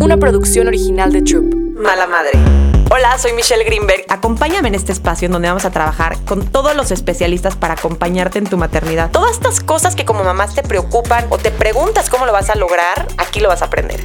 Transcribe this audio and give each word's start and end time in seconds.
una 0.00 0.16
producción 0.16 0.68
original 0.68 1.12
de 1.12 1.22
Troop. 1.22 1.54
Mala 1.76 2.06
Madre. 2.06 2.32
Hola, 2.90 3.16
soy 3.18 3.32
Michelle 3.32 3.64
Greenberg. 3.64 4.04
Acompáñame 4.08 4.68
en 4.68 4.74
este 4.74 4.92
espacio 4.92 5.26
en 5.26 5.32
donde 5.32 5.48
vamos 5.48 5.64
a 5.64 5.70
trabajar 5.70 6.18
con 6.24 6.46
todos 6.46 6.76
los 6.76 6.90
especialistas 6.90 7.56
para 7.56 7.74
acompañarte 7.74 8.38
en 8.38 8.46
tu 8.46 8.56
maternidad. 8.56 9.10
Todas 9.10 9.32
estas 9.32 9.60
cosas 9.60 9.96
que 9.96 10.04
como 10.04 10.24
mamás 10.24 10.54
te 10.54 10.62
preocupan 10.62 11.26
o 11.30 11.38
te 11.38 11.50
preguntas 11.50 12.10
cómo 12.10 12.26
lo 12.26 12.32
vas 12.32 12.50
a 12.50 12.54
lograr, 12.54 13.06
aquí 13.18 13.40
lo 13.40 13.48
vas 13.48 13.62
a 13.62 13.66
aprender. 13.66 14.00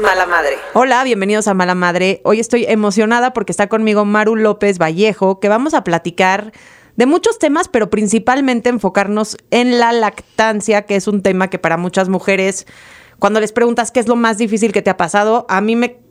Mala 0.00 0.26
Madre. 0.26 0.56
Hola, 0.74 1.04
bienvenidos 1.04 1.48
a 1.48 1.54
Mala 1.54 1.74
Madre. 1.74 2.20
Hoy 2.24 2.40
estoy 2.40 2.64
emocionada 2.66 3.32
porque 3.32 3.52
está 3.52 3.68
conmigo 3.68 4.04
Maru 4.04 4.36
López 4.36 4.78
Vallejo, 4.78 5.40
que 5.40 5.48
vamos 5.48 5.74
a 5.74 5.84
platicar 5.84 6.52
de 6.96 7.06
muchos 7.06 7.38
temas, 7.38 7.68
pero 7.68 7.90
principalmente 7.90 8.68
enfocarnos 8.68 9.36
en 9.50 9.78
la 9.78 9.92
lactancia, 9.92 10.82
que 10.82 10.96
es 10.96 11.08
un 11.08 11.22
tema 11.22 11.48
que 11.48 11.58
para 11.58 11.76
muchas 11.76 12.08
mujeres, 12.08 12.66
cuando 13.18 13.40
les 13.40 13.52
preguntas 13.52 13.90
qué 13.90 14.00
es 14.00 14.08
lo 14.08 14.16
más 14.16 14.38
difícil 14.38 14.72
que 14.72 14.82
te 14.82 14.90
ha 14.90 14.96
pasado, 14.96 15.46
a 15.48 15.60
mí 15.60 15.76
me 15.76 16.02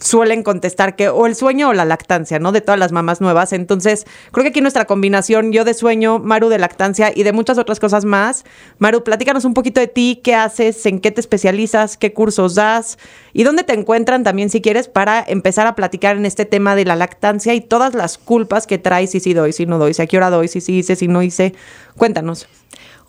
suelen 0.00 0.42
contestar 0.42 0.96
que 0.96 1.08
o 1.08 1.26
el 1.26 1.34
sueño 1.34 1.68
o 1.68 1.72
la 1.72 1.84
lactancia, 1.84 2.38
¿no? 2.38 2.52
De 2.52 2.60
todas 2.60 2.78
las 2.78 2.92
mamás 2.92 3.20
nuevas. 3.20 3.52
Entonces, 3.52 4.06
creo 4.32 4.42
que 4.42 4.48
aquí 4.48 4.60
nuestra 4.60 4.86
combinación, 4.86 5.52
yo 5.52 5.64
de 5.64 5.74
sueño, 5.74 6.18
Maru 6.18 6.48
de 6.48 6.58
lactancia 6.58 7.12
y 7.14 7.22
de 7.22 7.32
muchas 7.32 7.58
otras 7.58 7.78
cosas 7.80 8.04
más. 8.04 8.44
Maru, 8.78 9.04
platícanos 9.04 9.44
un 9.44 9.54
poquito 9.54 9.80
de 9.80 9.86
ti, 9.86 10.20
qué 10.22 10.34
haces, 10.34 10.84
en 10.86 11.00
qué 11.00 11.10
te 11.10 11.20
especializas, 11.20 11.96
qué 11.96 12.12
cursos 12.12 12.54
das 12.54 12.98
y 13.32 13.44
dónde 13.44 13.62
te 13.62 13.74
encuentran 13.74 14.24
también 14.24 14.50
si 14.50 14.60
quieres 14.60 14.88
para 14.88 15.22
empezar 15.26 15.66
a 15.66 15.74
platicar 15.74 16.16
en 16.16 16.26
este 16.26 16.44
tema 16.44 16.74
de 16.74 16.84
la 16.84 16.96
lactancia 16.96 17.54
y 17.54 17.60
todas 17.60 17.94
las 17.94 18.18
culpas 18.18 18.66
que 18.66 18.78
traes, 18.78 19.10
si 19.10 19.20
sí 19.20 19.34
doy, 19.34 19.52
si 19.52 19.66
no 19.66 19.78
doy, 19.78 19.94
si 19.94 20.02
a 20.02 20.06
qué 20.06 20.16
hora 20.16 20.30
doy, 20.30 20.48
si 20.48 20.60
sí 20.60 20.78
hice, 20.78 20.96
si 20.96 21.08
no 21.08 21.22
hice. 21.22 21.54
Cuéntanos. 21.96 22.48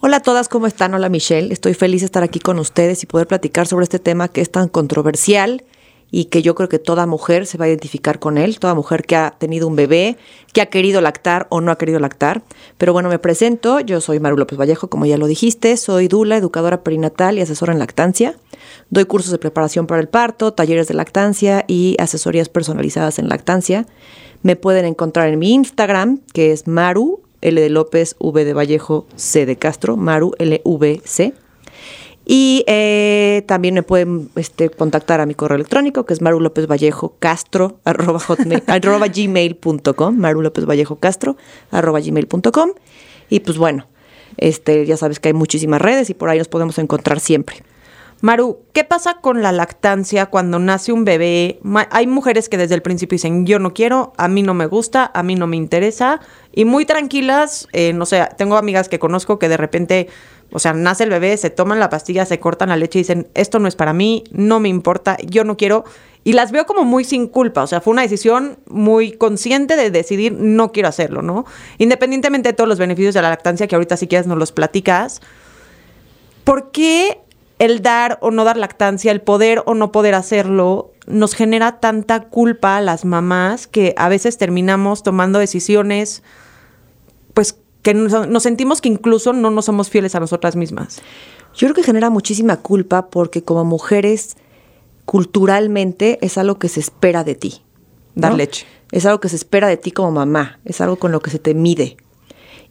Hola 0.04 0.18
a 0.18 0.22
todas, 0.22 0.50
¿cómo 0.50 0.66
están? 0.66 0.96
Hola 0.96 1.10
Michelle, 1.10 1.54
estoy 1.54 1.76
feliz 1.76 2.02
de 2.02 2.06
estar 2.06 2.24
aquí 2.24 2.40
con 2.40 2.58
ustedes 2.58 3.04
y 3.04 3.06
poder 3.06 3.28
platicar 3.28 3.68
sobre 3.68 3.84
este 3.84 4.00
tema 4.00 4.30
que 4.30 4.42
es 4.42 4.50
tan 4.50 4.68
controversial 4.68 5.64
y 6.10 6.26
que 6.26 6.42
yo 6.42 6.56
creo 6.56 6.70
que 6.70 6.80
toda 6.80 7.06
mujer 7.06 7.46
se 7.46 7.60
va 7.60 7.66
a 7.66 7.68
identificar 7.68 8.18
con 8.18 8.40
él, 8.40 8.58
toda 8.58 8.74
mujer 8.74 9.04
que 9.04 9.16
ha 9.16 9.36
tenido 9.38 9.68
un 9.68 9.76
bebé, 9.76 10.18
que 10.54 10.62
ha 10.62 10.66
querido 10.72 11.02
lactar 11.02 11.46
o 11.52 11.62
no 11.62 11.72
ha 11.72 11.78
querido 11.78 12.00
lactar. 12.00 12.42
Pero 12.80 12.94
bueno, 12.94 13.10
me 13.10 13.20
presento, 13.20 13.80
yo 13.80 14.02
soy 14.02 14.20
Maru 14.20 14.38
López 14.38 14.58
Vallejo, 14.58 14.90
como 14.90 15.06
ya 15.06 15.20
lo 15.20 15.28
dijiste, 15.28 15.78
soy 15.78 16.08
Dula, 16.08 16.36
educadora 16.36 16.82
perinatal 16.82 17.38
y 17.38 17.42
asesora 17.42 17.72
en 17.72 17.78
lactancia. 17.78 18.36
Doy 18.90 19.06
cursos 19.06 19.32
de 19.32 19.38
preparación 19.38 19.86
para 19.86 20.02
el 20.02 20.08
parto, 20.08 20.52
talleres 20.52 20.88
de 20.88 20.96
lactancia 20.96 21.64
y 21.68 21.96
asesorías 22.00 22.50
personalizadas 22.50 23.20
en 23.20 23.30
lactancia. 23.30 23.86
Me 24.42 24.56
pueden 24.56 24.86
encontrar 24.86 25.30
en 25.30 25.38
mi 25.38 25.54
Instagram, 25.54 26.22
que 26.34 26.54
es 26.54 26.68
Maru, 26.68 27.22
L 27.42 27.60
de 27.60 27.70
López, 27.70 28.16
V 28.20 28.46
de 28.46 28.54
Vallejo, 28.54 29.06
C 29.16 29.46
de 29.46 29.56
Castro, 29.58 29.98
Maru, 29.98 30.34
LVC. 30.40 31.34
Y 32.26 32.64
eh, 32.68 33.44
también 33.48 33.74
me 33.74 33.84
pueden 33.84 34.30
este, 34.36 34.70
contactar 34.70 35.22
a 35.22 35.26
mi 35.26 35.34
correo 35.34 35.56
electrónico, 35.56 36.06
que 36.06 36.14
es 36.14 36.22
Maru 36.22 36.40
López 36.40 36.68
Vallejo 36.68 37.18
arroba, 37.84 38.20
hotmail, 38.20 38.64
arroba 38.68 39.08
gmail.com, 39.08 40.18
Maru 40.18 40.42
López 40.42 40.66
Vallejo 40.66 40.98
Castro, 40.98 41.36
arroba 41.72 42.00
gmail.com. 42.00 42.72
Y 43.30 43.40
pues 43.40 43.58
bueno, 43.58 43.88
este, 44.38 44.86
ya 44.86 44.98
sabes 44.98 45.20
que 45.20 45.30
hay 45.30 45.34
muchísimas 45.34 45.82
redes 45.82 46.10
y 46.10 46.14
por 46.14 46.30
ahí 46.30 46.38
nos 46.38 46.48
podemos 46.48 46.78
encontrar 46.78 47.20
siempre. 47.20 47.64
Maru, 48.22 48.60
¿qué 48.72 48.84
pasa 48.84 49.16
con 49.16 49.42
la 49.42 49.52
lactancia 49.52 50.28
cuando 50.28 50.60
nace 50.60 50.92
un 50.92 51.06
bebé? 51.06 51.60
Hay 51.90 52.06
mujeres 52.06 52.50
que 52.50 52.58
desde 52.58 52.76
el 52.76 52.84
principio 52.84 53.16
dicen, 53.16 53.48
yo 53.48 53.58
no 53.58 53.74
quiero, 53.74 54.14
a 54.16 54.28
mí 54.28 54.44
no 54.44 54.54
me 54.54 54.68
gusta, 54.68 55.10
a 55.12 55.24
mí 55.24 55.34
no 55.34 55.48
me 55.48 55.58
interesa, 55.58 56.22
y 56.54 56.66
muy 56.66 56.86
tranquilas, 56.86 57.68
eh, 57.74 57.94
no 57.94 58.06
sé, 58.06 58.28
tengo 58.38 58.58
amigas 58.58 58.90
que 58.90 59.00
conozco 59.00 59.40
que 59.40 59.50
de 59.50 59.58
repente 59.58 60.08
o 60.54 60.60
sea, 60.60 60.74
nace 60.74 61.06
el 61.06 61.10
bebé, 61.10 61.38
se 61.38 61.50
toman 61.50 61.80
la 61.80 61.90
pastilla, 61.90 62.26
se 62.26 62.40
cortan 62.40 62.70
la 62.70 62.76
leche 62.76 63.00
y 63.00 63.04
dicen, 63.04 63.28
esto 63.36 63.60
no 63.60 63.68
es 63.68 63.76
para 63.76 63.94
mí, 63.94 64.24
no 64.32 64.60
me 64.60 64.68
importa, 64.68 65.18
yo 65.26 65.44
no 65.44 65.56
quiero. 65.56 65.86
Y 66.24 66.34
las 66.34 66.52
veo 66.52 66.66
como 66.66 66.84
muy 66.84 67.04
sin 67.04 67.28
culpa, 67.28 67.64
o 67.64 67.68
sea, 67.68 67.82
fue 67.82 67.92
una 67.92 68.02
decisión 68.02 68.60
muy 68.68 69.14
consciente 69.14 69.76
de 69.76 69.90
decidir, 69.90 70.34
no 70.34 70.72
quiero 70.72 70.90
hacerlo, 70.90 71.22
¿no? 71.22 71.46
Independientemente 71.78 72.50
de 72.50 72.54
todos 72.54 72.68
los 72.68 72.78
beneficios 72.78 73.14
de 73.14 73.22
la 73.22 73.30
lactancia, 73.30 73.66
que 73.68 73.76
ahorita 73.76 73.98
si 73.98 74.08
quieres 74.08 74.28
nos 74.28 74.38
los 74.38 74.52
platicas, 74.52 75.22
¿por 76.44 76.72
qué 76.72 77.20
el 77.58 77.82
dar 77.82 78.18
o 78.22 78.30
no 78.30 78.44
dar 78.44 78.58
lactancia, 78.58 79.12
el 79.12 79.22
poder 79.22 79.64
o 79.66 79.74
no 79.74 79.92
poder 79.92 80.16
hacerlo, 80.16 80.91
nos 81.08 81.34
genera 81.34 81.80
tanta 81.80 82.22
culpa 82.30 82.78
a 82.78 82.82
las 82.82 83.06
mamás 83.06 83.68
que 83.68 83.94
a 83.98 84.10
veces 84.10 84.38
terminamos 84.38 85.04
tomando 85.04 85.40
decisiones, 85.40 86.24
pues 87.34 87.58
que 87.82 87.94
nos, 87.94 88.44
sentimos 88.44 88.82
que 88.82 88.90
incluso 88.90 89.34
no 89.34 89.50
nos 89.50 89.66
somos 89.66 89.90
fieles 89.90 90.16
a 90.16 90.20
nosotras 90.20 90.56
mismas. 90.56 91.02
Yo 91.56 91.68
creo 91.68 91.74
que 91.76 91.84
genera 91.84 92.10
muchísima 92.10 92.58
culpa 92.58 93.10
porque 93.10 93.44
como 93.44 93.66
mujeres, 93.66 94.38
culturalmente 95.06 96.20
es 96.22 96.38
algo 96.38 96.60
que 96.60 96.70
se 96.70 96.80
espera 96.80 97.24
de 97.24 97.36
ti. 97.36 97.62
Dar 98.16 98.34
leche. 98.34 98.66
Es 98.92 99.06
algo 99.06 99.20
que 99.20 99.30
se 99.30 99.38
espera 99.38 99.68
de 99.68 99.78
ti 99.78 99.92
como 99.92 100.12
mamá, 100.12 100.60
es 100.66 100.82
algo 100.82 100.98
con 100.98 101.12
lo 101.12 101.22
que 101.22 101.32
se 101.32 101.40
te 101.40 101.54
mide. 101.54 101.98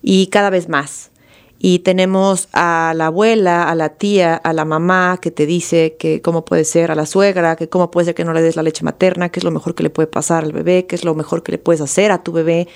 Y 0.02 0.28
cada 0.28 0.50
vez 0.50 0.68
más. 0.68 1.10
Y 1.62 1.80
tenemos 1.80 2.48
a 2.54 2.94
la 2.96 3.06
abuela, 3.06 3.68
a 3.68 3.74
la 3.74 3.90
tía, 3.90 4.34
a 4.34 4.54
la 4.54 4.64
mamá 4.64 5.18
que 5.20 5.30
te 5.30 5.44
dice 5.44 5.94
que 5.98 6.22
cómo 6.22 6.46
puede 6.46 6.64
ser, 6.64 6.90
a 6.90 6.94
la 6.94 7.04
suegra, 7.04 7.54
que 7.54 7.68
cómo 7.68 7.90
puede 7.90 8.06
ser 8.06 8.14
que 8.14 8.24
no 8.24 8.32
le 8.32 8.40
des 8.40 8.56
la 8.56 8.62
leche 8.62 8.82
materna, 8.82 9.28
qué 9.28 9.40
es 9.40 9.44
lo 9.44 9.50
mejor 9.50 9.74
que 9.74 9.82
le 9.82 9.90
puede 9.90 10.06
pasar 10.06 10.42
al 10.42 10.52
bebé, 10.52 10.86
qué 10.86 10.96
es 10.96 11.04
lo 11.04 11.14
mejor 11.14 11.42
que 11.42 11.52
le 11.52 11.58
puedes 11.58 11.82
hacer 11.82 12.12
a 12.12 12.22
tu 12.22 12.32
bebé. 12.32 12.66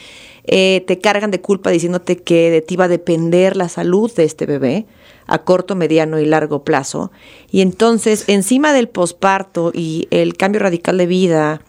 Eh, 0.44 0.84
te 0.86 0.98
cargan 0.98 1.30
de 1.30 1.40
culpa 1.40 1.70
diciéndote 1.70 2.18
que 2.18 2.50
de 2.50 2.60
ti 2.60 2.76
va 2.76 2.84
a 2.84 2.88
depender 2.88 3.56
la 3.56 3.70
salud 3.70 4.12
de 4.12 4.24
este 4.24 4.44
bebé 4.44 4.84
a 5.26 5.38
corto, 5.38 5.74
mediano 5.76 6.20
y 6.20 6.26
largo 6.26 6.62
plazo. 6.62 7.10
Y 7.50 7.62
entonces, 7.62 8.24
encima 8.26 8.74
del 8.74 8.90
posparto 8.90 9.70
y 9.72 10.08
el 10.10 10.36
cambio 10.36 10.60
radical 10.60 10.98
de 10.98 11.06
vida 11.06 11.62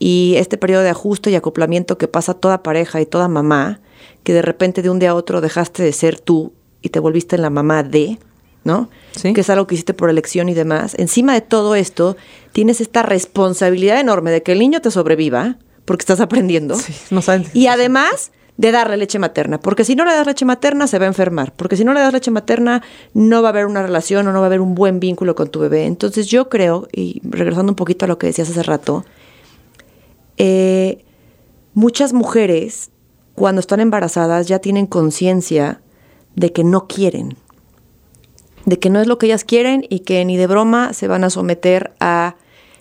y 0.00 0.34
este 0.36 0.58
periodo 0.58 0.82
de 0.82 0.90
ajuste 0.90 1.30
y 1.30 1.36
acoplamiento 1.36 1.98
que 1.98 2.08
pasa 2.08 2.34
toda 2.34 2.64
pareja 2.64 3.00
y 3.00 3.06
toda 3.06 3.28
mamá, 3.28 3.80
que 4.22 4.32
de 4.32 4.42
repente 4.42 4.82
de 4.82 4.90
un 4.90 4.98
día 4.98 5.10
a 5.10 5.14
otro 5.14 5.40
dejaste 5.40 5.82
de 5.82 5.92
ser 5.92 6.20
tú 6.20 6.52
y 6.82 6.90
te 6.90 7.00
volviste 7.00 7.36
en 7.36 7.42
la 7.42 7.50
mamá 7.50 7.82
de, 7.82 8.18
¿no? 8.64 8.90
Que 9.22 9.40
es 9.40 9.50
algo 9.50 9.66
que 9.66 9.74
hiciste 9.74 9.94
por 9.94 10.10
elección 10.10 10.48
y 10.48 10.54
demás. 10.54 10.94
Encima 10.98 11.34
de 11.34 11.40
todo 11.40 11.74
esto, 11.74 12.16
tienes 12.52 12.80
esta 12.80 13.02
responsabilidad 13.02 14.00
enorme 14.00 14.30
de 14.30 14.42
que 14.42 14.52
el 14.52 14.58
niño 14.58 14.80
te 14.80 14.90
sobreviva, 14.90 15.56
porque 15.84 16.02
estás 16.02 16.20
aprendiendo. 16.20 16.76
y 17.54 17.66
además 17.66 18.30
de 18.58 18.72
darle 18.72 18.96
leche 18.96 19.18
materna, 19.20 19.60
porque 19.60 19.84
si 19.84 19.94
no 19.94 20.04
le 20.04 20.12
das 20.12 20.26
leche 20.26 20.44
materna 20.44 20.88
se 20.88 20.98
va 20.98 21.04
a 21.04 21.08
enfermar, 21.08 21.54
porque 21.54 21.76
si 21.76 21.84
no 21.84 21.94
le 21.94 22.00
das 22.00 22.12
leche 22.12 22.32
materna 22.32 22.82
no 23.14 23.40
va 23.40 23.48
a 23.48 23.52
haber 23.52 23.66
una 23.66 23.82
relación 23.82 24.26
o 24.26 24.32
no 24.32 24.40
va 24.40 24.46
a 24.46 24.48
haber 24.48 24.60
un 24.60 24.74
buen 24.74 24.98
vínculo 24.98 25.36
con 25.36 25.48
tu 25.48 25.60
bebé. 25.60 25.86
Entonces 25.86 26.26
yo 26.26 26.48
creo, 26.48 26.88
y 26.92 27.22
regresando 27.24 27.70
un 27.70 27.76
poquito 27.76 28.04
a 28.04 28.08
lo 28.08 28.18
que 28.18 28.26
decías 28.26 28.50
hace 28.50 28.64
rato, 28.64 29.04
eh, 30.38 31.04
muchas 31.72 32.12
mujeres 32.12 32.90
cuando 33.38 33.60
están 33.60 33.78
embarazadas 33.78 34.48
ya 34.48 34.58
tienen 34.58 34.86
conciencia 34.86 35.80
de 36.34 36.52
que 36.52 36.64
no 36.64 36.88
quieren, 36.88 37.36
de 38.64 38.80
que 38.80 38.90
no 38.90 39.00
es 39.00 39.06
lo 39.06 39.16
que 39.18 39.26
ellas 39.26 39.44
quieren 39.44 39.86
y 39.88 40.00
que 40.00 40.24
ni 40.24 40.36
de 40.36 40.48
broma 40.48 40.92
se 40.92 41.06
van 41.06 41.22
a 41.22 41.30
someter 41.30 41.92
a 42.00 42.34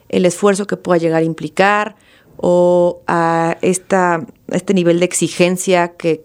el 0.09 0.25
esfuerzo 0.25 0.65
que 0.65 0.75
pueda 0.75 0.97
llegar 0.97 1.21
a 1.21 1.25
implicar 1.25 1.95
o 2.37 3.01
a, 3.05 3.57
esta, 3.61 4.25
este 4.47 4.73
nivel 4.73 4.99
de 4.99 5.05
exigencia 5.05 5.89
que, 5.89 6.23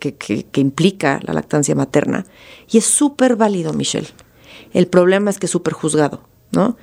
implica 0.57 1.21
la 1.25 1.35
lactancia 1.35 1.75
materna. 1.75 2.25
Y 2.71 2.79
es 2.79 2.87
súper 2.87 3.37
válido, 3.37 3.75
Michelle. 3.75 4.09
El 4.73 4.87
problema 4.87 5.31
es 5.31 5.39
que 5.39 5.47
es 5.47 5.53
súper 5.53 5.75
juzgado, 5.75 6.23
¿no? 6.53 6.77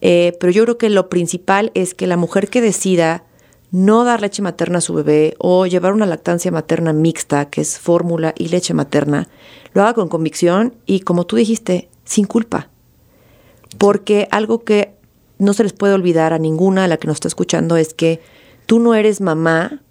Eh, 0.00 0.36
pero 0.40 0.52
yo 0.52 0.64
creo 0.64 0.78
que 0.78 0.88
lo 0.88 1.10
principal 1.10 1.70
es 1.74 1.94
que 1.94 2.06
la 2.06 2.16
mujer 2.16 2.48
que 2.48 2.62
decida 2.62 3.24
no 3.74 4.04
dar 4.04 4.20
leche 4.20 4.40
materna 4.42 4.78
a 4.78 4.80
su 4.80 4.94
bebé 4.94 5.34
o 5.38 5.66
llevar 5.66 5.92
una 5.92 6.06
lactancia 6.06 6.50
materna 6.50 6.92
mixta, 6.92 7.50
que 7.50 7.60
es 7.60 7.78
fórmula 7.78 8.32
y 8.38 8.48
leche 8.48 8.74
materna, 8.74 9.28
lo 9.72 9.82
haga 9.82 9.94
con 9.94 10.08
convicción 10.08 10.74
y, 10.86 11.00
como 11.00 11.26
tú 11.26 11.36
dijiste, 11.36 11.88
sin 12.04 12.26
culpa. 12.26 12.68
Porque 13.78 14.28
algo 14.30 14.62
que 14.62 14.94
no 15.38 15.52
se 15.52 15.64
les 15.64 15.72
puede 15.72 15.94
olvidar 15.94 16.32
a 16.32 16.38
ninguna 16.38 16.86
la 16.86 16.96
que 16.98 17.08
nos 17.08 17.16
está 17.16 17.28
escuchando 17.28 17.76
es 17.76 17.92
que 17.92 18.20
Tú 18.66 18.78
no 18.78 18.94
eres 18.94 19.20
mamá 19.20 19.82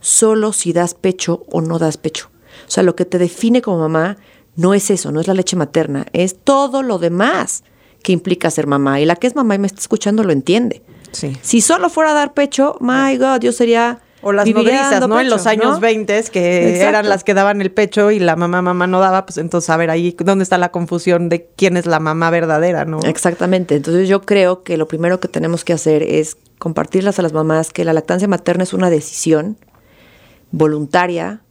solo 0.00 0.52
si 0.52 0.72
das 0.72 0.94
pecho 0.94 1.44
o 1.50 1.60
no 1.60 1.78
das 1.78 1.96
pecho. 1.96 2.30
O 2.66 2.70
sea, 2.70 2.82
lo 2.82 2.94
que 2.94 3.04
te 3.04 3.18
define 3.18 3.62
como 3.62 3.78
mamá 3.78 4.16
no 4.54 4.74
es 4.74 4.90
eso, 4.90 5.10
no 5.10 5.20
es 5.20 5.26
la 5.26 5.34
leche 5.34 5.56
materna, 5.56 6.06
es 6.12 6.36
todo 6.38 6.82
lo 6.82 6.98
demás 6.98 7.64
que 8.02 8.12
implica 8.12 8.50
ser 8.50 8.66
mamá. 8.66 9.00
Y 9.00 9.04
la 9.04 9.16
que 9.16 9.26
es 9.26 9.34
mamá 9.34 9.54
y 9.56 9.58
me 9.58 9.66
está 9.66 9.80
escuchando 9.80 10.22
lo 10.22 10.32
entiende. 10.32 10.82
Sí. 11.16 11.36
Si 11.42 11.60
solo 11.60 11.88
fuera 11.88 12.10
a 12.10 12.14
dar 12.14 12.34
pecho, 12.34 12.76
my 12.80 13.16
God, 13.16 13.40
yo 13.40 13.52
sería... 13.52 14.00
O 14.22 14.32
las 14.32 14.48
nodrizas, 14.48 15.06
¿no? 15.06 15.20
en 15.20 15.30
los 15.30 15.46
años 15.46 15.78
20, 15.78 16.24
que 16.32 16.80
eran 16.80 17.08
las 17.08 17.22
que 17.22 17.32
daban 17.32 17.60
el 17.60 17.70
pecho 17.70 18.10
y 18.10 18.18
la 18.18 18.34
mamá, 18.34 18.60
mamá 18.60 18.88
no 18.88 18.98
daba, 18.98 19.24
pues 19.24 19.38
entonces, 19.38 19.70
a 19.70 19.76
ver, 19.76 19.88
ahí, 19.88 20.16
¿dónde 20.18 20.42
está 20.42 20.58
la 20.58 20.70
confusión 20.72 21.28
de 21.28 21.48
quién 21.54 21.76
es 21.76 21.86
la 21.86 22.00
mamá 22.00 22.30
verdadera, 22.30 22.84
no? 22.86 22.98
Exactamente. 23.00 23.76
Entonces, 23.76 24.08
yo 24.08 24.22
creo 24.22 24.64
que 24.64 24.78
lo 24.78 24.88
primero 24.88 25.20
que 25.20 25.28
tenemos 25.28 25.64
que 25.64 25.74
hacer 25.74 26.02
es 26.02 26.38
compartirlas 26.58 27.20
a 27.20 27.22
las 27.22 27.34
mamás 27.34 27.70
que 27.70 27.84
la 27.84 27.92
lactancia 27.92 28.26
materna 28.26 28.64
es 28.64 28.72
una 28.72 28.90
decisión 28.90 29.58
voluntaria 30.50 31.42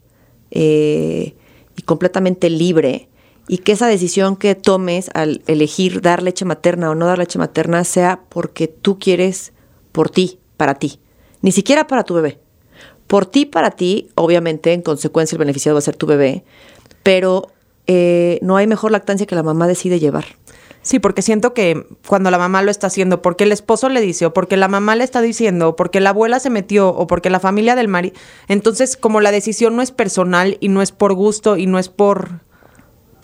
eh, 0.51 1.35
y 1.77 1.81
completamente 1.83 2.49
libre 2.49 3.07
y 3.47 3.59
que 3.59 3.73
esa 3.73 3.87
decisión 3.87 4.35
que 4.35 4.55
tomes 4.55 5.09
al 5.13 5.41
elegir 5.47 6.01
dar 6.01 6.23
leche 6.23 6.45
materna 6.45 6.89
o 6.89 6.95
no 6.95 7.05
dar 7.05 7.19
leche 7.19 7.37
materna 7.37 7.83
sea 7.83 8.21
porque 8.29 8.67
tú 8.67 8.97
quieres 8.97 9.53
por 9.95 10.09
ti, 10.09 10.39
para 10.57 10.75
ti, 10.75 10.99
ni 11.41 11.53
siquiera 11.53 11.87
para 11.87 12.03
tu 12.03 12.15
bebé. 12.15 12.37
Por 13.07 13.25
ti, 13.25 13.45
para 13.45 13.71
ti, 13.71 14.09
obviamente, 14.15 14.73
en 14.73 14.81
consecuencia 14.81 15.35
el 15.35 15.39
beneficiado 15.39 15.75
va 15.75 15.79
a 15.79 15.83
ser 15.83 15.95
tu 15.95 16.05
bebé, 16.05 16.43
pero 17.01 17.47
eh, 17.87 18.39
no 18.41 18.57
hay 18.57 18.67
mejor 18.67 18.91
lactancia 18.91 19.25
que 19.25 19.35
la 19.35 19.43
mamá 19.43 19.67
decide 19.67 20.01
llevar. 20.01 20.25
Sí, 20.81 20.99
porque 20.99 21.21
siento 21.21 21.53
que 21.53 21.87
cuando 22.05 22.29
la 22.29 22.37
mamá 22.37 22.61
lo 22.61 22.71
está 22.71 22.87
haciendo, 22.87 23.21
porque 23.21 23.45
el 23.45 23.53
esposo 23.53 23.87
le 23.87 24.01
dice, 24.01 24.25
o 24.25 24.33
porque 24.33 24.57
la 24.57 24.67
mamá 24.67 24.97
le 24.97 25.05
está 25.05 25.21
diciendo, 25.21 25.69
o 25.69 25.75
porque 25.77 26.01
la 26.01 26.09
abuela 26.09 26.41
se 26.41 26.49
metió, 26.49 26.89
o 26.89 27.07
porque 27.07 27.29
la 27.29 27.39
familia 27.39 27.77
del 27.77 27.87
marido, 27.87 28.17
entonces 28.49 28.97
como 28.97 29.21
la 29.21 29.31
decisión 29.31 29.77
no 29.77 29.81
es 29.81 29.91
personal 29.91 30.57
y 30.59 30.67
no 30.67 30.81
es 30.81 30.91
por 30.91 31.13
gusto 31.13 31.55
y 31.55 31.67
no 31.67 31.79
es 31.79 31.87
por 31.87 32.41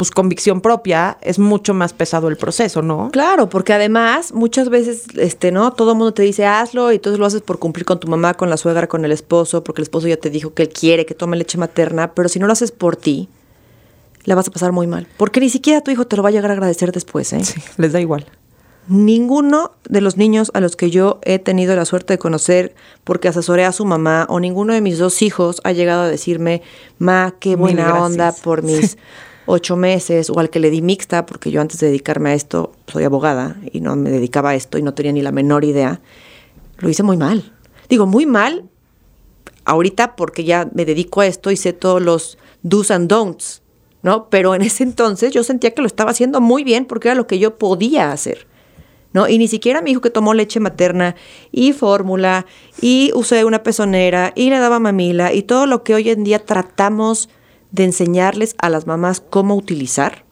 pues 0.01 0.09
convicción 0.09 0.61
propia, 0.61 1.19
es 1.21 1.37
mucho 1.37 1.75
más 1.75 1.93
pesado 1.93 2.27
el 2.27 2.35
proceso, 2.35 2.81
¿no? 2.81 3.11
Claro, 3.11 3.49
porque 3.49 3.71
además 3.71 4.33
muchas 4.33 4.67
veces, 4.67 5.03
este, 5.15 5.51
¿no? 5.51 5.73
Todo 5.73 5.91
el 5.91 5.97
mundo 5.99 6.11
te 6.11 6.23
dice 6.23 6.43
hazlo 6.43 6.91
y 6.91 6.95
entonces 6.95 7.19
lo 7.19 7.27
haces 7.27 7.43
por 7.43 7.59
cumplir 7.59 7.85
con 7.85 7.99
tu 7.99 8.07
mamá, 8.07 8.33
con 8.33 8.49
la 8.49 8.57
suegra, 8.57 8.87
con 8.87 9.05
el 9.05 9.11
esposo, 9.11 9.63
porque 9.63 9.81
el 9.81 9.83
esposo 9.83 10.07
ya 10.07 10.17
te 10.17 10.31
dijo 10.31 10.55
que 10.55 10.63
él 10.63 10.69
quiere 10.69 11.05
que 11.05 11.13
tome 11.13 11.37
leche 11.37 11.59
materna, 11.59 12.15
pero 12.15 12.29
si 12.29 12.39
no 12.39 12.47
lo 12.47 12.53
haces 12.53 12.71
por 12.71 12.95
ti, 12.95 13.29
la 14.23 14.33
vas 14.33 14.47
a 14.47 14.51
pasar 14.51 14.71
muy 14.71 14.87
mal. 14.87 15.07
Porque 15.17 15.39
ni 15.39 15.51
siquiera 15.51 15.81
tu 15.81 15.91
hijo 15.91 16.07
te 16.07 16.17
lo 16.17 16.23
va 16.23 16.29
a 16.29 16.31
llegar 16.31 16.49
a 16.49 16.55
agradecer 16.55 16.91
después, 16.91 17.31
¿eh? 17.33 17.43
Sí, 17.43 17.61
les 17.77 17.91
da 17.91 18.01
igual. 18.01 18.25
Ninguno 18.87 19.73
de 19.87 20.01
los 20.01 20.17
niños 20.17 20.49
a 20.55 20.61
los 20.61 20.75
que 20.75 20.89
yo 20.89 21.19
he 21.21 21.37
tenido 21.37 21.75
la 21.75 21.85
suerte 21.85 22.13
de 22.13 22.17
conocer 22.17 22.73
porque 23.03 23.27
asesoré 23.27 23.65
a 23.65 23.71
su 23.71 23.85
mamá 23.85 24.25
o 24.29 24.39
ninguno 24.39 24.73
de 24.73 24.81
mis 24.81 24.97
dos 24.97 25.21
hijos 25.21 25.61
ha 25.63 25.73
llegado 25.73 26.01
a 26.01 26.07
decirme, 26.07 26.63
ma, 26.97 27.35
qué 27.39 27.55
buena 27.55 28.03
onda 28.03 28.31
por 28.31 28.63
mis 28.63 28.97
ocho 29.45 29.75
meses 29.75 30.29
o 30.29 30.39
al 30.39 30.49
que 30.49 30.59
le 30.59 30.69
di 30.69 30.81
mixta, 30.81 31.25
porque 31.25 31.51
yo 31.51 31.61
antes 31.61 31.79
de 31.79 31.87
dedicarme 31.87 32.31
a 32.31 32.33
esto 32.33 32.73
soy 32.87 33.03
abogada 33.03 33.57
y 33.71 33.81
no 33.81 33.95
me 33.95 34.09
dedicaba 34.09 34.51
a 34.51 34.55
esto 34.55 34.77
y 34.77 34.81
no 34.81 34.93
tenía 34.93 35.11
ni 35.11 35.21
la 35.21 35.31
menor 35.31 35.63
idea, 35.65 36.01
lo 36.77 36.89
hice 36.89 37.03
muy 37.03 37.17
mal. 37.17 37.53
Digo, 37.89 38.05
muy 38.05 38.25
mal 38.25 38.69
ahorita 39.65 40.15
porque 40.15 40.43
ya 40.43 40.69
me 40.73 40.85
dedico 40.85 41.21
a 41.21 41.27
esto 41.27 41.51
y 41.51 41.57
sé 41.57 41.73
todos 41.73 42.01
los 42.01 42.37
do's 42.63 42.91
and 42.91 43.09
don'ts, 43.09 43.61
¿no? 44.01 44.29
Pero 44.29 44.55
en 44.55 44.61
ese 44.61 44.83
entonces 44.83 45.33
yo 45.33 45.43
sentía 45.43 45.73
que 45.73 45.81
lo 45.81 45.87
estaba 45.87 46.11
haciendo 46.11 46.41
muy 46.41 46.63
bien 46.63 46.85
porque 46.85 47.09
era 47.09 47.15
lo 47.15 47.27
que 47.27 47.39
yo 47.39 47.57
podía 47.57 48.11
hacer. 48.11 48.47
¿No? 49.13 49.27
Y 49.27 49.37
ni 49.37 49.49
siquiera 49.49 49.81
me 49.81 49.89
dijo 49.89 49.99
que 49.99 50.09
tomó 50.09 50.33
leche 50.33 50.61
materna 50.61 51.17
y 51.51 51.73
fórmula 51.73 52.45
y 52.79 53.11
usé 53.13 53.43
una 53.43 53.61
pezonera 53.61 54.31
y 54.35 54.49
le 54.49 54.57
daba 54.57 54.79
mamila 54.79 55.33
y 55.33 55.43
todo 55.43 55.65
lo 55.65 55.83
que 55.83 55.95
hoy 55.95 56.09
en 56.09 56.23
día 56.23 56.45
tratamos 56.45 57.27
de 57.71 57.85
enseñarles 57.85 58.55
a 58.57 58.69
las 58.69 58.85
mamás 58.87 59.21
cómo 59.21 59.55
utilizar, 59.55 60.23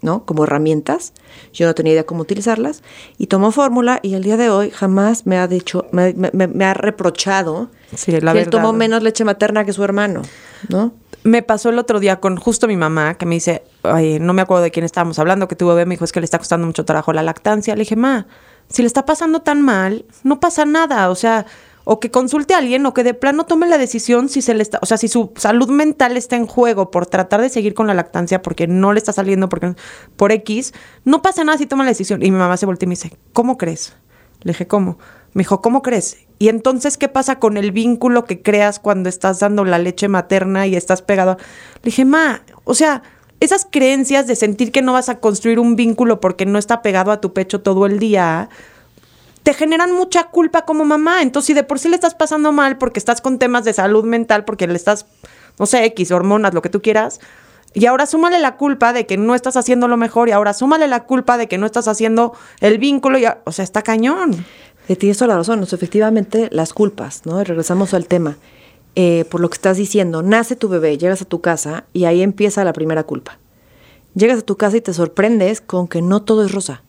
¿no? 0.00 0.24
Como 0.24 0.44
herramientas. 0.44 1.12
Yo 1.52 1.66
no 1.66 1.74
tenía 1.74 1.92
idea 1.92 2.06
cómo 2.06 2.22
utilizarlas. 2.22 2.82
Y 3.18 3.26
tomó 3.26 3.50
fórmula 3.50 4.00
y 4.02 4.14
el 4.14 4.22
día 4.22 4.36
de 4.36 4.50
hoy 4.50 4.70
jamás 4.70 5.26
me 5.26 5.38
ha 5.38 5.48
dicho, 5.48 5.86
me, 5.92 6.64
ha 6.64 6.74
reprochado 6.74 7.70
que 8.04 8.16
él 8.16 8.50
tomó 8.50 8.72
menos 8.72 9.02
leche 9.02 9.24
materna 9.24 9.64
que 9.64 9.72
su 9.72 9.82
hermano, 9.82 10.22
¿no? 10.68 10.92
Me 11.24 11.42
pasó 11.42 11.70
el 11.70 11.78
otro 11.78 12.00
día 12.00 12.20
con 12.20 12.36
justo 12.36 12.68
mi 12.68 12.76
mamá 12.76 13.14
que 13.14 13.24
me 13.24 13.36
dice, 13.36 13.62
ay, 13.82 14.18
no 14.20 14.34
me 14.34 14.42
acuerdo 14.42 14.62
de 14.62 14.70
quién 14.70 14.84
estábamos 14.84 15.18
hablando, 15.18 15.48
que 15.48 15.56
tu 15.56 15.66
bebé 15.66 15.86
me 15.86 15.94
dijo 15.94 16.04
es 16.04 16.12
que 16.12 16.20
le 16.20 16.24
está 16.24 16.36
costando 16.36 16.66
mucho 16.66 16.84
trabajo 16.84 17.14
la 17.14 17.22
lactancia. 17.22 17.74
Le 17.74 17.80
dije, 17.80 17.96
ma, 17.96 18.26
si 18.68 18.82
le 18.82 18.86
está 18.86 19.06
pasando 19.06 19.40
tan 19.40 19.62
mal, 19.62 20.04
no 20.22 20.38
pasa 20.38 20.66
nada. 20.66 21.08
O 21.08 21.14
sea, 21.14 21.46
o 21.84 22.00
que 22.00 22.10
consulte 22.10 22.54
a 22.54 22.58
alguien 22.58 22.84
o 22.86 22.94
que 22.94 23.04
de 23.04 23.14
plano 23.14 23.44
tome 23.44 23.66
la 23.66 23.78
decisión 23.78 24.28
si 24.28 24.42
se 24.42 24.54
le 24.54 24.62
está, 24.62 24.78
o 24.82 24.86
sea, 24.86 24.96
si 24.96 25.08
su 25.08 25.32
salud 25.36 25.68
mental 25.68 26.16
está 26.16 26.36
en 26.36 26.46
juego 26.46 26.90
por 26.90 27.06
tratar 27.06 27.40
de 27.40 27.50
seguir 27.50 27.74
con 27.74 27.86
la 27.86 27.94
lactancia 27.94 28.42
porque 28.42 28.66
no 28.66 28.92
le 28.92 28.98
está 28.98 29.12
saliendo 29.12 29.48
porque, 29.48 29.74
por 30.16 30.32
X, 30.32 30.72
no 31.04 31.22
pasa 31.22 31.44
nada 31.44 31.58
si 31.58 31.66
toma 31.66 31.84
la 31.84 31.90
decisión. 31.90 32.22
Y 32.22 32.30
mi 32.30 32.38
mamá 32.38 32.56
se 32.56 32.66
voltea 32.66 32.86
y 32.86 32.88
me 32.88 32.94
dice, 32.94 33.16
¿cómo 33.32 33.58
crees? 33.58 33.94
Le 34.42 34.52
dije, 34.52 34.66
¿cómo? 34.66 34.98
Me 35.34 35.40
dijo, 35.40 35.60
¿cómo 35.60 35.82
crees? 35.82 36.18
Y 36.38 36.48
entonces, 36.48 36.96
¿qué 36.96 37.08
pasa 37.08 37.38
con 37.38 37.56
el 37.56 37.72
vínculo 37.72 38.24
que 38.24 38.42
creas 38.42 38.78
cuando 38.78 39.08
estás 39.08 39.40
dando 39.40 39.64
la 39.64 39.78
leche 39.78 40.08
materna 40.08 40.66
y 40.66 40.76
estás 40.76 41.02
pegado? 41.02 41.36
Le 41.76 41.82
dije, 41.84 42.04
ma, 42.04 42.42
o 42.64 42.74
sea, 42.74 43.02
esas 43.40 43.66
creencias 43.70 44.26
de 44.26 44.36
sentir 44.36 44.72
que 44.72 44.82
no 44.82 44.92
vas 44.92 45.08
a 45.08 45.20
construir 45.20 45.58
un 45.58 45.76
vínculo 45.76 46.20
porque 46.20 46.46
no 46.46 46.58
está 46.58 46.82
pegado 46.82 47.10
a 47.12 47.20
tu 47.20 47.32
pecho 47.32 47.60
todo 47.60 47.86
el 47.86 47.98
día, 47.98 48.48
te 49.44 49.52
generan 49.52 49.92
mucha 49.92 50.24
culpa 50.24 50.64
como 50.64 50.84
mamá. 50.84 51.22
Entonces, 51.22 51.48
si 51.48 51.54
de 51.54 51.62
por 51.62 51.78
sí 51.78 51.88
le 51.88 51.94
estás 51.94 52.14
pasando 52.14 52.50
mal 52.50 52.78
porque 52.78 52.98
estás 52.98 53.20
con 53.20 53.38
temas 53.38 53.64
de 53.64 53.74
salud 53.74 54.04
mental, 54.04 54.44
porque 54.44 54.66
le 54.66 54.74
estás, 54.74 55.06
no 55.58 55.66
sé, 55.66 55.84
X, 55.84 56.10
hormonas, 56.10 56.54
lo 56.54 56.62
que 56.62 56.70
tú 56.70 56.82
quieras, 56.82 57.20
y 57.74 57.86
ahora 57.86 58.06
súmale 58.06 58.38
la 58.38 58.56
culpa 58.56 58.92
de 58.92 59.04
que 59.04 59.18
no 59.18 59.34
estás 59.34 59.56
haciendo 59.56 59.86
lo 59.86 59.98
mejor, 59.98 60.28
y 60.28 60.32
ahora 60.32 60.54
súmale 60.54 60.88
la 60.88 61.04
culpa 61.04 61.36
de 61.36 61.46
que 61.46 61.58
no 61.58 61.66
estás 61.66 61.88
haciendo 61.88 62.32
el 62.60 62.78
vínculo, 62.78 63.18
y, 63.18 63.26
o 63.44 63.52
sea, 63.52 63.64
está 63.64 63.82
cañón. 63.82 64.46
Tienes 64.86 65.18
toda 65.18 65.28
la 65.28 65.36
razón, 65.36 65.62
efectivamente, 65.62 66.48
las 66.50 66.72
culpas, 66.72 67.26
¿no? 67.26 67.42
regresamos 67.44 67.92
al 67.92 68.06
tema. 68.06 68.38
Eh, 68.96 69.24
por 69.28 69.40
lo 69.40 69.50
que 69.50 69.54
estás 69.54 69.76
diciendo, 69.76 70.22
nace 70.22 70.56
tu 70.56 70.68
bebé, 70.68 70.96
llegas 70.96 71.20
a 71.20 71.24
tu 71.24 71.40
casa 71.40 71.84
y 71.92 72.04
ahí 72.04 72.22
empieza 72.22 72.64
la 72.64 72.72
primera 72.72 73.02
culpa. 73.02 73.38
Llegas 74.14 74.38
a 74.38 74.42
tu 74.42 74.56
casa 74.56 74.76
y 74.76 74.80
te 74.80 74.94
sorprendes 74.94 75.60
con 75.60 75.88
que 75.88 76.00
no 76.00 76.22
todo 76.22 76.44
es 76.44 76.52
rosa. 76.52 76.83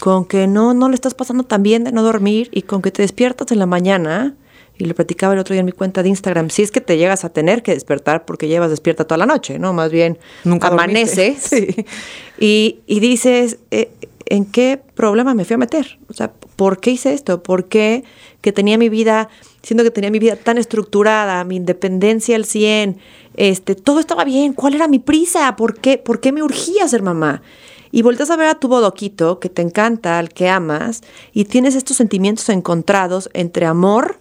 Con 0.00 0.24
que 0.24 0.46
no, 0.46 0.74
no 0.74 0.88
le 0.88 0.94
estás 0.94 1.14
pasando 1.14 1.44
tan 1.44 1.62
bien 1.62 1.84
de 1.84 1.92
no 1.92 2.02
dormir 2.02 2.48
y 2.52 2.62
con 2.62 2.82
que 2.82 2.90
te 2.90 3.02
despiertas 3.02 3.52
en 3.52 3.58
la 3.58 3.66
mañana, 3.66 4.34
y 4.78 4.84
le 4.84 4.94
platicaba 4.94 5.34
el 5.34 5.40
otro 5.40 5.54
día 5.54 5.60
en 5.60 5.66
mi 5.66 5.72
cuenta 5.72 6.02
de 6.02 6.08
Instagram, 6.08 6.50
si 6.50 6.62
es 6.62 6.70
que 6.70 6.80
te 6.80 6.96
llegas 6.96 7.24
a 7.24 7.30
tener 7.30 7.62
que 7.62 7.74
despertar 7.74 8.24
porque 8.24 8.46
llevas 8.46 8.70
despierta 8.70 9.04
toda 9.04 9.18
la 9.18 9.26
noche, 9.26 9.58
¿no? 9.58 9.72
Más 9.72 9.90
bien 9.90 10.18
Nunca 10.44 10.68
amaneces 10.68 11.52
y, 12.38 12.78
y, 12.86 13.00
dices, 13.00 13.58
eh, 13.72 13.90
¿en 14.26 14.44
qué 14.44 14.80
problema 14.94 15.34
me 15.34 15.44
fui 15.44 15.54
a 15.54 15.58
meter? 15.58 15.98
O 16.08 16.12
sea, 16.12 16.32
¿por 16.54 16.78
qué 16.78 16.92
hice 16.92 17.12
esto? 17.12 17.42
¿Por 17.42 17.66
qué 17.66 18.04
que 18.40 18.52
tenía 18.52 18.78
mi 18.78 18.88
vida, 18.88 19.28
siendo 19.62 19.82
que 19.82 19.90
tenía 19.90 20.10
mi 20.10 20.20
vida 20.20 20.36
tan 20.36 20.58
estructurada, 20.58 21.42
mi 21.42 21.56
independencia 21.56 22.36
al 22.36 22.44
100, 22.44 22.98
este, 23.34 23.74
todo 23.74 23.98
estaba 23.98 24.24
bien, 24.24 24.52
¿cuál 24.52 24.74
era 24.74 24.86
mi 24.86 25.00
prisa? 25.00 25.56
¿Por 25.56 25.80
qué, 25.80 25.98
¿Por 25.98 26.20
qué 26.20 26.30
me 26.30 26.42
urgía 26.42 26.86
ser 26.86 27.02
mamá? 27.02 27.42
Y 27.90 28.02
volteas 28.02 28.30
a 28.30 28.36
ver 28.36 28.48
a 28.48 28.54
tu 28.54 28.68
bodoquito 28.68 29.40
que 29.40 29.48
te 29.48 29.62
encanta, 29.62 30.18
al 30.18 30.30
que 30.30 30.48
amas, 30.48 31.02
y 31.32 31.44
tienes 31.44 31.74
estos 31.74 31.96
sentimientos 31.96 32.48
encontrados 32.48 33.30
entre 33.32 33.66
amor 33.66 34.18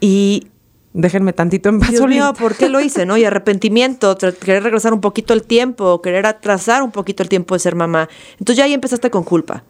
y... 0.00 0.48
Déjenme 0.94 1.32
tantito 1.32 1.70
en 1.70 1.80
paz. 1.80 1.88
Dios 1.88 2.06
mío, 2.06 2.34
¿por 2.38 2.54
qué 2.54 2.68
lo 2.68 2.78
hice? 2.78 3.06
¿no? 3.06 3.16
Y 3.16 3.24
arrepentimiento, 3.24 4.18
querer 4.18 4.62
regresar 4.62 4.92
un 4.92 5.00
poquito 5.00 5.32
el 5.32 5.42
tiempo, 5.42 6.02
querer 6.02 6.26
atrasar 6.26 6.82
un 6.82 6.90
poquito 6.90 7.22
el 7.22 7.30
tiempo 7.30 7.54
de 7.54 7.60
ser 7.60 7.74
mamá. 7.76 8.10
Entonces 8.32 8.56
ya 8.58 8.64
ahí 8.64 8.74
empezaste 8.74 9.08
con 9.10 9.24
culpa. 9.24 9.64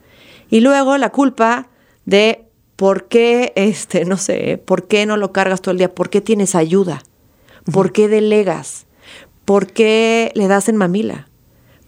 Y 0.51 0.59
luego 0.59 0.99
la 0.99 1.11
culpa 1.11 1.69
de 2.07 2.45
por 2.75 3.07
qué, 3.07 3.53
este, 3.55 4.05
no 4.05 4.17
sé, 4.17 4.61
por 4.65 4.89
qué 4.89 5.07
no 5.07 5.17
lo 5.17 5.31
cargas 5.33 5.63
todo 5.63 5.71
el 5.71 5.79
día, 5.79 5.95
por 5.95 6.11
qué 6.11 6.21
tienes 6.21 6.57
ayuda, 6.57 7.05
por 7.71 7.93
qué 7.93 8.09
delegas, 8.09 8.87
por 9.45 9.69
qué 9.69 10.33
le 10.35 10.49
das 10.49 10.69
en 10.69 10.77
mamila. 10.77 11.29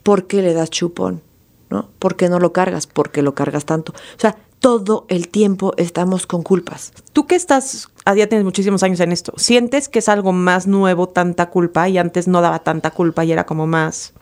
¿Por 0.04 0.28
qué 0.28 0.42
le 0.42 0.54
das 0.54 0.70
chupón? 0.70 1.22
¿No? 1.70 1.88
¿Por 1.98 2.14
qué 2.14 2.28
no 2.28 2.38
lo 2.38 2.52
cargas? 2.52 2.86
¿Por 2.86 3.10
qué 3.10 3.22
lo 3.22 3.34
cargas 3.34 3.64
tanto? 3.64 3.92
O 3.92 4.20
sea, 4.20 4.36
todo 4.60 5.06
el 5.08 5.28
tiempo 5.28 5.74
estamos 5.76 6.26
con 6.26 6.42
culpas. 6.42 6.92
Tú 7.12 7.26
que 7.26 7.34
estás, 7.34 7.88
a 8.04 8.14
día 8.14 8.28
tienes 8.28 8.44
muchísimos 8.44 8.82
años 8.84 9.00
en 9.00 9.10
esto, 9.10 9.32
¿sientes 9.36 9.88
que 9.88 9.98
es 9.98 10.08
algo 10.08 10.32
más 10.32 10.68
nuevo 10.68 11.08
tanta 11.08 11.50
culpa 11.50 11.88
y 11.88 11.98
antes 11.98 12.28
no 12.28 12.40
daba 12.40 12.60
tanta 12.60 12.92
culpa 12.92 13.24
y 13.24 13.32
era 13.32 13.44
como 13.44 13.66
más... 13.66 14.12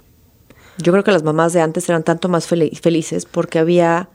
Yo 0.79 0.91
creo 0.91 1.05
que 1.05 1.13
las 1.13 1.23
mamás 1.23 1.53
de 1.53 1.61
antes 1.61 1.87
eran 1.89 2.03
tanto 2.03 2.31
más 2.31 2.47
felices 2.47 3.27
porque 3.27 3.59
había 3.59 4.09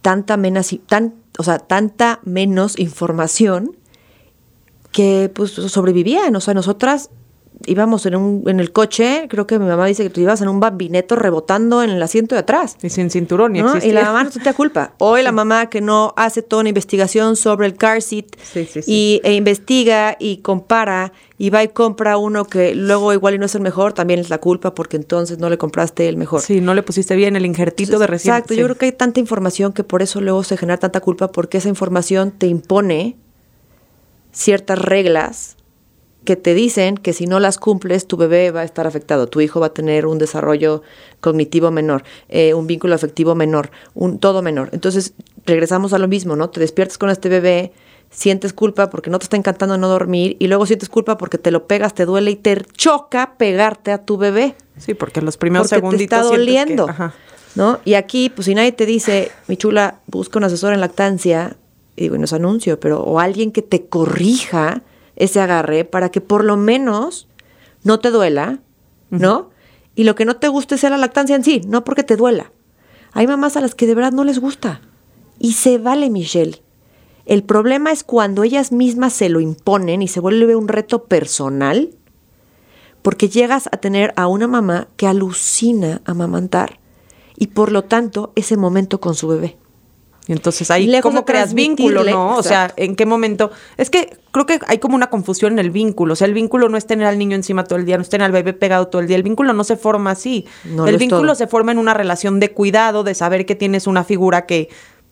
tanta 0.00 0.38
menos, 0.38 0.74
tan, 0.86 1.14
o 1.38 1.42
sea, 1.42 1.58
tanta 1.58 2.20
menos 2.24 2.78
información 2.78 3.76
que 4.92 5.30
pues 5.32 5.52
sobrevivían. 5.52 6.34
O 6.34 6.40
sea, 6.40 6.54
nosotras 6.54 7.10
íbamos 7.66 8.06
en, 8.06 8.16
un, 8.16 8.42
en 8.46 8.60
el 8.60 8.72
coche, 8.72 9.26
creo 9.28 9.46
que 9.46 9.58
mi 9.58 9.66
mamá 9.66 9.86
dice 9.86 10.02
que 10.04 10.10
tú 10.10 10.20
ibas 10.20 10.40
en 10.40 10.48
un 10.48 10.60
bambineto 10.60 11.16
rebotando 11.16 11.82
en 11.82 11.90
el 11.90 12.02
asiento 12.02 12.34
de 12.34 12.40
atrás. 12.40 12.76
Y 12.82 12.90
sin 12.90 13.10
cinturón, 13.10 13.52
ni 13.52 13.60
Y 13.82 13.92
la 13.92 14.04
mamá 14.04 14.24
no 14.24 14.30
te 14.30 14.40
da 14.40 14.52
culpa. 14.52 14.92
Hoy 14.98 15.22
la 15.22 15.32
mamá 15.32 15.68
que 15.68 15.80
no 15.80 16.14
hace 16.16 16.42
toda 16.42 16.60
una 16.60 16.68
investigación 16.68 17.36
sobre 17.36 17.66
el 17.66 17.74
car 17.74 18.02
seat 18.02 18.26
y, 18.86 19.20
e 19.24 19.34
investiga 19.34 20.16
y 20.18 20.38
compara 20.38 21.12
y 21.36 21.50
va 21.50 21.62
y 21.62 21.68
compra 21.68 22.16
uno 22.16 22.44
que 22.44 22.74
luego 22.74 23.12
igual 23.12 23.34
y 23.34 23.38
no 23.38 23.46
es 23.46 23.54
el 23.54 23.60
mejor, 23.60 23.92
también 23.92 24.18
es 24.18 24.28
la 24.28 24.38
culpa 24.38 24.74
porque 24.74 24.96
entonces 24.96 25.38
no 25.38 25.48
le 25.50 25.58
compraste 25.58 26.08
el 26.08 26.16
mejor. 26.16 26.40
Sí, 26.40 26.60
no 26.60 26.74
le 26.74 26.82
pusiste 26.82 27.14
bien 27.16 27.36
el 27.36 27.46
injertito 27.46 27.98
de 27.98 28.06
recién. 28.06 28.34
Exacto, 28.34 28.54
yo 28.54 28.64
creo 28.64 28.76
que 28.76 28.86
hay 28.86 28.92
tanta 28.92 29.20
información 29.20 29.72
que 29.72 29.84
por 29.84 30.02
eso 30.02 30.20
luego 30.20 30.42
se 30.42 30.56
genera 30.56 30.78
tanta 30.78 31.00
culpa 31.00 31.30
porque 31.30 31.58
esa 31.58 31.68
información 31.68 32.32
te 32.32 32.46
impone 32.46 33.16
ciertas 34.32 34.78
reglas 34.78 35.57
que 36.28 36.36
te 36.36 36.52
dicen 36.52 36.98
que 36.98 37.14
si 37.14 37.24
no 37.26 37.40
las 37.40 37.56
cumples, 37.56 38.06
tu 38.06 38.18
bebé 38.18 38.50
va 38.50 38.60
a 38.60 38.64
estar 38.64 38.86
afectado, 38.86 39.28
tu 39.28 39.40
hijo 39.40 39.60
va 39.60 39.68
a 39.68 39.72
tener 39.72 40.04
un 40.04 40.18
desarrollo 40.18 40.82
cognitivo 41.20 41.70
menor, 41.70 42.04
eh, 42.28 42.52
un 42.52 42.66
vínculo 42.66 42.94
afectivo 42.94 43.34
menor, 43.34 43.70
un 43.94 44.18
todo 44.18 44.42
menor. 44.42 44.68
Entonces, 44.72 45.14
regresamos 45.46 45.94
a 45.94 45.98
lo 45.98 46.06
mismo, 46.06 46.36
¿no? 46.36 46.50
Te 46.50 46.60
despiertas 46.60 46.98
con 46.98 47.08
este 47.08 47.30
bebé, 47.30 47.72
sientes 48.10 48.52
culpa 48.52 48.90
porque 48.90 49.08
no 49.08 49.18
te 49.18 49.22
está 49.24 49.38
encantando 49.38 49.78
no 49.78 49.88
dormir 49.88 50.36
y 50.38 50.48
luego 50.48 50.66
sientes 50.66 50.90
culpa 50.90 51.16
porque 51.16 51.38
te 51.38 51.50
lo 51.50 51.66
pegas, 51.66 51.94
te 51.94 52.04
duele 52.04 52.30
y 52.32 52.36
te 52.36 52.62
choca 52.76 53.32
pegarte 53.38 53.90
a 53.90 54.02
tu 54.04 54.18
bebé. 54.18 54.54
Sí, 54.76 54.92
porque 54.92 55.22
los 55.22 55.38
primeros 55.38 55.70
porque 55.70 55.96
te 55.96 56.04
está 56.04 56.18
que- 56.20 56.26
doliendo. 56.28 56.90
ajá. 56.90 57.14
¿No? 57.54 57.78
Y 57.86 57.94
aquí, 57.94 58.28
pues 58.28 58.44
si 58.44 58.54
nadie 58.54 58.72
te 58.72 58.84
dice, 58.84 59.32
mi 59.46 59.56
chula, 59.56 60.00
busca 60.06 60.38
un 60.38 60.44
asesor 60.44 60.74
en 60.74 60.80
lactancia, 60.82 61.56
y 61.96 62.02
digo, 62.02 62.16
y 62.16 62.18
no 62.18 62.26
es 62.26 62.34
anuncio, 62.34 62.78
pero 62.78 63.00
o 63.02 63.18
alguien 63.18 63.50
que 63.50 63.62
te 63.62 63.86
corrija 63.86 64.82
ese 65.18 65.40
agarre 65.40 65.84
para 65.84 66.10
que 66.10 66.20
por 66.20 66.44
lo 66.44 66.56
menos 66.56 67.28
no 67.82 68.00
te 68.00 68.10
duela, 68.10 68.60
¿no? 69.10 69.50
Y 69.94 70.04
lo 70.04 70.14
que 70.14 70.24
no 70.24 70.36
te 70.36 70.48
guste 70.48 70.78
sea 70.78 70.90
la 70.90 70.96
lactancia 70.96 71.36
en 71.36 71.44
sí, 71.44 71.60
no 71.66 71.84
porque 71.84 72.04
te 72.04 72.16
duela. 72.16 72.52
Hay 73.12 73.26
mamás 73.26 73.56
a 73.56 73.60
las 73.60 73.74
que 73.74 73.86
de 73.86 73.94
verdad 73.94 74.12
no 74.12 74.24
les 74.24 74.38
gusta. 74.38 74.80
Y 75.38 75.54
se 75.54 75.78
vale, 75.78 76.08
Michelle. 76.08 76.62
El 77.26 77.42
problema 77.42 77.90
es 77.90 78.04
cuando 78.04 78.42
ellas 78.42 78.72
mismas 78.72 79.12
se 79.12 79.28
lo 79.28 79.40
imponen 79.40 80.00
y 80.00 80.08
se 80.08 80.20
vuelve 80.20 80.56
un 80.56 80.68
reto 80.68 81.04
personal, 81.04 81.90
porque 83.02 83.28
llegas 83.28 83.68
a 83.72 83.76
tener 83.76 84.14
a 84.16 84.28
una 84.28 84.46
mamá 84.46 84.88
que 84.96 85.06
alucina 85.06 86.00
a 86.04 86.12
amamantar 86.12 86.80
y 87.36 87.48
por 87.48 87.70
lo 87.70 87.84
tanto 87.84 88.32
ese 88.34 88.56
momento 88.56 89.00
con 89.00 89.14
su 89.14 89.28
bebé. 89.28 89.58
Y 90.28 90.32
entonces 90.32 90.70
ahí, 90.70 90.86
lejos 90.86 91.10
¿cómo 91.10 91.24
creas 91.24 91.54
vínculo, 91.54 92.04
no? 92.04 92.36
O 92.36 92.42
sea. 92.42 92.72
¿en 92.76 92.94
qué 92.96 93.06
momento? 93.06 93.50
Es 93.78 93.88
que 93.88 94.18
creo 94.30 94.44
que 94.44 94.60
hay 94.66 94.78
como 94.78 94.94
una 94.94 95.08
confusión 95.08 95.54
en 95.54 95.58
el 95.58 95.70
vínculo. 95.70 96.12
O 96.12 96.16
sea, 96.16 96.26
el 96.26 96.34
vínculo 96.34 96.68
no 96.68 96.76
es 96.76 96.86
tener 96.86 97.06
al 97.06 97.18
niño 97.18 97.34
encima 97.34 97.64
todo 97.64 97.78
el 97.78 97.86
día, 97.86 97.96
no 97.96 98.02
es 98.02 98.10
tener 98.10 98.26
al 98.26 98.32
bebé 98.32 98.52
pegado 98.52 98.88
todo 98.88 99.00
el 99.00 99.08
día. 99.08 99.16
El 99.16 99.22
vínculo 99.22 99.54
no 99.54 99.64
se 99.64 99.76
forma 99.76 100.10
así. 100.10 100.46
No 100.66 100.86
el 100.86 100.98
vínculo 100.98 101.28
todo. 101.28 101.34
se 101.34 101.46
forma 101.46 101.72
en 101.72 101.78
una 101.78 101.94
relación 101.94 102.40
de 102.40 102.52
cuidado, 102.52 103.04
de 103.04 103.14
saber 103.14 103.46
que 103.46 103.54
tienes 103.54 103.86
una 103.86 104.04
figura 104.04 104.44
que 104.44 104.68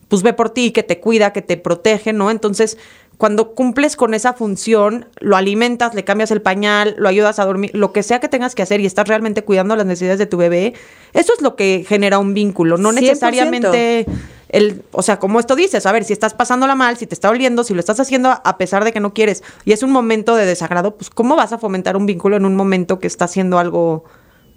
pues 0.07 0.21
ve 0.21 0.33
por 0.33 0.51
ti, 0.51 0.71
que 0.71 0.83
te 0.83 0.99
cuida, 0.99 1.33
que 1.33 1.41
te 1.41 1.57
protege, 1.57 2.13
¿no? 2.13 2.31
Entonces, 2.31 2.77
cuando 3.17 3.55
cumples 3.55 3.95
con 3.95 4.13
esa 4.13 4.33
función, 4.33 5.07
lo 5.19 5.35
alimentas, 5.35 5.95
le 5.95 6.03
cambias 6.03 6.29
el 6.31 6.41
pañal, 6.41 6.95
lo 6.99 7.09
ayudas 7.09 7.39
a 7.39 7.45
dormir, 7.45 7.71
lo 7.73 7.91
que 7.91 8.03
sea 8.03 8.19
que 8.19 8.27
tengas 8.29 8.53
que 8.53 8.61
hacer 8.61 8.79
y 8.79 8.85
estás 8.85 9.07
realmente 9.07 9.43
cuidando 9.43 9.75
las 9.75 9.85
necesidades 9.87 10.19
de 10.19 10.27
tu 10.27 10.37
bebé, 10.37 10.73
eso 11.13 11.33
es 11.35 11.41
lo 11.41 11.55
que 11.55 11.83
genera 11.87 12.19
un 12.19 12.33
vínculo, 12.35 12.77
no 12.77 12.91
100%. 12.91 13.01
necesariamente 13.01 14.05
el, 14.49 14.83
o 14.91 15.01
sea, 15.01 15.17
como 15.19 15.39
esto 15.39 15.55
dices, 15.55 15.85
a 15.87 15.91
ver, 15.91 16.03
si 16.03 16.13
estás 16.13 16.33
pasándola 16.35 16.75
mal, 16.75 16.95
si 16.97 17.07
te 17.07 17.15
está 17.15 17.29
oliendo, 17.29 17.63
si 17.63 17.73
lo 17.73 17.79
estás 17.79 17.99
haciendo 17.99 18.29
a- 18.29 18.41
a 18.45 18.57
pesar 18.57 18.83
de 18.85 18.93
que 18.93 18.99
no 18.99 19.13
quieres 19.13 19.43
y 19.65 19.71
es 19.71 19.81
un 19.83 19.91
momento 19.91 20.35
de 20.35 20.45
desagrado, 20.45 20.95
pues 20.95 21.09
¿cómo 21.09 21.35
vas 21.35 21.51
a 21.53 21.57
fomentar 21.57 21.97
un 21.97 22.05
vínculo 22.05 22.37
en 22.37 22.45
un 22.45 22.55
momento 22.55 22.99
que 22.99 23.07
está 23.07 23.25
haciendo 23.25 23.57
algo 23.57 24.05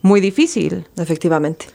muy 0.03 0.21
difícil? 0.21 0.87
Efectivamente. 0.97 1.67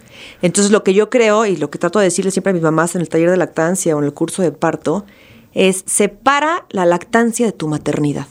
Entonces 0.41 0.71
lo 0.71 0.83
que 0.83 0.93
yo 0.93 1.09
creo 1.09 1.45
y 1.45 1.57
lo 1.57 1.69
que 1.69 1.77
trato 1.77 1.99
de 1.99 2.05
decirle 2.05 2.31
siempre 2.31 2.51
a 2.51 2.53
mis 2.53 2.63
mamás 2.63 2.95
en 2.95 3.01
el 3.01 3.09
taller 3.09 3.29
de 3.31 3.37
lactancia 3.37 3.95
o 3.95 3.99
en 3.99 4.05
el 4.05 4.13
curso 4.13 4.41
de 4.43 4.51
parto 4.51 5.05
es 5.55 5.83
separa 5.87 6.65
la 6.69 6.85
lactancia 6.85 7.47
de 7.47 7.51
tu 7.51 7.67
maternidad. 7.67 8.27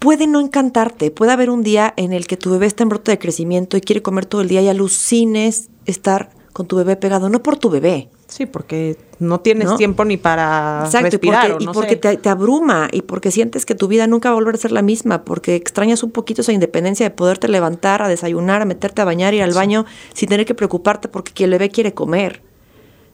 Puede 0.00 0.26
no 0.26 0.40
encantarte, 0.40 1.12
puede 1.12 1.30
haber 1.30 1.50
un 1.50 1.62
día 1.62 1.94
en 1.96 2.12
el 2.12 2.26
que 2.26 2.36
tu 2.36 2.50
bebé 2.50 2.66
está 2.66 2.82
en 2.82 2.88
brote 2.88 3.12
de 3.12 3.18
crecimiento 3.18 3.76
y 3.76 3.82
quiere 3.82 4.02
comer 4.02 4.26
todo 4.26 4.40
el 4.40 4.48
día 4.48 4.62
y 4.62 4.68
alucines 4.68 5.68
estar 5.86 6.30
con 6.52 6.66
tu 6.66 6.76
bebé 6.76 6.96
pegado, 6.96 7.28
no 7.28 7.42
por 7.42 7.56
tu 7.58 7.70
bebé, 7.70 8.08
Sí, 8.30 8.46
porque 8.46 8.96
no 9.18 9.40
tienes 9.40 9.66
¿No? 9.66 9.76
tiempo 9.76 10.04
ni 10.04 10.16
para 10.16 10.82
Exacto, 10.84 11.08
y 11.08 11.10
respirar 11.10 11.50
porque, 11.50 11.66
o 11.66 11.70
y 11.70 11.74
porque 11.74 11.96
te, 11.96 12.16
te 12.16 12.28
abruma 12.28 12.88
y 12.92 13.02
porque 13.02 13.32
sientes 13.32 13.66
que 13.66 13.74
tu 13.74 13.88
vida 13.88 14.06
nunca 14.06 14.28
va 14.28 14.34
a 14.34 14.34
volver 14.36 14.54
a 14.54 14.58
ser 14.58 14.70
la 14.70 14.82
misma, 14.82 15.24
porque 15.24 15.56
extrañas 15.56 16.04
un 16.04 16.12
poquito 16.12 16.42
esa 16.42 16.52
independencia 16.52 17.04
de 17.04 17.10
poderte 17.10 17.48
levantar, 17.48 18.02
a 18.02 18.08
desayunar, 18.08 18.62
a 18.62 18.66
meterte 18.66 19.02
a 19.02 19.04
bañar, 19.04 19.34
ir 19.34 19.42
al 19.42 19.52
baño 19.52 19.84
sin 20.14 20.28
tener 20.28 20.46
que 20.46 20.54
preocuparte 20.54 21.08
porque 21.08 21.42
el 21.42 21.50
bebé 21.50 21.70
quiere 21.70 21.92
comer. 21.92 22.40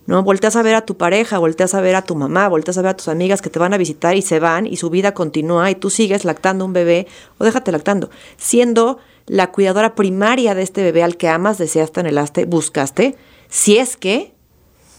¿No? 0.07 0.23
Volteas 0.23 0.55
a 0.55 0.63
ver 0.63 0.77
a 0.77 0.87
tu 0.87 0.97
pareja, 0.97 1.39
volteas 1.39 1.75
a 1.75 1.81
ver 1.81 1.97
a 1.97 2.03
tu 2.03 2.15
mamá, 2.15 2.49
volteas 2.49 2.79
a 2.79 2.83
ver 2.83 2.91
a 2.91 2.97
tus 2.97 3.09
amigas 3.09 3.43
que 3.43 3.51
te 3.51 3.59
van 3.59 3.75
a 3.75 3.77
visitar 3.77 4.17
y 4.17 4.23
se 4.23 4.39
van 4.39 4.67
y 4.67 4.77
su 4.77 4.89
vida 4.89 5.15
continúa 5.15 5.69
y 5.71 5.75
tú 5.75 5.91
sigues 5.91 6.25
lactando 6.25 6.65
un 6.65 6.73
bebé 6.73 7.09
o 7.39 7.45
déjate 7.45 7.73
lactando, 7.73 8.11
siendo 8.37 8.99
la 9.27 9.51
cuidadora 9.51 9.97
primaria 9.97 10.55
de 10.55 10.63
este 10.63 10.83
bebé 10.85 11.03
al 11.03 11.17
que 11.17 11.29
amas, 11.29 11.59
deseaste, 11.59 12.01
anhelaste, 12.01 12.45
buscaste, 12.45 13.17
si 13.49 13.79
es 13.79 13.97
que 13.97 14.33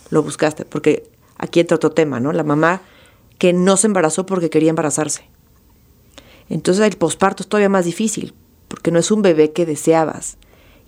lo 0.09 0.23
buscaste, 0.23 0.65
porque 0.65 1.09
aquí 1.37 1.59
entra 1.59 1.75
otro 1.75 1.91
tema, 1.91 2.19
¿no? 2.19 2.33
La 2.33 2.43
mamá 2.43 2.81
que 3.37 3.53
no 3.53 3.77
se 3.77 3.87
embarazó 3.87 4.25
porque 4.25 4.49
quería 4.49 4.69
embarazarse. 4.69 5.29
Entonces 6.49 6.85
el 6.85 6.97
posparto 6.97 7.43
es 7.43 7.49
todavía 7.49 7.69
más 7.69 7.85
difícil, 7.85 8.33
porque 8.67 8.91
no 8.91 8.99
es 8.99 9.11
un 9.11 9.21
bebé 9.21 9.51
que 9.51 9.65
deseabas. 9.65 10.37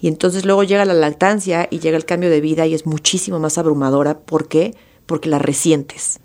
Y 0.02 0.08
entonces 0.08 0.46
luego 0.46 0.64
llega 0.64 0.86
la 0.86 0.94
lactancia 0.94 1.68
y 1.70 1.80
llega 1.80 1.98
el 1.98 2.06
cambio 2.06 2.30
de 2.30 2.40
vida 2.42 2.66
y 2.66 2.74
es 2.74 2.86
muchísimo 2.86 3.40
más 3.40 3.58
abrumadora. 3.58 4.18
¿Por 4.20 4.48
qué? 4.48 4.76
Porque 5.06 5.30
la 5.30 5.40
resientes. 5.40 6.20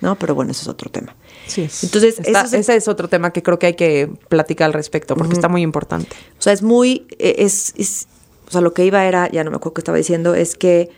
¿No? 0.00 0.16
Pero 0.18 0.34
bueno, 0.34 0.50
eso 0.52 0.62
es 0.62 0.68
otro 0.68 0.90
tema. 0.90 1.14
Sí, 1.46 1.62
es- 1.62 1.84
Entonces, 1.84 2.18
está- 2.20 2.42
es- 2.42 2.52
ese 2.54 2.74
es 2.76 2.88
otro 2.88 3.08
tema 3.08 3.32
que 3.32 3.42
creo 3.42 3.58
que 3.58 3.66
hay 3.66 3.74
que 3.74 4.10
platicar 4.30 4.64
al 4.66 4.72
respecto, 4.72 5.14
porque 5.14 5.34
está 5.34 5.48
muy 5.48 5.60
importante. 5.62 6.16
O 6.38 6.42
sea, 6.42 6.52
es 6.54 6.62
muy, 6.62 7.06
eh, 7.18 7.36
es, 7.38 7.74
es- 7.76 8.06
o 8.48 8.50
sea, 8.50 8.62
lo 8.62 8.72
que 8.72 8.84
iba 8.86 9.04
era, 9.06 9.30
ya 9.30 9.44
no 9.44 9.50
me 9.50 9.56
acuerdo 9.58 9.74
qué 9.74 9.80
estaba 9.82 9.98
diciendo, 9.98 10.34
es 10.34 10.56
que, 10.56 10.88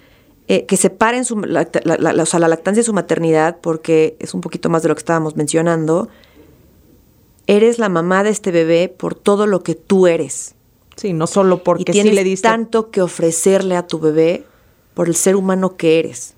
eh, 0.48 0.64
que 0.66 0.76
separen 0.76 1.24
su, 1.24 1.36
lacta- 1.40 1.80
la, 1.84 1.96
la- 1.98 2.12
la- 2.12 2.22
o 2.22 2.26
sea, 2.26 2.38
la 2.38 2.46
lactancia 2.48 2.80
y 2.80 2.84
su 2.84 2.92
maternidad, 2.92 3.58
porque 3.60 4.16
es 4.20 4.34
un 4.34 4.40
poquito 4.40 4.68
más 4.70 4.82
de 4.82 4.88
lo 4.88 4.94
que 4.94 5.00
estábamos 5.00 5.34
mencionando. 5.36 6.08
Eres 7.46 7.78
la 7.80 7.88
mamá 7.88 8.22
de 8.22 8.30
este 8.30 8.52
bebé 8.52 8.88
por 8.88 9.14
todo 9.16 9.46
lo 9.46 9.62
que 9.64 9.74
tú 9.74 10.06
eres. 10.06 10.54
Sí, 11.02 11.12
no 11.12 11.26
solo 11.26 11.64
porque 11.64 11.82
y 11.82 11.86
sí 11.86 11.92
tienes 11.94 12.14
le 12.14 12.22
diste 12.22 12.46
tanto 12.46 12.92
que 12.92 13.02
ofrecerle 13.02 13.74
a 13.74 13.88
tu 13.88 13.98
bebé 13.98 14.46
por 14.94 15.08
el 15.08 15.16
ser 15.16 15.34
humano 15.34 15.76
que 15.76 15.98
eres, 15.98 16.34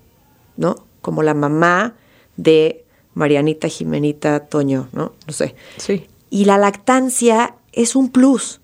¿no? 0.57 0.87
Como 1.01 1.21
la 1.21 1.35
mamá 1.35 1.93
de 2.35 2.83
Marianita, 3.13 3.67
Jimenita, 3.67 4.39
Toño, 4.39 4.89
¿no? 4.91 5.13
No 5.27 5.33
sé. 5.33 5.53
Sí. 5.77 6.07
Y 6.31 6.45
la 6.45 6.57
lactancia 6.57 7.57
es 7.73 7.95
un 7.95 8.09
plus. 8.09 8.59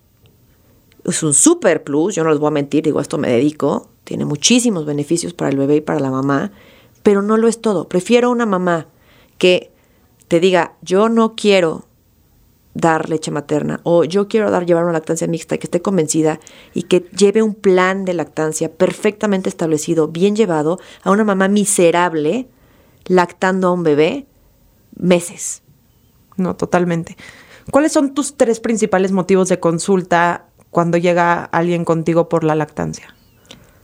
Es 1.06 1.22
un 1.22 1.36
super 1.36 1.84
plus, 1.84 2.16
yo 2.16 2.24
no 2.24 2.32
les 2.32 2.40
voy 2.40 2.48
a 2.48 2.52
mentir, 2.52 2.84
digo, 2.84 2.98
a 2.98 3.04
esto 3.04 3.20
me 3.20 3.30
dedico. 3.30 3.88
Tiene 4.04 4.26
muchísimos 4.26 4.88
beneficios 4.88 5.36
para 5.36 5.52
el 5.52 5.58
bebé 5.58 5.76
y 5.76 5.82
para 5.82 6.00
la 6.00 6.10
mamá, 6.10 6.52
pero 7.04 7.22
no 7.22 7.38
lo 7.38 7.48
es 7.48 7.62
todo. 7.62 7.88
Prefiero 7.88 8.32
una 8.32 8.48
mamá 8.48 8.88
que 9.38 9.72
te 10.28 10.40
diga, 10.40 10.74
yo 10.82 11.10
no 11.10 11.36
quiero 11.36 11.86
dar 12.74 13.10
leche 13.10 13.32
materna 13.32 13.82
o 13.84 14.04
yo 14.04 14.28
quiero 14.28 14.50
dar 14.50 14.66
llevar 14.66 14.84
una 14.84 14.94
lactancia 14.94 15.28
mixta 15.28 15.58
que 15.58 15.68
esté 15.68 15.82
convencida 15.82 16.40
y 16.74 16.84
que 16.84 17.02
lleve 17.18 17.42
un 17.42 17.54
plan 17.54 18.06
de 18.06 18.14
lactancia 18.14 18.72
perfectamente 18.72 19.50
establecido, 19.50 20.08
bien 20.08 20.36
llevado 20.36 20.80
a 21.04 21.12
una 21.12 21.24
mamá 21.24 21.48
miserable 21.48 22.48
lactando 23.06 23.68
a 23.68 23.72
un 23.72 23.84
bebé 23.84 24.26
meses. 24.96 25.64
No, 26.38 26.56
totalmente. 26.56 27.18
¿Cuáles 27.70 27.92
son 27.92 28.14
tus 28.14 28.38
tres 28.38 28.60
principales 28.60 29.12
motivos 29.12 29.50
de 29.50 29.60
consulta 29.60 30.48
cuando 30.70 30.98
llega 30.98 31.44
alguien 31.44 31.86
contigo 31.86 32.30
por 32.30 32.44
la 32.44 32.56
lactancia? 32.56 33.16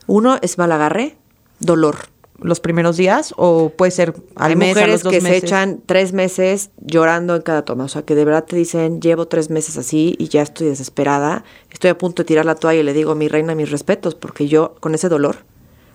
Uno 0.08 0.38
es 0.42 0.58
mal 0.58 0.72
agarre, 0.72 1.18
dolor. 1.60 1.98
¿Los 2.40 2.60
primeros 2.60 2.98
días 2.98 3.34
o 3.38 3.70
puede 3.70 3.92
ser 3.92 4.14
al 4.36 4.52
Hay 4.52 4.56
mes, 4.56 4.70
a 4.70 4.80
mujeres 4.80 4.94
los 4.94 5.04
dos 5.04 5.12
que 5.14 5.22
meses? 5.22 5.40
se 5.42 5.46
echan 5.48 5.82
tres 5.86 6.14
meses 6.14 6.70
llorando 6.80 7.36
en 7.36 7.42
cada 7.42 7.66
toma. 7.66 7.86
O 7.86 7.88
sea, 7.88 8.04
que 8.04 8.14
de 8.14 8.26
verdad 8.26 8.44
te 8.46 8.56
dicen, 8.56 9.02
llevo 9.02 9.28
tres 9.28 9.50
meses 9.50 9.78
así 9.78 10.16
y 10.20 10.28
ya 10.28 10.44
estoy 10.44 10.68
desesperada. 10.68 11.44
Estoy 11.72 11.90
a 11.90 11.98
punto 11.98 12.22
de 12.24 12.28
tirar 12.28 12.46
la 12.46 12.54
toalla 12.56 12.80
y 12.80 12.84
le 12.84 12.94
digo, 12.94 13.16
mi 13.16 13.28
reina, 13.28 13.56
mis 13.56 13.72
respetos, 13.72 14.14
porque 14.14 14.48
yo 14.48 14.76
con 14.80 14.94
ese 14.94 15.10
dolor, 15.10 15.38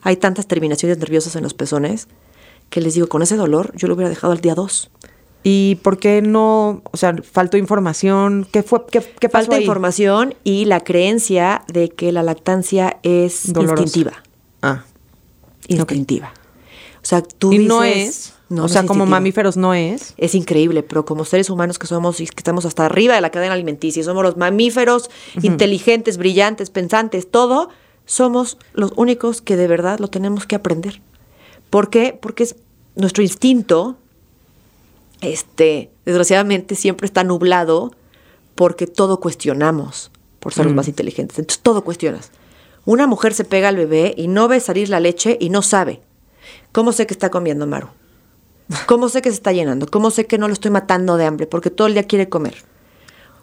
hay 0.03 0.17
tantas 0.17 0.47
terminaciones 0.49 0.99
nerviosas 0.99 1.37
en 1.37 1.45
los 1.45 1.55
pezones 1.55 2.09
que 2.71 2.81
les 2.81 2.95
digo, 2.95 3.07
con 3.07 3.23
ese 3.23 3.37
dolor 3.37 3.71
yo 3.77 3.87
lo 3.87 3.95
hubiera 3.95 4.09
dejado 4.11 4.33
al 4.33 4.41
día 4.41 4.55
dos. 4.57 4.91
¿Y 5.45 5.77
por 5.83 5.99
qué 5.99 6.23
no? 6.23 6.83
O 6.91 6.97
sea, 6.97 7.15
faltó 7.23 7.57
información. 7.57 8.47
¿Qué 8.53 8.63
fue? 8.63 8.81
¿Qué, 8.91 9.01
qué 9.01 9.29
pasó 9.29 9.45
Falta 9.47 9.57
ahí? 9.57 9.63
información 9.63 10.35
y 10.45 10.65
la 10.67 10.81
creencia 10.81 11.63
de 11.73 11.89
que 11.89 12.13
la 12.13 12.23
lactancia 12.23 12.99
es 13.03 13.53
Dolorosa. 13.53 13.83
instintiva. 13.83 14.23
Ah. 14.63 14.85
Instintiva. 15.69 16.33
O 17.02 17.04
sea, 17.04 17.23
tú 17.23 17.52
y 17.52 17.59
dices... 17.59 17.69
no 17.69 17.85
es. 17.85 18.35
No, 18.49 18.64
o 18.64 18.66
no 18.66 18.69
sea, 18.69 18.85
como 18.85 19.07
mamíferos 19.07 19.57
no 19.57 19.73
es. 19.73 20.12
es 20.19 20.35
increíble, 20.35 20.83
pero 20.83 21.07
como 21.07 21.25
seres 21.25 21.49
humanos 21.49 21.78
que 21.78 21.87
somos 21.87 22.21
y 22.21 22.26
que 22.26 22.35
estamos 22.37 22.66
hasta 22.66 22.85
arriba 22.85 23.14
de 23.14 23.23
la 23.23 23.31
cadena 23.31 23.54
alimenticia, 23.54 24.04
somos 24.04 24.23
los 24.23 24.37
mamíferos 24.37 25.09
inteligentes, 25.40 26.19
brillantes, 26.19 26.69
pensantes, 26.69 27.31
todo, 27.31 27.71
somos 28.04 28.59
los 28.75 28.92
únicos 28.97 29.40
que 29.40 29.57
de 29.57 29.69
verdad 29.69 30.00
lo 30.00 30.09
tenemos 30.09 30.45
que 30.45 30.54
aprender. 30.54 31.00
¿Por 31.71 31.88
qué? 31.88 32.19
Porque 32.21 32.42
es 32.42 32.57
nuestro 32.95 33.23
instinto, 33.23 33.97
este, 35.23 35.90
desgraciadamente 36.04 36.75
siempre 36.75 37.07
está 37.07 37.25
nublado 37.25 37.92
porque 38.54 38.87
todo 38.87 39.19
cuestionamos 39.19 40.11
por 40.40 40.52
ser 40.52 40.66
los 40.66 40.75
más 40.75 40.88
inteligentes. 40.88 41.38
Entonces 41.38 41.62
todo 41.62 41.85
cuestionas. 41.85 42.33
Una 42.85 43.07
mujer 43.07 43.35
se 43.35 43.45
pega 43.45 43.69
al 43.69 43.77
bebé 43.77 44.15
y 44.17 44.29
no 44.29 44.49
ve 44.49 44.61
salir 44.61 44.89
la 44.89 45.01
leche 45.01 45.37
y 45.41 45.51
no 45.51 45.62
sabe. 45.62 46.03
¿Cómo 46.73 46.93
sé 46.93 47.07
que 47.07 47.15
está 47.15 47.31
comiendo 47.31 47.67
Maru? 47.67 47.89
¿Cómo 48.87 49.09
sé 49.09 49.23
que 49.23 49.31
se 49.31 49.37
está 49.37 49.53
llenando? 49.53 49.87
¿Cómo 49.87 50.11
sé 50.11 50.27
que 50.27 50.39
no 50.39 50.49
lo 50.49 50.55
estoy 50.55 50.71
matando 50.71 51.17
de 51.17 51.27
hambre? 51.27 51.47
Porque 51.47 51.71
todo 51.71 51.87
el 51.87 51.95
día 51.95 52.05
quiere 52.05 52.29
comer. 52.29 52.55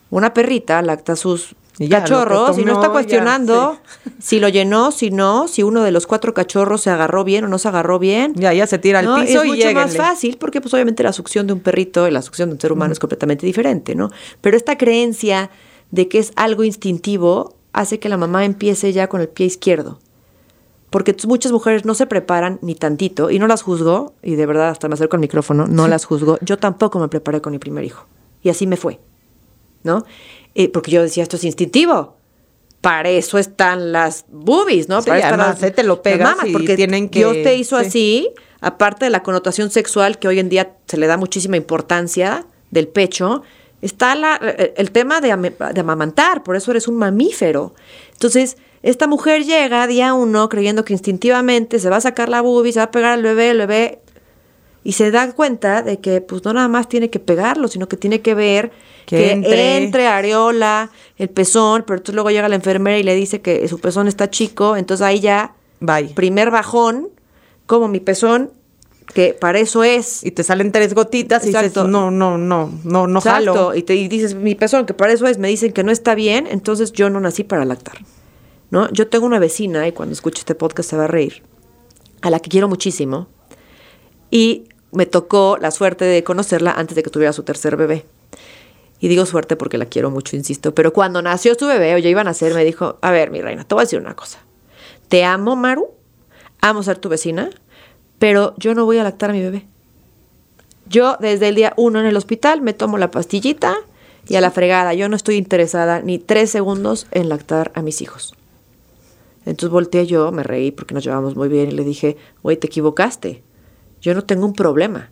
Una 0.10 0.34
perrita 0.34 0.82
lacta 0.82 1.16
sus 1.16 1.56
Y 1.78 1.88
ya, 1.88 2.00
cachorros 2.00 2.58
y 2.58 2.66
no 2.66 2.74
está 2.74 2.88
ya, 2.88 2.92
cuestionando 2.92 3.78
sí. 4.04 4.12
si 4.20 4.40
lo 4.40 4.50
llenó, 4.50 4.92
si 4.92 5.12
no, 5.12 5.48
si 5.48 5.62
uno 5.62 5.84
de 5.84 5.92
los 5.92 6.08
cuatro 6.08 6.34
cachorros 6.34 6.82
se 6.82 6.90
agarró 6.90 7.24
bien 7.24 7.44
o 7.46 7.48
no 7.48 7.60
se 7.60 7.68
agarró 7.68 8.00
bien. 8.00 8.34
Ya, 8.36 8.54
ya 8.54 8.66
se 8.66 8.80
tira 8.80 9.00
al 9.00 9.06
¿no? 9.06 9.16
piso 9.18 9.44
es 9.44 9.48
y 9.48 9.50
mucho 9.52 9.72
más 9.74 9.96
fácil 9.96 10.38
porque 10.38 10.62
pues 10.62 10.74
obviamente 10.74 11.04
la 11.04 11.14
succión 11.14 11.46
de 11.46 11.54
un 11.54 11.60
perrito 11.60 12.08
y 12.08 12.12
la 12.12 12.24
succión 12.24 12.50
de 12.50 12.56
un 12.56 12.62
ser 12.62 12.72
humano 12.72 12.92
es 12.92 13.00
completamente 13.00 13.46
diferente, 13.46 13.94
¿no? 13.94 14.10
Pero 14.42 14.58
esta 14.58 14.78
creencia 14.78 15.52
de 15.92 16.08
que 16.08 16.18
es 16.18 16.34
algo 16.36 16.64
instintivo 16.64 17.59
hace 17.74 18.00
que 18.00 18.10
la 18.10 18.18
mamá 18.18 18.46
empiece 18.46 18.92
ya 18.94 19.08
con 19.08 19.22
el 19.22 19.30
pie 19.30 19.46
izquierdo. 19.48 20.00
Porque 20.90 21.16
muchas 21.28 21.52
mujeres 21.52 21.86
no 21.86 21.94
se 21.94 22.08
preparan 22.08 22.58
ni 22.64 22.74
tantito, 22.76 23.30
y 23.30 23.38
no 23.38 23.46
las 23.48 23.62
juzgo, 23.62 24.14
y 24.24 24.36
de 24.36 24.46
verdad 24.48 24.70
hasta 24.70 24.88
me 24.88 24.96
acerco 24.96 25.16
al 25.16 25.20
micrófono, 25.22 25.68
no 25.68 25.88
las 25.88 26.06
juzgo. 26.06 26.40
Yo 26.42 26.58
tampoco 26.58 26.98
me 27.00 27.08
preparé 27.08 27.42
con 27.42 27.52
mi 27.54 27.60
primer 27.60 27.84
hijo. 27.84 28.06
Y 28.42 28.50
así 28.50 28.66
me 28.66 28.76
fue, 28.76 29.00
¿no? 29.84 30.04
Eh, 30.56 30.70
porque 30.70 30.90
yo 30.92 31.02
decía, 31.04 31.22
esto 31.24 31.36
es 31.36 31.44
instintivo. 31.44 32.16
Para 32.82 33.10
eso 33.10 33.38
están 33.38 33.92
las 33.92 34.26
boobies, 34.30 34.88
¿no? 34.90 35.02
Sí, 35.02 35.08
Para 35.10 35.20
eso 35.20 35.28
están 35.28 35.42
además, 35.42 35.62
las- 35.62 35.76
te 35.76 35.84
lo 35.84 36.02
pegas 36.02 36.32
mamas, 36.32 36.48
y 36.48 36.54
porque 36.54 36.76
tienen 36.76 37.10
que- 37.10 37.20
Dios 37.20 37.34
te 37.34 37.56
hizo 37.56 37.78
sí. 37.82 37.86
así, 37.86 38.30
aparte 38.62 39.06
de 39.06 39.12
la 39.12 39.22
connotación 39.22 39.70
sexual 39.70 40.18
que 40.18 40.28
hoy 40.28 40.40
en 40.40 40.50
día 40.50 40.76
se 40.88 40.98
le 40.98 41.06
da 41.06 41.18
muchísima 41.18 41.56
importancia 41.58 42.48
del 42.72 42.88
pecho, 42.88 43.44
está 43.82 44.16
la- 44.16 44.36
el 44.76 44.92
tema 44.92 45.22
de, 45.22 45.32
amamantar, 45.32 46.44
por 46.44 46.56
eso 46.56 46.72
eres 46.72 46.88
un 46.88 46.96
mamífero. 46.98 47.74
Entonces, 48.14 48.58
esta 48.84 49.08
mujer 49.08 49.44
llega 49.46 49.88
día 49.88 50.14
uno 50.14 50.48
creyendo 50.50 50.86
que 50.86 50.94
instintivamente 50.94 51.80
se 51.80 51.90
va 51.90 51.98
a 51.98 52.02
sacar 52.02 52.30
la 52.30 52.42
boobie, 52.42 52.74
se 52.74 52.80
va 52.80 52.86
a 52.86 52.92
pegar 52.92 53.12
al 53.14 53.24
bebé, 53.24 53.50
el 53.52 53.58
bebé, 53.60 54.00
y 54.84 54.94
se 54.94 55.12
da 55.12 55.32
cuenta 55.34 55.82
de 55.82 56.00
que 56.00 56.22
pues 56.22 56.44
no 56.46 56.54
nada 56.54 56.68
más 56.70 56.88
tiene 56.88 57.10
que 57.10 57.20
pegarlo, 57.20 57.68
sino 57.68 57.88
que 57.90 57.98
tiene 57.98 58.22
que 58.22 58.34
ver 58.34 58.72
Que 59.06 59.18
que, 59.18 59.32
entre. 59.32 59.78
entre. 59.84 60.08
areola, 60.08 60.90
el 61.18 61.30
pezón, 61.30 61.84
pero 61.86 61.98
entonces 61.98 62.16
luego 62.16 62.32
llega 62.32 62.48
la 62.48 62.56
enfermera 62.56 62.98
y 62.98 63.04
le 63.04 63.14
dice 63.16 63.42
que 63.42 63.68
su 63.68 63.80
pezón 63.80 64.08
está 64.08 64.30
chico, 64.30 64.78
entonces 64.78 65.06
ahí 65.06 65.20
ya 65.20 65.54
Bye. 65.82 66.14
primer 66.16 66.50
bajón, 66.50 67.10
como 67.66 67.88
mi 67.90 68.00
pezón, 68.00 68.52
que 69.14 69.34
para 69.34 69.60
eso 69.60 69.84
es. 69.84 70.24
Y 70.24 70.32
te 70.32 70.44
salen 70.44 70.72
tres 70.72 70.94
gotitas 70.94 71.44
y 71.44 71.48
dices, 71.48 71.64
Exacto. 71.64 71.88
no, 71.88 72.12
no, 72.12 72.38
no, 72.38 72.72
no, 72.84 73.08
no 73.08 73.20
Exacto, 73.20 73.54
jalo. 73.54 73.76
y 73.76 73.84
te 73.84 73.96
y 73.96 74.08
dices, 74.08 74.36
mi 74.36 74.56
pezón, 74.56 74.86
que 74.86 74.94
para 74.94 75.14
eso 75.14 75.28
es, 75.28 75.38
me 75.38 75.48
dicen 75.48 75.74
que 75.74 75.84
no 75.84 75.92
está 75.92 76.16
bien, 76.16 76.48
entonces 76.48 76.92
yo 76.92 77.10
no 77.10 77.20
nací 77.20 77.44
para 77.44 77.66
lactar. 77.66 77.98
¿No? 78.72 78.92
Yo 78.92 79.08
tengo 79.08 79.26
una 79.26 79.40
vecina, 79.40 79.88
y 79.88 79.94
cuando 79.94 80.14
escuche 80.14 80.40
este 80.40 80.54
podcast 80.54 80.92
se 80.92 80.96
va 80.96 81.06
a 81.06 81.08
reír, 81.08 81.42
a 82.22 82.30
la 82.30 82.40
que 82.40 82.50
quiero 82.52 82.68
muchísimo, 82.68 83.28
y 84.30 84.66
me 84.92 85.08
tocó 85.08 85.58
la 85.60 85.72
suerte 85.72 86.06
de 86.06 86.24
conocerla 86.24 86.72
antes 86.72 86.96
de 86.96 87.02
que 87.02 87.10
tuviera 87.10 87.34
su 87.34 87.42
tercer 87.44 87.78
bebé. 87.78 88.06
Y 89.00 89.08
digo 89.08 89.26
suerte 89.26 89.56
porque 89.56 89.78
la 89.78 89.86
quiero 89.86 90.12
mucho, 90.12 90.36
insisto. 90.36 90.76
Pero 90.76 90.94
cuando 90.94 91.22
nació 91.22 91.56
su 91.56 91.66
bebé, 91.66 91.96
o 91.96 91.98
ya 91.98 92.10
iba 92.10 92.22
a 92.22 92.26
nacer, 92.26 92.54
me 92.54 92.64
dijo, 92.66 93.00
a 93.02 93.12
ver, 93.12 93.32
mi 93.32 93.42
reina, 93.42 93.64
te 93.64 93.74
voy 93.74 93.82
a 93.82 93.86
decir 93.86 94.00
una 94.00 94.16
cosa. 94.16 94.40
Te 95.08 95.24
amo, 95.24 95.56
Maru, 95.56 95.88
amo 96.62 96.84
ser 96.84 97.00
tu 97.00 97.10
vecina, 97.10 97.50
pero 98.20 98.54
yo 98.58 98.76
no 98.76 98.86
voy 98.86 98.98
a 98.98 99.04
lactar 99.04 99.32
a 99.32 99.34
mi 99.34 99.42
bebé. 99.42 99.66
Yo 100.88 101.18
desde 101.20 101.50
el 101.50 101.56
día 101.56 101.74
uno 101.78 102.00
en 102.00 102.06
el 102.06 102.18
hospital 102.18 102.62
me 102.62 102.74
tomo 102.74 102.98
la 102.98 103.12
pastillita 103.12 103.76
y 104.28 104.36
a 104.36 104.42
la 104.42 104.52
fregada. 104.52 104.94
Yo 104.94 105.08
no 105.10 105.16
estoy 105.16 105.36
interesada 105.36 106.02
ni 106.02 106.20
tres 106.20 106.52
segundos 106.52 107.08
en 107.12 107.30
lactar 107.30 107.72
a 107.76 107.82
mis 107.82 108.02
hijos. 108.02 108.34
Entonces 109.46 109.70
volteé 109.70 110.06
yo, 110.06 110.32
me 110.32 110.44
reí 110.44 110.72
porque 110.72 110.94
nos 110.94 111.04
llevamos 111.04 111.36
muy 111.36 111.48
bien 111.48 111.70
y 111.70 111.72
le 111.72 111.84
dije, 111.84 112.18
güey, 112.44 112.58
te 112.58 112.68
equivocaste. 112.68 113.42
Yo 114.02 114.14
no 114.14 114.24
tengo 114.24 114.46
un 114.46 114.54
problema, 114.54 115.12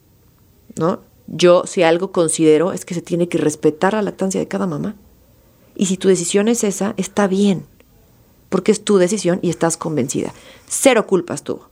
¿no? 0.77 1.01
Yo 1.27 1.63
si 1.65 1.83
algo 1.83 2.11
considero 2.11 2.71
es 2.73 2.85
que 2.85 2.93
se 2.93 3.01
tiene 3.01 3.29
que 3.29 3.37
respetar 3.37 3.93
la 3.93 4.01
lactancia 4.01 4.39
de 4.39 4.47
cada 4.47 4.67
mamá. 4.67 4.95
Y 5.75 5.87
si 5.87 5.97
tu 5.97 6.07
decisión 6.07 6.47
es 6.47 6.63
esa, 6.63 6.93
está 6.97 7.27
bien, 7.27 7.65
porque 8.49 8.71
es 8.71 8.83
tu 8.83 8.97
decisión 8.97 9.39
y 9.41 9.49
estás 9.49 9.77
convencida. 9.77 10.33
Cero 10.67 11.05
culpas 11.05 11.43
tuvo. 11.43 11.69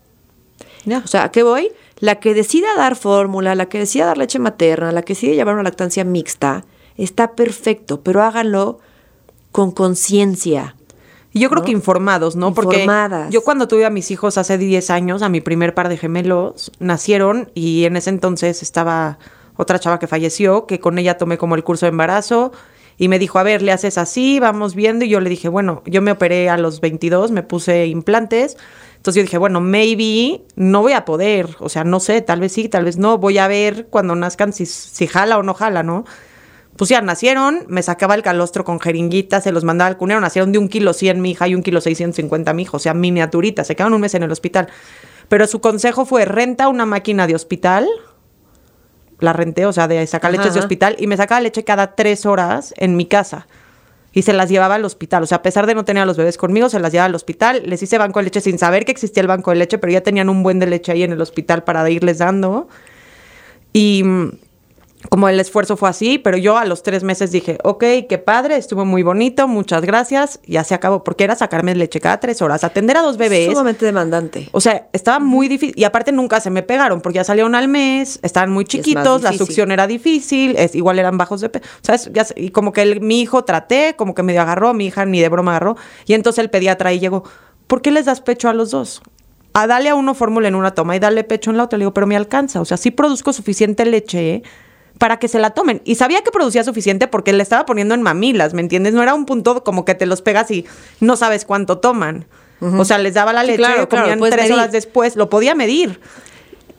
O 1.04 1.08
sea, 1.08 1.26
¿a 1.26 1.32
qué 1.32 1.44
voy? 1.44 1.72
La 2.00 2.16
que 2.16 2.34
decida 2.34 2.68
dar 2.78 2.96
fórmula, 2.96 3.56
la 3.56 3.68
que 3.68 3.80
decida 3.80 4.06
dar 4.06 4.18
leche 4.18 4.40
materna, 4.40 4.92
la 4.92 5.02
que 5.02 5.14
decide 5.14 5.36
llevar 5.36 5.56
una 5.56 5.64
lactancia 5.64 6.04
mixta, 6.04 6.66
está 6.98 7.34
perfecto, 7.36 8.02
pero 8.02 8.22
háganlo 8.22 8.80
con 9.52 9.72
conciencia. 9.72 10.76
Y 11.32 11.40
yo 11.40 11.50
creo 11.50 11.62
¿no? 11.62 11.66
que 11.66 11.72
informados, 11.72 12.36
¿no? 12.36 12.50
Informadas. 12.50 13.24
Porque 13.24 13.34
yo 13.34 13.44
cuando 13.44 13.68
tuve 13.68 13.86
a 13.86 13.90
mis 13.90 14.10
hijos 14.12 14.38
hace 14.38 14.58
10 14.58 14.90
años, 14.90 15.22
a 15.22 15.30
mi 15.30 15.42
primer 15.42 15.74
par 15.74 15.90
de 15.90 15.98
gemelos, 15.98 16.72
nacieron 16.80 17.52
y 17.54 17.86
en 17.86 17.98
ese 17.98 18.10
entonces 18.10 18.62
estaba 18.62 19.20
otra 19.58 19.80
chava 19.80 20.00
que 20.00 20.08
falleció, 20.08 20.66
que 20.66 20.80
con 20.80 20.98
ella 20.98 21.18
tomé 21.18 21.38
como 21.38 21.56
el 21.56 21.64
curso 21.64 21.86
de 21.86 21.90
embarazo 21.90 22.52
y 22.98 23.10
me 23.10 23.20
dijo, 23.20 23.40
a 23.40 23.44
ver, 23.44 23.62
le 23.62 23.72
haces 23.72 23.98
así, 23.98 24.40
vamos 24.40 24.76
viendo. 24.76 25.06
Y 25.06 25.10
yo 25.10 25.20
le 25.20 25.30
dije, 25.30 25.50
bueno, 25.50 25.84
yo 25.86 26.02
me 26.02 26.12
operé 26.12 26.50
a 26.50 26.58
los 26.58 26.80
22, 26.80 27.32
me 27.32 27.44
puse 27.44 27.88
implantes. 27.88 28.58
Entonces 29.06 29.22
yo 29.22 29.26
dije, 29.28 29.38
bueno, 29.38 29.62
maybe 29.62 30.42
no 30.56 30.82
voy 30.82 30.94
a 30.94 31.06
poder, 31.06 31.58
o 31.60 31.70
sea, 31.70 31.84
no 31.84 32.00
sé, 32.00 32.22
tal 32.22 32.40
vez 32.40 32.54
sí, 32.54 32.70
tal 32.70 32.86
vez 32.86 32.98
no, 32.98 33.20
voy 33.20 33.38
a 33.38 33.48
ver 33.48 33.86
cuando 33.92 34.16
nazcan 34.16 34.52
si, 34.52 34.66
si 34.66 35.06
jala 35.06 35.38
o 35.38 35.44
no 35.44 35.54
jala, 35.54 35.84
¿no? 35.84 36.06
Pues 36.76 36.90
ya 36.90 37.02
nacieron, 37.02 37.66
me 37.68 37.84
sacaba 37.84 38.16
el 38.16 38.24
calostro 38.24 38.64
con 38.64 38.80
jeringuitas, 38.80 39.44
se 39.44 39.52
los 39.52 39.64
mandaba 39.64 39.90
al 39.90 39.98
cunero, 39.98 40.20
nacieron 40.22 40.52
de 40.52 40.58
un 40.58 40.70
kilo 40.70 40.92
cien 40.92 41.22
mi 41.22 41.30
hija 41.30 41.48
y 41.48 41.54
un 41.54 41.62
kilo 41.62 41.82
seiscientos 41.82 42.16
cincuenta 42.16 42.54
mi 42.54 42.64
hijo, 42.64 42.78
o 42.78 42.80
sea, 42.80 42.96
miniaturitas, 42.96 43.68
se 43.68 43.76
quedaron 43.76 43.94
un 43.94 44.02
mes 44.02 44.16
en 44.16 44.24
el 44.24 44.32
hospital. 44.32 44.70
Pero 45.30 45.46
su 45.46 45.62
consejo 45.62 46.08
fue, 46.08 46.26
renta 46.26 46.68
una 46.68 46.88
máquina 46.88 47.28
de 47.28 47.36
hospital, 47.36 47.88
la 49.20 49.34
renté, 49.34 49.68
o 49.68 49.72
sea, 49.72 49.88
de 49.88 50.08
sacar 50.08 50.32
Ajá, 50.32 50.38
leches 50.40 50.56
de 50.56 50.62
ajá. 50.62 50.66
hospital, 50.66 50.96
y 50.98 51.06
me 51.06 51.16
sacaba 51.16 51.42
leche 51.42 51.64
cada 51.64 51.94
tres 51.94 52.26
horas 52.26 52.74
en 52.78 52.96
mi 52.96 53.06
casa. 53.06 53.46
Y 54.16 54.24
se 54.24 54.34
las 54.34 54.50
llevaba 54.50 54.76
al 54.76 54.86
hospital. 54.86 55.22
O 55.24 55.26
sea, 55.28 55.40
a 55.40 55.42
pesar 55.44 55.68
de 55.68 55.76
no 55.76 55.86
tener 55.86 56.02
a 56.02 56.06
los 56.06 56.16
bebés 56.16 56.38
conmigo, 56.38 56.70
se 56.70 56.80
las 56.80 56.92
llevaba 56.92 57.08
al 57.08 57.16
hospital. 57.16 57.62
Les 57.66 57.84
hice 57.84 57.98
banco 57.98 58.20
de 58.20 58.24
leche 58.24 58.40
sin 58.42 58.58
saber 58.58 58.86
que 58.86 58.92
existía 58.94 59.22
el 59.22 59.28
banco 59.28 59.52
de 59.52 59.58
leche, 59.58 59.78
pero 59.78 59.92
ya 59.92 60.02
tenían 60.02 60.30
un 60.30 60.42
buen 60.42 60.58
de 60.58 60.68
leche 60.68 60.94
ahí 60.94 61.04
en 61.04 61.12
el 61.12 61.20
hospital 61.20 61.66
para 61.66 61.88
irles 61.90 62.20
dando. 62.20 62.70
Y 63.74 64.04
mm, 64.06 64.32
como 65.10 65.30
el 65.30 65.40
esfuerzo 65.40 65.78
fue 65.78 65.90
así, 65.90 66.18
pero 66.18 66.38
yo 66.38 66.58
a 66.58 66.66
los 66.66 66.84
tres 66.84 67.04
meses 67.04 67.32
dije, 67.32 67.58
ok, 67.64 67.84
qué 68.10 68.18
padre, 68.18 68.58
estuvo 68.58 68.86
muy 68.86 69.04
bonito, 69.04 69.48
muchas 69.48 69.82
gracias, 69.84 70.40
ya 70.46 70.64
se 70.64 70.74
acabó, 70.74 71.04
porque 71.04 71.24
era 71.24 71.36
sacarme 71.36 71.76
leche 71.76 72.00
cada 72.00 72.20
tres 72.20 72.42
horas, 72.42 72.64
atender 72.64 72.98
a 72.98 73.02
dos 73.02 73.18
bebés. 73.18 73.50
Sumamente 73.52 73.86
demandante. 73.86 74.50
O 74.52 74.62
sea, 74.62 74.88
estaba 74.94 75.20
muy 75.20 75.48
difícil. 75.48 75.76
Y 75.78 75.84
aparte 75.84 76.12
nunca 76.12 76.40
se 76.42 76.50
me 76.50 76.64
pegaron 76.64 77.02
porque 77.02 77.18
ya 77.18 77.24
salieron 77.24 77.56
al 77.56 77.68
mes, 77.68 78.20
estaban 78.24 78.52
muy 78.52 78.66
chiquitos, 78.66 79.22
la 79.22 79.32
succión 79.34 79.72
era 79.72 79.88
difícil, 79.88 80.56
es, 80.58 80.76
igual 80.76 81.00
eran 81.00 81.18
bajos 81.18 81.42
de 81.42 81.50
peso. 81.50 81.66
Y 82.36 82.50
como 82.50 82.72
que 82.74 82.82
el- 82.82 83.02
mi 83.02 83.22
hijo 83.22 83.44
traté, 83.44 83.96
como 83.98 84.16
que 84.16 84.24
medio 84.24 84.42
agarró, 84.42 84.74
mi 84.74 84.88
hija 84.88 85.06
ni 85.06 85.22
de 85.22 85.30
broma 85.30 85.52
agarró. 85.52 85.76
Y 86.06 86.14
entonces 86.14 86.40
el 86.44 86.50
pediatra 86.50 86.90
ahí 86.90 87.00
llegó, 87.00 87.24
¿por 87.68 87.82
qué 87.82 87.92
les 87.92 88.06
das 88.06 88.22
pecho 88.22 88.50
a 88.50 88.54
los 88.54 88.72
dos? 88.72 89.02
A 89.54 89.68
darle 89.68 89.90
a 89.90 89.96
uno 89.96 90.14
fórmula 90.16 90.48
en 90.50 90.56
una 90.56 90.72
toma 90.72 90.96
y 90.96 91.00
darle 91.00 91.24
pecho 91.24 91.50
en 91.50 91.58
la 91.58 91.64
otra. 91.64 91.78
Le 91.78 91.84
digo, 91.84 91.94
pero 91.94 92.08
me 92.08 92.18
alcanza. 92.18 92.60
O 92.60 92.66
sea, 92.66 92.76
sí 92.76 92.92
produzco 92.92 93.32
suficiente 93.32 93.86
leche 93.86 94.44
para 94.98 95.18
que 95.20 95.28
se 95.28 95.40
la 95.40 95.50
tomen. 95.52 95.82
Y 95.86 95.96
sabía 95.96 96.22
que 96.24 96.32
producía 96.32 96.64
suficiente 96.64 97.08
porque 97.08 97.34
le 97.34 97.44
estaba 97.44 97.66
poniendo 97.66 97.96
en 97.96 98.02
mamilas, 98.02 98.54
¿me 98.54 98.62
entiendes? 98.62 98.94
No 98.94 99.04
era 99.04 99.14
un 99.14 99.26
punto 99.26 99.64
como 99.64 99.84
que 99.86 99.96
te 99.96 100.06
los 100.06 100.22
pegas 100.22 100.50
y 100.52 100.66
no 101.00 101.16
sabes 101.18 101.46
cuánto 101.46 101.80
toman. 101.80 102.26
O 102.62 102.86
sea, 102.86 102.98
les 102.98 103.14
daba 103.14 103.32
la 103.34 103.42
Sí, 103.42 103.48
leche, 103.48 103.58
claro, 103.58 103.90
comían 103.90 104.18
puedes 104.18 104.34
tres 104.34 104.46
medir. 104.46 104.56
horas 104.60 104.72
después, 104.72 105.16
lo 105.18 105.30
podía 105.30 105.54
medir. 105.54 106.00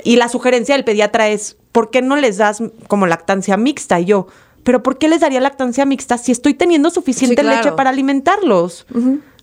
Y 0.02 0.16
la 0.16 0.28
sugerencia 0.28 0.74
del 0.74 0.84
pediatra 0.84 1.28
es, 1.28 1.56
¿por 1.70 1.90
qué 1.90 2.00
no 2.02 2.16
les 2.16 2.38
das 2.38 2.62
como 2.88 3.06
lactancia 3.06 3.56
mixta? 3.56 4.00
Y 4.00 4.06
yo, 4.06 4.26
¿pero 4.64 4.82
por 4.82 4.98
qué 4.98 5.06
les 5.08 5.20
daría 5.20 5.40
lactancia 5.40 5.84
mixta 5.84 6.16
si 6.18 6.32
estoy 6.32 6.54
teniendo 6.54 6.90
suficiente 6.90 7.42
Sí, 7.42 7.46
claro. 7.46 7.62
leche 7.62 7.76
para 7.76 7.90
alimentarlos? 7.90 8.86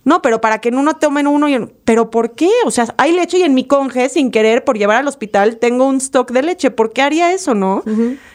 No, 0.04 0.20
pero 0.20 0.40
para 0.40 0.60
que 0.60 0.68
en 0.68 0.76
uno 0.76 0.96
tomen 0.96 1.26
uno 1.26 1.48
y 1.48 1.54
en- 1.54 1.72
¿Pero 1.84 2.10
por 2.10 2.32
qué? 2.32 2.50
O 2.66 2.70
sea, 2.70 2.94
hay 2.98 3.12
leche 3.12 3.38
y 3.38 3.42
en 3.42 3.54
mi 3.54 3.64
conge, 3.64 4.08
sin 4.10 4.30
querer, 4.30 4.62
por 4.62 4.76
llevar 4.78 4.98
al 4.98 5.08
hospital, 5.08 5.56
tengo 5.56 5.86
un 5.86 5.96
stock 5.96 6.30
de 6.30 6.42
leche. 6.42 6.70
¿Por 6.70 6.92
qué 6.92 7.00
haría 7.02 7.32
eso, 7.32 7.54
no? 7.54 7.82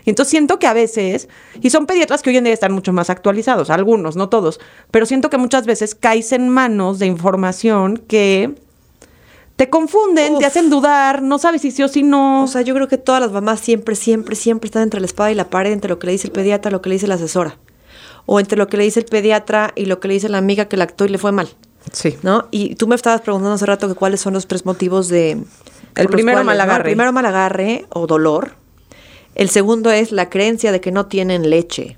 Y 0.06 0.10
entonces 0.10 0.32
siento 0.32 0.58
que 0.58 0.66
a 0.68 0.74
veces, 0.74 1.30
y 1.62 1.70
son 1.70 1.86
pediatras 1.86 2.22
que 2.24 2.32
hoy 2.32 2.38
en 2.38 2.46
día 2.46 2.54
están 2.54 2.72
mucho 2.74 2.92
más 2.92 3.10
actualizados, 3.12 3.70
algunos, 3.70 4.16
no 4.16 4.30
todos, 4.30 4.60
pero 4.90 5.06
siento 5.06 5.30
que 5.30 5.38
muchas 5.38 5.66
veces 5.68 5.94
caes 5.94 6.32
en 6.32 6.50
manos 6.50 6.98
de 6.98 7.06
información 7.06 7.98
que 7.98 8.56
te 9.56 9.70
confunden, 9.70 10.34
Uf. 10.34 10.40
te 10.40 10.46
hacen 10.46 10.70
dudar, 10.70 11.22
no 11.22 11.38
sabes 11.38 11.62
si 11.62 11.72
sí 11.72 11.84
o 11.84 11.88
si 11.90 12.02
no. 12.02 12.44
O 12.46 12.48
sea, 12.48 12.62
yo 12.62 12.74
creo 12.74 12.88
que 12.88 12.98
todas 12.98 13.22
las 13.22 13.32
mamás 13.32 13.60
siempre, 13.60 13.94
siempre, 13.96 14.36
siempre 14.36 14.68
están 14.70 14.84
entre 14.84 15.02
la 15.02 15.06
espada 15.06 15.32
y 15.32 15.36
la 15.36 15.50
pared, 15.50 15.72
entre 15.74 15.90
lo 15.90 16.00
que 16.00 16.08
le 16.08 16.14
dice 16.14 16.28
el 16.28 16.34
pediatra 16.34 16.70
y 16.70 16.72
lo 16.72 16.82
que 16.82 16.90
le 16.90 16.96
dice 16.96 17.08
la 17.08 17.16
asesora. 17.16 17.58
O 18.32 18.40
entre 18.40 18.60
lo 18.60 18.68
que 18.68 18.78
le 18.78 18.84
dice 18.84 19.00
el 19.00 19.08
pediatra 19.08 19.74
y 19.76 19.86
lo 19.86 20.00
que 20.00 20.08
le 20.08 20.14
dice 20.14 20.30
la 20.30 20.38
amiga 20.38 20.66
que 20.66 20.78
lactó 20.78 21.04
y 21.04 21.10
le 21.10 21.18
fue 21.18 21.32
mal. 21.32 21.50
sí. 21.92 22.16
¿No? 22.22 22.48
Y 22.52 22.76
tú 22.76 22.88
me 22.88 22.94
estabas 22.94 23.22
preguntando 23.22 23.56
hace 23.56 23.66
rato 23.66 23.88
que 23.88 23.96
cuáles 23.96 24.22
son 24.22 24.34
los 24.34 24.46
tres 24.46 24.68
motivos 24.68 25.08
de... 25.08 25.42
los 25.96 26.08
primero, 26.08 26.36
cuales, 26.36 26.46
mal 26.46 26.46
¿no? 26.46 26.52
El 26.52 26.62
agarre. 26.62 26.84
primero, 26.84 27.12
mal 27.12 27.26
agarre 27.26 27.88
o 27.90 28.06
dolor. 28.06 28.54
El 29.34 29.50
segundo 29.50 29.90
es 29.90 30.12
la 30.12 30.30
creencia 30.30 30.72
de 30.72 30.80
que 30.80 30.92
no 30.92 31.08
tienen 31.08 31.50
leche. 31.50 31.98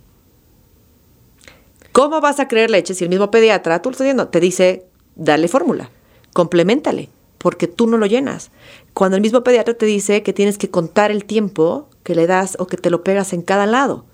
¿Cómo 1.91 2.21
vas 2.21 2.39
a 2.39 2.47
creer 2.47 2.69
leche 2.69 2.93
si 2.93 3.03
el 3.03 3.09
mismo 3.09 3.29
pediatra, 3.29 3.81
tú 3.81 3.89
lo 3.89 3.91
estás 3.91 4.05
viendo, 4.05 4.29
te 4.29 4.39
dice, 4.39 4.85
dale 5.15 5.49
fórmula, 5.49 5.89
complementale, 6.31 7.09
porque 7.39 7.67
tú 7.67 7.87
no 7.87 7.97
lo 7.97 8.05
llenas? 8.05 8.51
Cuando 8.93 9.17
el 9.17 9.21
mismo 9.21 9.43
pediatra 9.43 9.73
te 9.73 9.85
dice 9.85 10.23
que 10.23 10.31
tienes 10.31 10.57
que 10.57 10.69
contar 10.69 11.11
el 11.11 11.25
tiempo 11.25 11.89
que 12.03 12.15
le 12.15 12.25
das 12.25 12.55
o 12.57 12.67
que 12.67 12.77
te 12.77 12.89
lo 12.89 13.03
pegas 13.03 13.33
en 13.33 13.41
cada 13.41 13.65
lado. 13.65 14.05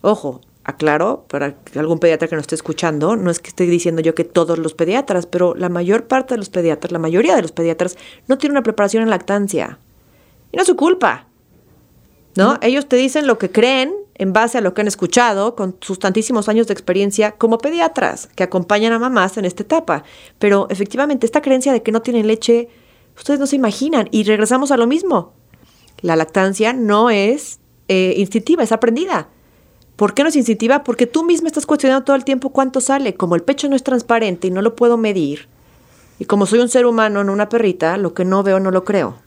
Ojo, 0.00 0.40
aclaro, 0.64 1.24
para 1.28 1.56
algún 1.74 1.98
pediatra 1.98 2.28
que 2.28 2.36
nos 2.36 2.42
esté 2.42 2.54
escuchando, 2.54 3.16
no 3.16 3.30
es 3.30 3.40
que 3.40 3.48
esté 3.48 3.64
diciendo 3.64 4.02
yo 4.02 4.14
que 4.14 4.24
todos 4.24 4.58
los 4.58 4.74
pediatras, 4.74 5.26
pero 5.26 5.54
la 5.54 5.68
mayor 5.68 6.06
parte 6.06 6.34
de 6.34 6.38
los 6.38 6.50
pediatras, 6.50 6.92
la 6.92 6.98
mayoría 6.98 7.34
de 7.34 7.42
los 7.42 7.52
pediatras, 7.52 7.96
no 8.28 8.38
tienen 8.38 8.52
una 8.52 8.62
preparación 8.62 9.02
en 9.02 9.10
lactancia. 9.10 9.78
Y 10.52 10.56
no 10.56 10.62
es 10.62 10.68
su 10.68 10.76
culpa. 10.76 11.26
¿No? 12.36 12.58
Ellos 12.62 12.88
te 12.88 12.96
dicen 12.96 13.26
lo 13.26 13.38
que 13.38 13.50
creen 13.50 13.92
en 14.14 14.32
base 14.32 14.58
a 14.58 14.60
lo 14.60 14.72
que 14.72 14.82
han 14.82 14.86
escuchado 14.86 15.56
con 15.56 15.76
sus 15.80 15.98
tantísimos 15.98 16.48
años 16.48 16.66
de 16.66 16.74
experiencia 16.74 17.32
como 17.32 17.58
pediatras 17.58 18.28
que 18.36 18.44
acompañan 18.44 18.92
a 18.92 18.98
mamás 18.98 19.36
en 19.36 19.46
esta 19.46 19.62
etapa. 19.62 20.04
Pero 20.38 20.68
efectivamente, 20.70 21.26
esta 21.26 21.42
creencia 21.42 21.72
de 21.72 21.82
que 21.82 21.90
no 21.90 22.02
tienen 22.02 22.26
leche, 22.26 22.68
ustedes 23.16 23.40
no 23.40 23.46
se 23.46 23.56
imaginan. 23.56 24.08
Y 24.12 24.24
regresamos 24.24 24.70
a 24.70 24.76
lo 24.76 24.86
mismo. 24.86 25.32
La 26.02 26.16
lactancia 26.16 26.72
no 26.72 27.10
es 27.10 27.60
eh, 27.88 28.14
instintiva, 28.16 28.62
es 28.62 28.72
aprendida. 28.72 29.28
¿Por 30.00 30.14
qué 30.14 30.22
no 30.22 30.30
es 30.30 30.36
instintiva? 30.36 30.82
Porque 30.82 31.06
tú 31.06 31.24
misma 31.24 31.48
estás 31.48 31.66
cuestionando 31.66 32.06
todo 32.06 32.16
el 32.16 32.24
tiempo 32.24 32.48
cuánto 32.48 32.80
sale. 32.80 33.12
Como 33.16 33.34
el 33.34 33.42
pecho 33.42 33.68
no 33.68 33.76
es 33.76 33.82
transparente 33.82 34.46
y 34.46 34.50
no 34.50 34.62
lo 34.62 34.74
puedo 34.74 34.96
medir, 34.96 35.46
y 36.18 36.24
como 36.24 36.46
soy 36.46 36.60
un 36.60 36.70
ser 36.70 36.86
humano, 36.86 37.22
no 37.22 37.34
una 37.34 37.50
perrita, 37.50 37.98
lo 37.98 38.14
que 38.14 38.24
no 38.24 38.42
veo 38.42 38.60
no 38.60 38.70
lo 38.70 38.82
creo. 38.84 39.18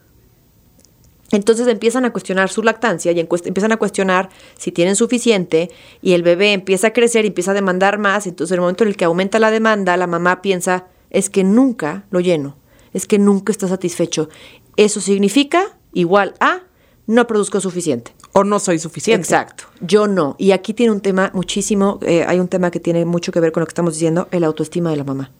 Entonces 1.30 1.68
empiezan 1.68 2.06
a 2.06 2.12
cuestionar 2.12 2.50
su 2.50 2.64
lactancia 2.64 3.12
y 3.12 3.20
empiezan 3.20 3.72
a 3.72 3.78
cuestionar 3.78 4.30
si 4.58 4.72
tienen 4.72 4.96
suficiente 4.96 5.70
y 6.02 6.14
el 6.14 6.24
bebé 6.24 6.54
empieza 6.54 6.88
a 6.88 6.94
crecer 6.94 7.26
y 7.26 7.28
empieza 7.28 7.52
a 7.52 7.54
demandar 7.54 8.00
más. 8.00 8.26
Entonces 8.26 8.54
en 8.54 8.56
el 8.56 8.62
momento 8.62 8.84
en 8.84 8.88
el 8.88 8.98
que 8.98 9.06
aumenta 9.06 9.38
la 9.38 9.52
demanda, 9.52 9.96
la 9.96 10.08
mamá 10.08 10.42
piensa, 10.42 10.88
es 11.12 11.30
que 11.30 11.44
nunca 11.44 12.06
lo 12.10 12.20
lleno, 12.20 12.58
es 12.94 13.06
que 13.06 13.20
nunca 13.20 13.52
está 13.52 13.68
satisfecho. 13.68 14.28
Eso 14.76 15.02
significa 15.02 15.78
igual 15.94 16.34
a 16.40 16.62
no 17.06 17.28
produzco 17.28 17.62
suficiente. 17.62 18.16
O 18.34 18.44
no 18.44 18.60
soy 18.60 18.80
suficiente. 18.80 19.22
Exacto, 19.26 19.66
yo 19.80 20.08
no. 20.08 20.36
Y 20.40 20.52
aquí 20.52 20.74
tiene 20.74 20.92
un 20.92 21.02
tema 21.02 21.32
muchísimo, 21.34 22.00
eh, 22.02 22.26
hay 22.28 22.40
un 22.40 22.48
tema 22.48 22.72
que 22.72 22.80
tiene 22.80 23.06
mucho 23.06 23.32
que 23.32 23.40
ver 23.40 23.52
con 23.52 23.62
lo 23.62 23.68
que 23.68 23.72
estamos 23.72 23.94
diciendo, 23.94 24.28
el 24.32 24.44
autoestima 24.44 24.90
de 24.90 24.98
la 24.98 25.04
mamá. 25.04 25.32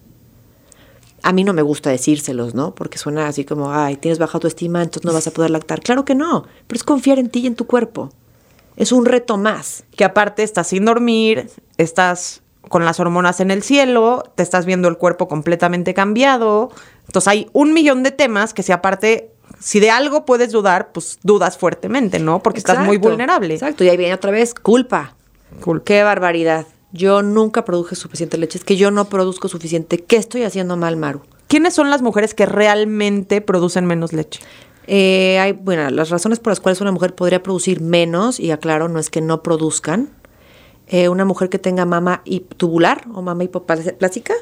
A 1.24 1.32
mí 1.32 1.44
no 1.44 1.54
me 1.54 1.62
gusta 1.62 1.90
decírselos, 1.90 2.54
¿no? 2.54 2.76
Porque 2.76 2.98
suena 2.98 3.28
así 3.28 3.46
como, 3.46 3.72
ay, 3.72 3.96
tienes 3.96 4.20
baja 4.20 4.38
autoestima, 4.38 4.84
entonces 4.84 5.06
no 5.06 5.14
vas 5.14 5.26
a 5.26 5.32
poder 5.32 5.52
lactar. 5.52 5.82
Claro 5.82 6.06
que 6.06 6.16
no, 6.16 6.46
pero 6.68 6.78
es 6.78 6.84
confiar 6.84 7.18
en 7.18 7.30
ti 7.30 7.40
y 7.40 7.48
en 7.48 7.56
tu 7.56 7.66
cuerpo. 7.66 8.10
Es 8.76 8.92
un 8.92 9.06
reto 9.06 9.38
más. 9.38 9.86
Que 9.96 10.04
aparte 10.04 10.44
estás 10.44 10.68
sin 10.68 10.86
dormir, 10.86 11.50
estás 11.78 12.42
con 12.70 12.86
las 12.86 13.00
hormonas 13.00 13.40
en 13.40 13.52
el 13.52 13.64
cielo, 13.64 14.24
te 14.36 14.44
estás 14.44 14.66
viendo 14.66 14.88
el 14.88 14.98
cuerpo 14.98 15.28
completamente 15.28 15.94
cambiado. 15.94 16.72
Entonces 17.06 17.28
hay 17.28 17.50
un 17.54 17.74
millón 17.74 18.04
de 18.04 18.12
temas 18.12 18.54
que 18.54 18.64
si 18.64 18.72
aparte, 18.72 19.33
si 19.64 19.80
de 19.80 19.90
algo 19.90 20.26
puedes 20.26 20.52
dudar, 20.52 20.92
pues 20.92 21.20
dudas 21.24 21.58
fuertemente, 21.58 22.20
¿no? 22.20 22.44
Porque 22.44 22.60
estás 22.60 22.86
muy 22.86 22.98
vulnerable. 22.98 23.54
Exacto, 23.54 23.86
y 23.86 23.90
ahí 23.90 23.96
viene 23.96 24.14
otra 24.14 24.30
vez 24.30 24.54
culpa. 24.54 25.16
Culpa. 25.62 25.86
Qué 25.86 26.04
barbaridad. 26.04 26.68
Yo 26.92 27.22
nunca 27.22 27.64
produje 27.64 27.96
suficiente 27.96 28.38
leche, 28.38 28.58
es 28.58 28.66
que 28.66 28.76
yo 28.76 28.92
no 28.92 29.06
produzco 29.06 29.48
suficiente. 29.48 30.00
¿Qué 30.00 30.18
estoy 30.18 30.44
haciendo 30.44 30.76
mal, 30.76 30.98
Maru? 30.98 31.22
¿Quiénes 31.48 31.74
son 31.74 31.90
las 31.90 32.02
mujeres 32.02 32.34
que 32.34 32.46
realmente 32.46 33.40
producen 33.40 33.86
menos 33.86 34.12
leche? 34.12 34.42
Eh, 34.86 35.40
hay, 35.40 35.54
bueno, 35.54 35.90
las 35.92 36.10
razones 36.10 36.42
por 36.42 36.52
las 36.52 36.60
cuales 36.60 36.82
una 36.82 36.92
mujer 36.92 37.16
podría 37.16 37.42
producir 37.42 37.80
menos, 37.80 38.42
y 38.42 38.52
aclaro, 38.52 38.90
no 38.90 39.00
es 39.00 39.10
que 39.10 39.22
no 39.22 39.44
produzcan. 39.44 40.10
Eh, 40.88 41.08
una 41.08 41.24
mujer 41.24 41.48
que 41.48 41.58
tenga 41.58 41.86
mama 41.86 42.22
tubular 42.58 43.06
o 43.14 43.22
mama 43.22 43.46
hipoplásica, 43.46 44.34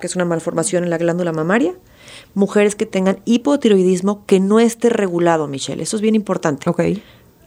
que 0.00 0.06
es 0.08 0.16
una 0.16 0.24
malformación 0.24 0.82
en 0.82 0.90
la 0.90 0.98
glándula 0.98 1.30
mamaria. 1.30 1.74
Mujeres 2.38 2.76
que 2.76 2.86
tengan 2.86 3.18
hipotiroidismo 3.24 4.24
que 4.24 4.38
no 4.38 4.60
esté 4.60 4.90
regulado, 4.90 5.48
Michelle. 5.48 5.82
Eso 5.82 5.96
es 5.96 6.02
bien 6.02 6.14
importante. 6.14 6.70
Ok. 6.70 6.80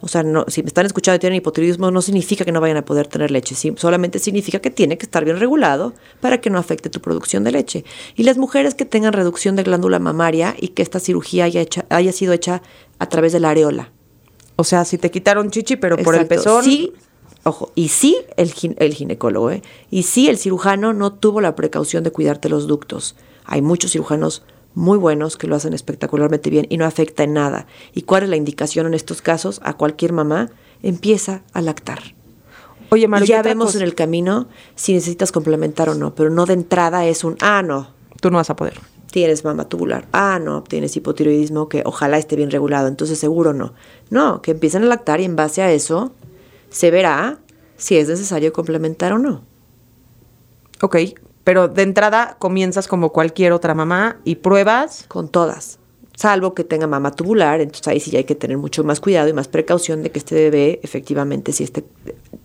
O 0.02 0.08
sea, 0.08 0.22
no, 0.22 0.44
si 0.48 0.62
me 0.62 0.66
están 0.66 0.84
escuchando 0.84 1.16
y 1.16 1.18
tienen 1.18 1.38
hipotiroidismo, 1.38 1.90
no 1.90 2.02
significa 2.02 2.44
que 2.44 2.52
no 2.52 2.60
vayan 2.60 2.76
a 2.76 2.84
poder 2.84 3.06
tener 3.06 3.30
leche. 3.30 3.54
¿sí? 3.54 3.72
Solamente 3.78 4.18
significa 4.18 4.58
que 4.58 4.70
tiene 4.70 4.98
que 4.98 5.06
estar 5.06 5.24
bien 5.24 5.40
regulado 5.40 5.94
para 6.20 6.42
que 6.42 6.50
no 6.50 6.58
afecte 6.58 6.90
tu 6.90 7.00
producción 7.00 7.42
de 7.42 7.52
leche. 7.52 7.86
Y 8.16 8.24
las 8.24 8.36
mujeres 8.36 8.74
que 8.74 8.84
tengan 8.84 9.14
reducción 9.14 9.56
de 9.56 9.62
glándula 9.62 9.98
mamaria 9.98 10.54
y 10.60 10.68
que 10.68 10.82
esta 10.82 11.00
cirugía 11.00 11.44
haya, 11.44 11.62
hecha, 11.62 11.86
haya 11.88 12.12
sido 12.12 12.34
hecha 12.34 12.60
a 12.98 13.08
través 13.08 13.32
de 13.32 13.40
la 13.40 13.48
areola. 13.48 13.92
O 14.56 14.64
sea, 14.64 14.84
si 14.84 14.98
te 14.98 15.10
quitaron 15.10 15.50
chichi, 15.50 15.76
pero 15.76 15.96
por 15.96 16.16
el 16.16 16.26
pezón. 16.26 16.62
Sí, 16.62 16.92
ojo, 17.44 17.72
y 17.74 17.88
sí 17.88 18.18
el, 18.36 18.52
el 18.76 18.92
ginecólogo, 18.92 19.52
¿eh? 19.52 19.62
Y 19.90 20.02
sí 20.02 20.28
el 20.28 20.36
cirujano 20.36 20.92
no 20.92 21.14
tuvo 21.14 21.40
la 21.40 21.56
precaución 21.56 22.04
de 22.04 22.10
cuidarte 22.10 22.50
los 22.50 22.66
ductos. 22.66 23.16
Hay 23.46 23.62
muchos 23.62 23.92
cirujanos 23.92 24.42
muy 24.74 24.98
buenos 24.98 25.36
que 25.36 25.46
lo 25.46 25.56
hacen 25.56 25.72
espectacularmente 25.72 26.50
bien 26.50 26.66
y 26.68 26.76
no 26.76 26.84
afecta 26.84 27.24
en 27.24 27.34
nada. 27.34 27.66
¿Y 27.94 28.02
cuál 28.02 28.24
es 28.24 28.28
la 28.28 28.36
indicación 28.36 28.86
en 28.86 28.94
estos 28.94 29.22
casos? 29.22 29.60
A 29.64 29.74
cualquier 29.74 30.12
mamá 30.12 30.50
empieza 30.82 31.42
a 31.52 31.60
lactar. 31.60 32.00
Oye, 32.90 33.08
Maru, 33.08 33.24
y 33.24 33.28
ya 33.28 33.42
vemos 33.42 33.74
en 33.74 33.82
el 33.82 33.94
camino 33.94 34.48
si 34.74 34.92
necesitas 34.92 35.32
complementar 35.32 35.88
o 35.88 35.94
no, 35.94 36.14
pero 36.14 36.30
no 36.30 36.44
de 36.44 36.54
entrada 36.54 37.06
es 37.06 37.24
un, 37.24 37.36
ah, 37.40 37.62
no. 37.62 37.88
Tú 38.20 38.30
no 38.30 38.36
vas 38.36 38.50
a 38.50 38.56
poder. 38.56 38.78
Tienes 39.10 39.44
mama 39.44 39.68
tubular. 39.68 40.06
Ah, 40.12 40.38
no, 40.42 40.62
tienes 40.62 40.96
hipotiroidismo 40.96 41.68
que 41.68 41.82
ojalá 41.84 42.18
esté 42.18 42.36
bien 42.36 42.50
regulado, 42.50 42.88
entonces 42.88 43.18
seguro 43.18 43.52
no. 43.52 43.72
No, 44.10 44.42
que 44.42 44.50
empiecen 44.50 44.82
a 44.84 44.86
lactar 44.86 45.20
y 45.20 45.24
en 45.24 45.36
base 45.36 45.62
a 45.62 45.72
eso 45.72 46.12
se 46.70 46.90
verá 46.90 47.38
si 47.76 47.96
es 47.96 48.08
necesario 48.08 48.52
complementar 48.52 49.12
o 49.12 49.18
no. 49.18 49.42
Ok, 50.82 50.96
pero 51.44 51.68
de 51.68 51.82
entrada 51.82 52.36
comienzas 52.38 52.88
como 52.88 53.10
cualquier 53.10 53.52
otra 53.52 53.74
mamá 53.74 54.20
y 54.24 54.36
pruebas. 54.36 55.04
Con 55.08 55.28
todas. 55.28 55.78
Salvo 56.14 56.54
que 56.54 56.62
tenga 56.62 56.86
mama 56.86 57.10
tubular, 57.12 57.60
entonces 57.60 57.88
ahí 57.88 57.98
sí 57.98 58.14
hay 58.16 58.24
que 58.24 58.34
tener 58.34 58.58
mucho 58.58 58.84
más 58.84 59.00
cuidado 59.00 59.28
y 59.28 59.32
más 59.32 59.48
precaución 59.48 60.02
de 60.02 60.10
que 60.10 60.18
este 60.18 60.34
bebé 60.34 60.78
efectivamente 60.82 61.52
sí 61.52 61.64
esté 61.64 61.84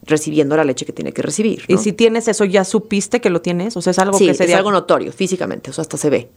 recibiendo 0.03 0.55
la 0.55 0.63
leche 0.63 0.85
que 0.85 0.93
tiene 0.93 1.11
que 1.11 1.21
recibir. 1.21 1.63
Y 1.67 1.77
si 1.77 1.91
tienes 1.91 2.29
eso, 2.29 2.45
¿ya 2.45 2.63
supiste 2.63 3.19
que 3.19 3.29
lo 3.29 3.41
tienes? 3.41 3.75
O 3.75 3.81
sea, 3.81 3.91
es 3.91 3.99
algo 3.99 4.17
sí, 4.17 4.27
que 4.27 4.33
se 4.33 4.45
es 4.45 4.53
algo 4.53 4.71
notorio 4.71 5.11
físicamente, 5.11 5.69
o 5.69 5.73
sea, 5.73 5.81
hasta 5.81 5.97
se 5.97 6.09
ve. 6.09 6.29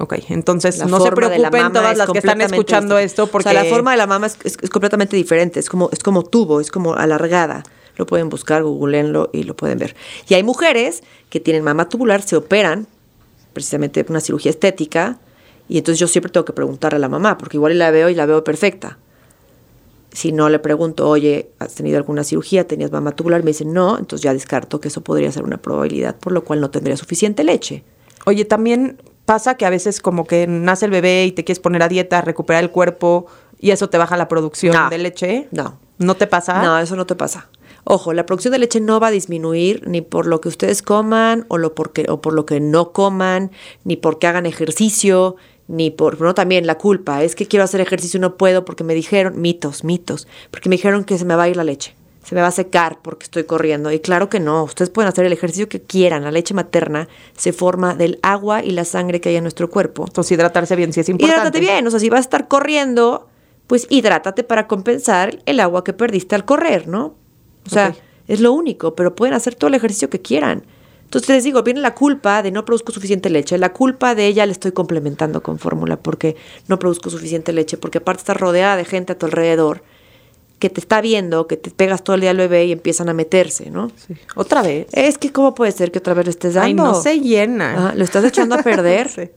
Ok, 0.00 0.14
entonces 0.30 0.84
no 0.86 1.00
se 1.00 1.12
preocupen 1.12 1.72
todas 1.72 1.96
las 1.96 2.08
que 2.10 2.18
están 2.18 2.40
escuchando 2.40 2.98
esto 2.98 3.26
porque... 3.26 3.50
O 3.50 3.52
sea, 3.52 3.62
la 3.64 3.68
forma 3.68 3.90
de 3.90 3.96
la 3.98 4.06
mama 4.06 4.28
es, 4.28 4.38
es, 4.44 4.56
es, 4.62 4.70
completamente 4.70 5.16
diferente, 5.16 5.60
es 5.60 5.68
como, 5.68 5.90
es 5.92 6.02
como 6.02 6.22
tubo, 6.22 6.60
es 6.60 6.70
como 6.70 6.94
alargada. 6.94 7.64
Lo 7.98 8.06
pueden 8.06 8.30
buscar, 8.30 8.62
googleenlo 8.62 9.28
y 9.32 9.42
lo 9.42 9.54
pueden 9.54 9.78
ver. 9.78 9.94
Y 10.28 10.34
hay 10.34 10.42
mujeres 10.42 11.02
que 11.28 11.40
tienen 11.40 11.62
mama 11.62 11.88
tubular, 11.88 12.22
se 12.22 12.36
operan, 12.36 12.86
precisamente 13.52 14.06
una 14.08 14.20
cirugía 14.20 14.50
estética, 14.50 15.18
y 15.68 15.78
entonces 15.78 15.98
yo 15.98 16.06
siempre 16.06 16.32
tengo 16.32 16.44
que 16.44 16.52
preguntarle 16.52 16.96
a 16.96 17.00
la 17.00 17.08
mamá, 17.08 17.36
porque 17.36 17.56
igual 17.58 17.76
la 17.76 17.90
veo 17.90 18.08
y 18.08 18.14
la 18.14 18.24
veo 18.24 18.42
perfecta. 18.44 18.98
Si 20.12 20.32
no 20.32 20.48
le 20.48 20.58
pregunto, 20.58 21.08
oye, 21.08 21.50
¿has 21.58 21.74
tenido 21.74 21.98
alguna 21.98 22.24
cirugía? 22.24 22.66
¿Tenías 22.66 22.90
mama 22.90 23.12
tubular? 23.12 23.42
Me 23.42 23.50
dicen 23.50 23.74
no, 23.74 23.98
entonces 23.98 24.22
ya 24.22 24.32
descarto 24.32 24.80
que 24.80 24.88
eso 24.88 25.02
podría 25.02 25.30
ser 25.30 25.42
una 25.42 25.58
probabilidad, 25.58 26.16
por 26.16 26.32
lo 26.32 26.44
cual 26.44 26.60
no 26.60 26.70
tendría 26.70 26.96
suficiente 26.96 27.44
leche. 27.44 27.84
Oye, 28.24 28.44
también 28.44 29.02
pasa 29.26 29.56
que 29.56 29.66
a 29.66 29.70
veces 29.70 30.00
como 30.00 30.24
que 30.24 30.46
nace 30.46 30.86
el 30.86 30.90
bebé 30.90 31.26
y 31.26 31.32
te 31.32 31.44
quieres 31.44 31.60
poner 31.60 31.82
a 31.82 31.88
dieta, 31.88 32.22
recuperar 32.22 32.62
el 32.62 32.70
cuerpo 32.70 33.26
y 33.60 33.72
eso 33.72 33.90
te 33.90 33.98
baja 33.98 34.16
la 34.16 34.28
producción 34.28 34.74
no, 34.74 34.88
de 34.88 34.98
leche. 34.98 35.48
No. 35.50 35.78
¿No 35.98 36.14
te 36.14 36.26
pasa? 36.26 36.62
No, 36.62 36.78
eso 36.78 36.96
no 36.96 37.06
te 37.06 37.16
pasa. 37.16 37.48
Ojo, 37.90 38.12
la 38.12 38.26
producción 38.26 38.52
de 38.52 38.58
leche 38.58 38.80
no 38.80 39.00
va 39.00 39.06
a 39.06 39.10
disminuir 39.10 39.88
ni 39.88 40.02
por 40.02 40.26
lo 40.26 40.42
que 40.42 40.50
ustedes 40.50 40.82
coman 40.82 41.46
o, 41.48 41.56
lo 41.56 41.74
porque, 41.74 42.04
o 42.10 42.20
por 42.20 42.34
lo 42.34 42.44
que 42.44 42.60
no 42.60 42.92
coman, 42.92 43.50
ni 43.84 43.96
porque 43.96 44.26
hagan 44.26 44.44
ejercicio, 44.44 45.36
ni 45.68 45.90
por, 45.90 46.20
no 46.20 46.34
también 46.34 46.66
la 46.66 46.76
culpa, 46.76 47.22
es 47.22 47.34
que 47.34 47.46
quiero 47.46 47.64
hacer 47.64 47.80
ejercicio 47.80 48.18
y 48.18 48.20
no 48.20 48.36
puedo 48.36 48.66
porque 48.66 48.84
me 48.84 48.92
dijeron, 48.92 49.40
mitos, 49.40 49.84
mitos, 49.84 50.28
porque 50.50 50.68
me 50.68 50.76
dijeron 50.76 51.04
que 51.04 51.16
se 51.16 51.24
me 51.24 51.34
va 51.34 51.44
a 51.44 51.48
ir 51.48 51.56
la 51.56 51.64
leche, 51.64 51.94
se 52.22 52.34
me 52.34 52.42
va 52.42 52.48
a 52.48 52.50
secar 52.50 52.98
porque 53.00 53.24
estoy 53.24 53.44
corriendo. 53.44 53.90
Y 53.90 54.00
claro 54.00 54.28
que 54.28 54.38
no, 54.38 54.64
ustedes 54.64 54.90
pueden 54.90 55.08
hacer 55.08 55.24
el 55.24 55.32
ejercicio 55.32 55.70
que 55.70 55.80
quieran, 55.80 56.24
la 56.24 56.30
leche 56.30 56.52
materna 56.52 57.08
se 57.38 57.54
forma 57.54 57.94
del 57.94 58.18
agua 58.22 58.62
y 58.62 58.72
la 58.72 58.84
sangre 58.84 59.22
que 59.22 59.30
hay 59.30 59.36
en 59.36 59.44
nuestro 59.44 59.70
cuerpo. 59.70 60.04
Entonces 60.06 60.32
hidratarse 60.32 60.76
bien 60.76 60.92
si 60.92 61.00
es 61.00 61.08
importante. 61.08 61.40
Hidrátate 61.40 61.60
bien, 61.60 61.86
o 61.86 61.90
sea, 61.90 62.00
si 62.00 62.10
vas 62.10 62.18
a 62.18 62.20
estar 62.20 62.48
corriendo, 62.48 63.28
pues 63.66 63.86
hidrátate 63.88 64.44
para 64.44 64.66
compensar 64.66 65.38
el 65.46 65.58
agua 65.58 65.84
que 65.84 65.94
perdiste 65.94 66.34
al 66.34 66.44
correr, 66.44 66.86
¿no? 66.86 67.14
O 67.70 67.74
sea, 67.74 67.90
okay. 67.90 68.00
es 68.26 68.40
lo 68.40 68.52
único, 68.52 68.94
pero 68.94 69.14
pueden 69.14 69.34
hacer 69.34 69.54
todo 69.54 69.68
el 69.68 69.74
ejercicio 69.74 70.10
que 70.10 70.20
quieran. 70.20 70.64
Entonces 71.04 71.30
les 71.30 71.44
digo, 71.44 71.62
viene 71.62 71.80
la 71.80 71.94
culpa 71.94 72.42
de 72.42 72.50
no 72.50 72.64
produzco 72.64 72.92
suficiente 72.92 73.30
leche, 73.30 73.56
la 73.56 73.72
culpa 73.72 74.14
de 74.14 74.26
ella 74.26 74.44
le 74.44 74.52
estoy 74.52 74.72
complementando 74.72 75.42
con 75.42 75.58
fórmula 75.58 75.96
porque 75.98 76.36
no 76.66 76.78
produzco 76.78 77.08
suficiente 77.08 77.52
leche, 77.54 77.78
porque 77.78 77.98
aparte 77.98 78.20
estás 78.20 78.36
rodeada 78.36 78.76
de 78.76 78.84
gente 78.84 79.12
a 79.12 79.18
tu 79.18 79.24
alrededor 79.24 79.82
que 80.58 80.68
te 80.68 80.80
está 80.80 81.00
viendo, 81.00 81.46
que 81.46 81.56
te 81.56 81.70
pegas 81.70 82.04
todo 82.04 82.14
el 82.14 82.20
día 82.20 82.30
al 82.30 82.36
bebé 82.36 82.66
y 82.66 82.72
empiezan 82.72 83.08
a 83.08 83.14
meterse, 83.14 83.70
¿no? 83.70 83.90
Sí. 83.96 84.14
¿Otra 84.34 84.60
vez? 84.62 84.88
Es 84.92 85.16
que 85.16 85.32
¿cómo 85.32 85.54
puede 85.54 85.72
ser 85.72 85.92
que 85.92 85.98
otra 85.98 86.14
vez 86.14 86.26
lo 86.26 86.30
estés 86.30 86.54
dando? 86.54 86.66
Ay, 86.66 86.74
no 86.74 86.94
se 86.94 87.20
llena. 87.20 87.72
Ajá, 87.72 87.94
lo 87.94 88.04
estás 88.04 88.24
echando 88.24 88.56
a 88.56 88.58
perder. 88.62 89.08
sí. 89.08 89.30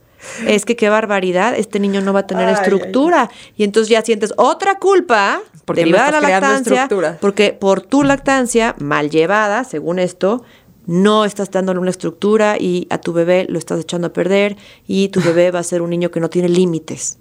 Es 0.46 0.64
que 0.64 0.76
qué 0.76 0.88
barbaridad, 0.88 1.54
este 1.56 1.80
niño 1.80 2.00
no 2.00 2.12
va 2.12 2.20
a 2.20 2.26
tener 2.26 2.48
ay, 2.48 2.54
estructura. 2.54 3.28
Ay, 3.30 3.52
y 3.56 3.64
entonces 3.64 3.88
ya 3.88 4.02
sientes 4.02 4.32
otra 4.36 4.78
culpa 4.78 5.40
porque 5.64 5.82
derivada 5.82 6.06
de 6.06 6.12
la 6.12 6.20
lactancia, 6.20 6.88
porque 7.20 7.52
por 7.52 7.80
tu 7.80 8.02
lactancia 8.02 8.74
mal 8.78 9.10
llevada, 9.10 9.64
según 9.64 9.98
esto, 9.98 10.44
no 10.86 11.24
estás 11.24 11.50
dándole 11.50 11.80
una 11.80 11.90
estructura 11.90 12.56
y 12.58 12.86
a 12.90 12.98
tu 12.98 13.12
bebé 13.12 13.46
lo 13.48 13.58
estás 13.58 13.80
echando 13.80 14.08
a 14.08 14.12
perder 14.12 14.56
y 14.86 15.08
tu 15.08 15.20
bebé 15.24 15.50
va 15.50 15.60
a 15.60 15.64
ser 15.64 15.82
un 15.82 15.90
niño 15.90 16.10
que 16.10 16.20
no 16.20 16.30
tiene 16.30 16.48
límites 16.48 17.18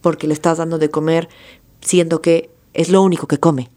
porque 0.00 0.26
le 0.26 0.34
estás 0.34 0.58
dando 0.58 0.78
de 0.78 0.90
comer 0.90 1.28
siendo 1.80 2.20
que 2.20 2.50
es 2.74 2.88
lo 2.88 3.02
único 3.02 3.26
que 3.26 3.38
come. 3.38 3.70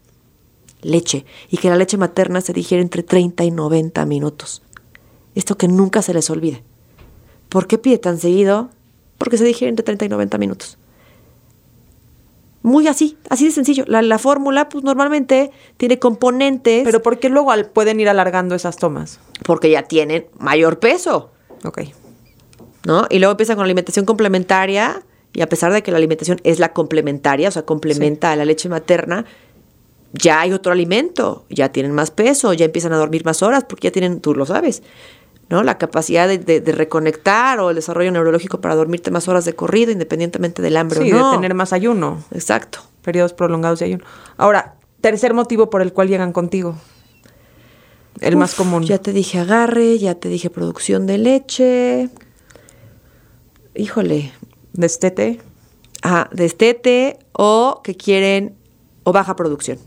leche 0.82 1.24
y 1.50 1.56
que 1.56 1.68
la 1.68 1.76
leche 1.76 1.96
materna 1.96 2.40
se 2.40 2.52
digiere 2.52 2.82
entre 2.82 3.02
30 3.02 3.44
y 3.44 3.50
90 3.50 4.04
minutos. 4.06 4.62
Esto 5.34 5.56
que 5.56 5.68
nunca 5.68 6.02
se 6.02 6.14
les 6.14 6.30
olvide. 6.30 6.62
¿Por 7.56 7.66
qué 7.68 7.78
pide 7.78 7.96
tan 7.96 8.18
seguido? 8.18 8.68
Porque 9.16 9.38
se 9.38 9.44
digiere 9.46 9.70
entre 9.70 9.82
30 9.82 10.04
y 10.04 10.08
90 10.10 10.36
minutos. 10.36 10.76
Muy 12.62 12.86
así, 12.86 13.16
así 13.30 13.46
de 13.46 13.50
sencillo. 13.50 13.84
La, 13.86 14.02
la 14.02 14.18
fórmula, 14.18 14.68
pues 14.68 14.84
normalmente 14.84 15.52
tiene 15.78 15.98
componentes. 15.98 16.82
Pero 16.84 17.00
¿por 17.00 17.18
qué 17.18 17.30
luego 17.30 17.52
al- 17.52 17.70
pueden 17.70 17.98
ir 17.98 18.10
alargando 18.10 18.54
esas 18.54 18.76
tomas? 18.76 19.20
porque 19.44 19.70
ya 19.70 19.84
tienen 19.84 20.26
mayor 20.38 20.80
peso. 20.80 21.30
Ok. 21.64 21.80
¿no? 22.84 23.06
Y 23.08 23.20
luego 23.20 23.30
empiezan 23.30 23.56
con 23.56 23.62
la 23.62 23.68
alimentación 23.68 24.04
complementaria, 24.04 25.02
y 25.32 25.40
a 25.40 25.48
pesar 25.48 25.72
de 25.72 25.82
que 25.82 25.90
la 25.90 25.96
alimentación 25.96 26.38
es 26.44 26.58
la 26.58 26.74
complementaria, 26.74 27.48
o 27.48 27.52
sea, 27.52 27.62
complementa 27.64 28.32
a 28.32 28.36
la 28.36 28.44
leche 28.44 28.68
materna, 28.68 29.24
ya 30.12 30.42
hay 30.42 30.52
otro 30.52 30.72
alimento, 30.72 31.46
ya 31.48 31.72
tienen 31.72 31.92
más 31.92 32.10
peso, 32.10 32.52
ya 32.52 32.66
empiezan 32.66 32.92
a 32.92 32.98
dormir 32.98 33.24
más 33.24 33.42
horas, 33.42 33.64
porque 33.66 33.88
ya 33.88 33.92
tienen, 33.92 34.20
tú 34.20 34.34
lo 34.34 34.44
sabes, 34.44 34.82
¿no? 35.48 35.62
La 35.62 35.78
capacidad 35.78 36.26
de, 36.28 36.38
de- 36.38 36.60
de 36.60 36.72
reconectar 36.72 37.60
o 37.60 37.70
el 37.70 37.76
desarrollo 37.76 38.10
neurológico 38.12 38.60
para 38.60 38.74
dormirte 38.74 39.10
más 39.10 39.28
horas 39.28 39.44
de 39.44 39.54
corrido, 39.54 39.92
independientemente 39.92 40.62
del 40.62 40.76
hambre 40.76 41.00
Sí, 41.02 41.12
o 41.12 41.16
no. 41.18 41.30
de 41.30 41.36
tener 41.36 41.54
más 41.54 41.72
ayuno, 41.72 42.24
Exacto. 42.32 42.80
periodos 43.02 43.32
prolongados 43.32 43.78
de 43.78 43.84
ayuno. 43.86 44.04
Ahora, 44.36 44.74
tercer 45.00 45.34
motivo 45.34 45.70
por 45.70 45.82
el 45.82 45.92
cual 45.92 46.08
llegan 46.08 46.32
contigo. 46.32 46.76
El 48.20 48.36
más 48.36 48.54
común. 48.54 48.82
Ya 48.84 48.98
te 48.98 49.12
dije 49.12 49.38
agarre, 49.38 49.98
ya 49.98 50.14
te 50.14 50.28
dije 50.30 50.48
producción 50.50 51.06
de 51.06 51.18
leche. 51.18 52.08
Híjole, 53.74 54.32
Destete. 54.72 55.40
Ajá, 56.02 56.28
destete 56.32 57.18
o 57.32 57.80
que 57.82 57.96
quieren 57.96 58.56
o 59.04 59.12
baja 59.12 59.34
producción, 59.36 59.78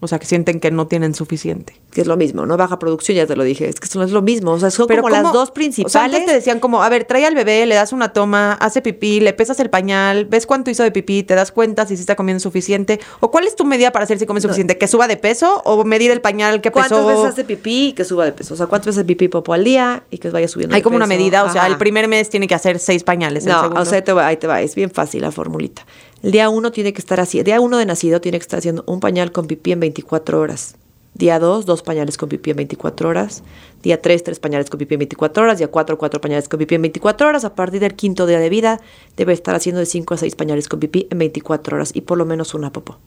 O 0.00 0.06
sea, 0.08 0.18
que 0.18 0.26
sienten 0.26 0.60
que 0.60 0.70
no 0.70 0.86
tienen 0.86 1.14
suficiente. 1.14 1.74
que 1.92 2.02
es 2.02 2.06
lo 2.06 2.16
mismo, 2.16 2.46
¿no? 2.46 2.56
Baja 2.56 2.78
producción, 2.78 3.16
ya 3.16 3.26
te 3.26 3.34
lo 3.34 3.42
dije, 3.42 3.68
es 3.68 3.80
que 3.80 3.86
eso 3.86 3.98
no 3.98 4.04
es 4.04 4.12
lo 4.12 4.22
mismo, 4.22 4.52
o 4.52 4.60
sea, 4.60 4.70
son 4.70 4.86
Pero 4.86 5.02
como 5.02 5.10
las 5.12 5.24
dos 5.32 5.34
O 5.34 5.44
sea, 5.46 5.54
principales. 5.54 5.96
antes 6.14 6.26
te 6.26 6.32
decían 6.32 6.60
como, 6.60 6.82
a 6.82 6.88
ver, 6.88 7.04
trae 7.04 7.26
al 7.26 7.34
bebé, 7.34 7.66
le 7.66 7.74
das 7.74 7.92
una 7.92 8.12
toma, 8.12 8.52
hace 8.52 8.82
pipí, 8.82 9.18
le 9.18 9.32
pesas 9.32 9.58
el 9.58 9.70
pañal, 9.70 10.26
ves 10.26 10.46
cuánto 10.46 10.70
hizo 10.70 10.82
de 10.84 10.92
pipí, 10.92 11.22
te 11.24 11.34
das 11.34 11.50
cuenta 11.50 11.86
si 11.86 11.96
sí 11.96 12.00
está 12.02 12.14
comiendo 12.14 12.38
suficiente. 12.40 13.00
¿O 13.20 13.30
cuál 13.32 13.46
es 13.46 13.56
tu 13.56 13.64
medida 13.64 13.90
para 13.90 14.06
saber 14.06 14.20
si 14.20 14.26
come 14.26 14.40
suficiente? 14.40 14.78
¿Que 14.78 14.86
suba 14.86 15.08
de 15.08 15.16
peso 15.16 15.60
o 15.64 15.82
medir 15.84 16.10
el 16.12 16.20
pañal 16.20 16.60
que 16.60 16.70
¿Cuántas 16.70 16.98
pesó? 16.98 17.08
veces 17.08 17.24
hace 17.24 17.44
pipí 17.44 17.88
y 17.88 17.92
que 17.94 18.04
suba 18.04 18.24
de 18.26 18.32
peso? 18.32 18.54
O 18.54 18.56
sea, 18.56 18.66
¿cuántas 18.66 18.94
veces 18.94 19.04
pipí 19.04 19.26
popo 19.28 19.52
al 19.54 19.64
día 19.64 20.04
y 20.10 20.18
que 20.18 20.30
vaya 20.30 20.46
subiendo 20.46 20.74
Hay 20.76 20.80
de 20.82 20.84
como 20.84 20.96
una 20.96 21.06
medida, 21.08 21.42
o 21.42 21.50
sea, 21.50 21.62
Ajá. 21.62 21.70
el 21.72 21.78
primer 21.78 22.06
mes 22.06 22.28
tiene 22.30 22.46
que 22.46 22.54
hacer 22.54 22.78
seis 22.78 23.02
pañales. 23.02 23.44
el 23.46 23.52
No, 23.52 23.62
segundo- 23.62 23.80
o 23.82 23.84
sea, 23.84 23.96
ahí 23.96 24.02
te 24.04 24.12
va, 24.12 24.26
ahí 24.28 24.36
te 24.36 24.46
va, 24.46 24.60
es 24.62 24.74
bien 24.76 24.90
fácil 24.90 25.22
la 25.22 25.32
formulita. 25.32 25.84
El 26.22 26.32
día 26.32 26.48
uno 26.48 26.72
tiene 26.72 26.92
que 26.92 27.00
estar 27.00 27.20
así, 27.20 27.38
el 27.38 27.44
día 27.44 27.60
uno 27.60 27.78
de 27.78 27.86
nacido 27.86 28.20
tiene 28.20 28.38
que 28.38 28.42
estar 28.42 28.58
haciendo 28.58 28.82
un 28.86 29.00
pañal 29.00 29.32
con 29.32 29.46
pipí 29.46 29.72
en 29.72 29.80
24 29.80 30.40
horas. 30.40 30.76
Día 31.14 31.38
2, 31.40 31.66
dos 31.66 31.82
pañales 31.82 32.16
con 32.16 32.28
pipí 32.28 32.50
en 32.50 32.56
24 32.58 33.08
horas. 33.08 33.42
Día 33.82 34.00
3, 34.00 34.22
tres 34.22 34.38
pañales 34.38 34.70
con 34.70 34.78
pipí 34.78 34.94
en 34.94 35.00
24 35.00 35.42
horas. 35.42 35.58
Día 35.58 35.68
4, 35.68 35.98
cuatro 35.98 36.20
pañales 36.20 36.48
con 36.48 36.58
pipí 36.58 36.76
en 36.76 36.82
24 36.82 37.26
horas. 37.28 37.44
A 37.44 37.56
partir 37.56 37.80
del 37.80 37.94
quinto 37.94 38.26
día 38.26 38.38
de 38.38 38.48
vida, 38.48 38.80
debe 39.16 39.32
estar 39.32 39.54
haciendo 39.56 39.80
de 39.80 39.86
5 39.86 40.14
a 40.14 40.16
6 40.16 40.36
pañales 40.36 40.68
con 40.68 40.78
pipí 40.78 41.08
en 41.10 41.18
24 41.18 41.76
horas 41.76 41.90
y 41.94 42.02
por 42.02 42.18
lo 42.18 42.24
menos 42.24 42.54
una 42.54 42.72
popó. 42.72 42.98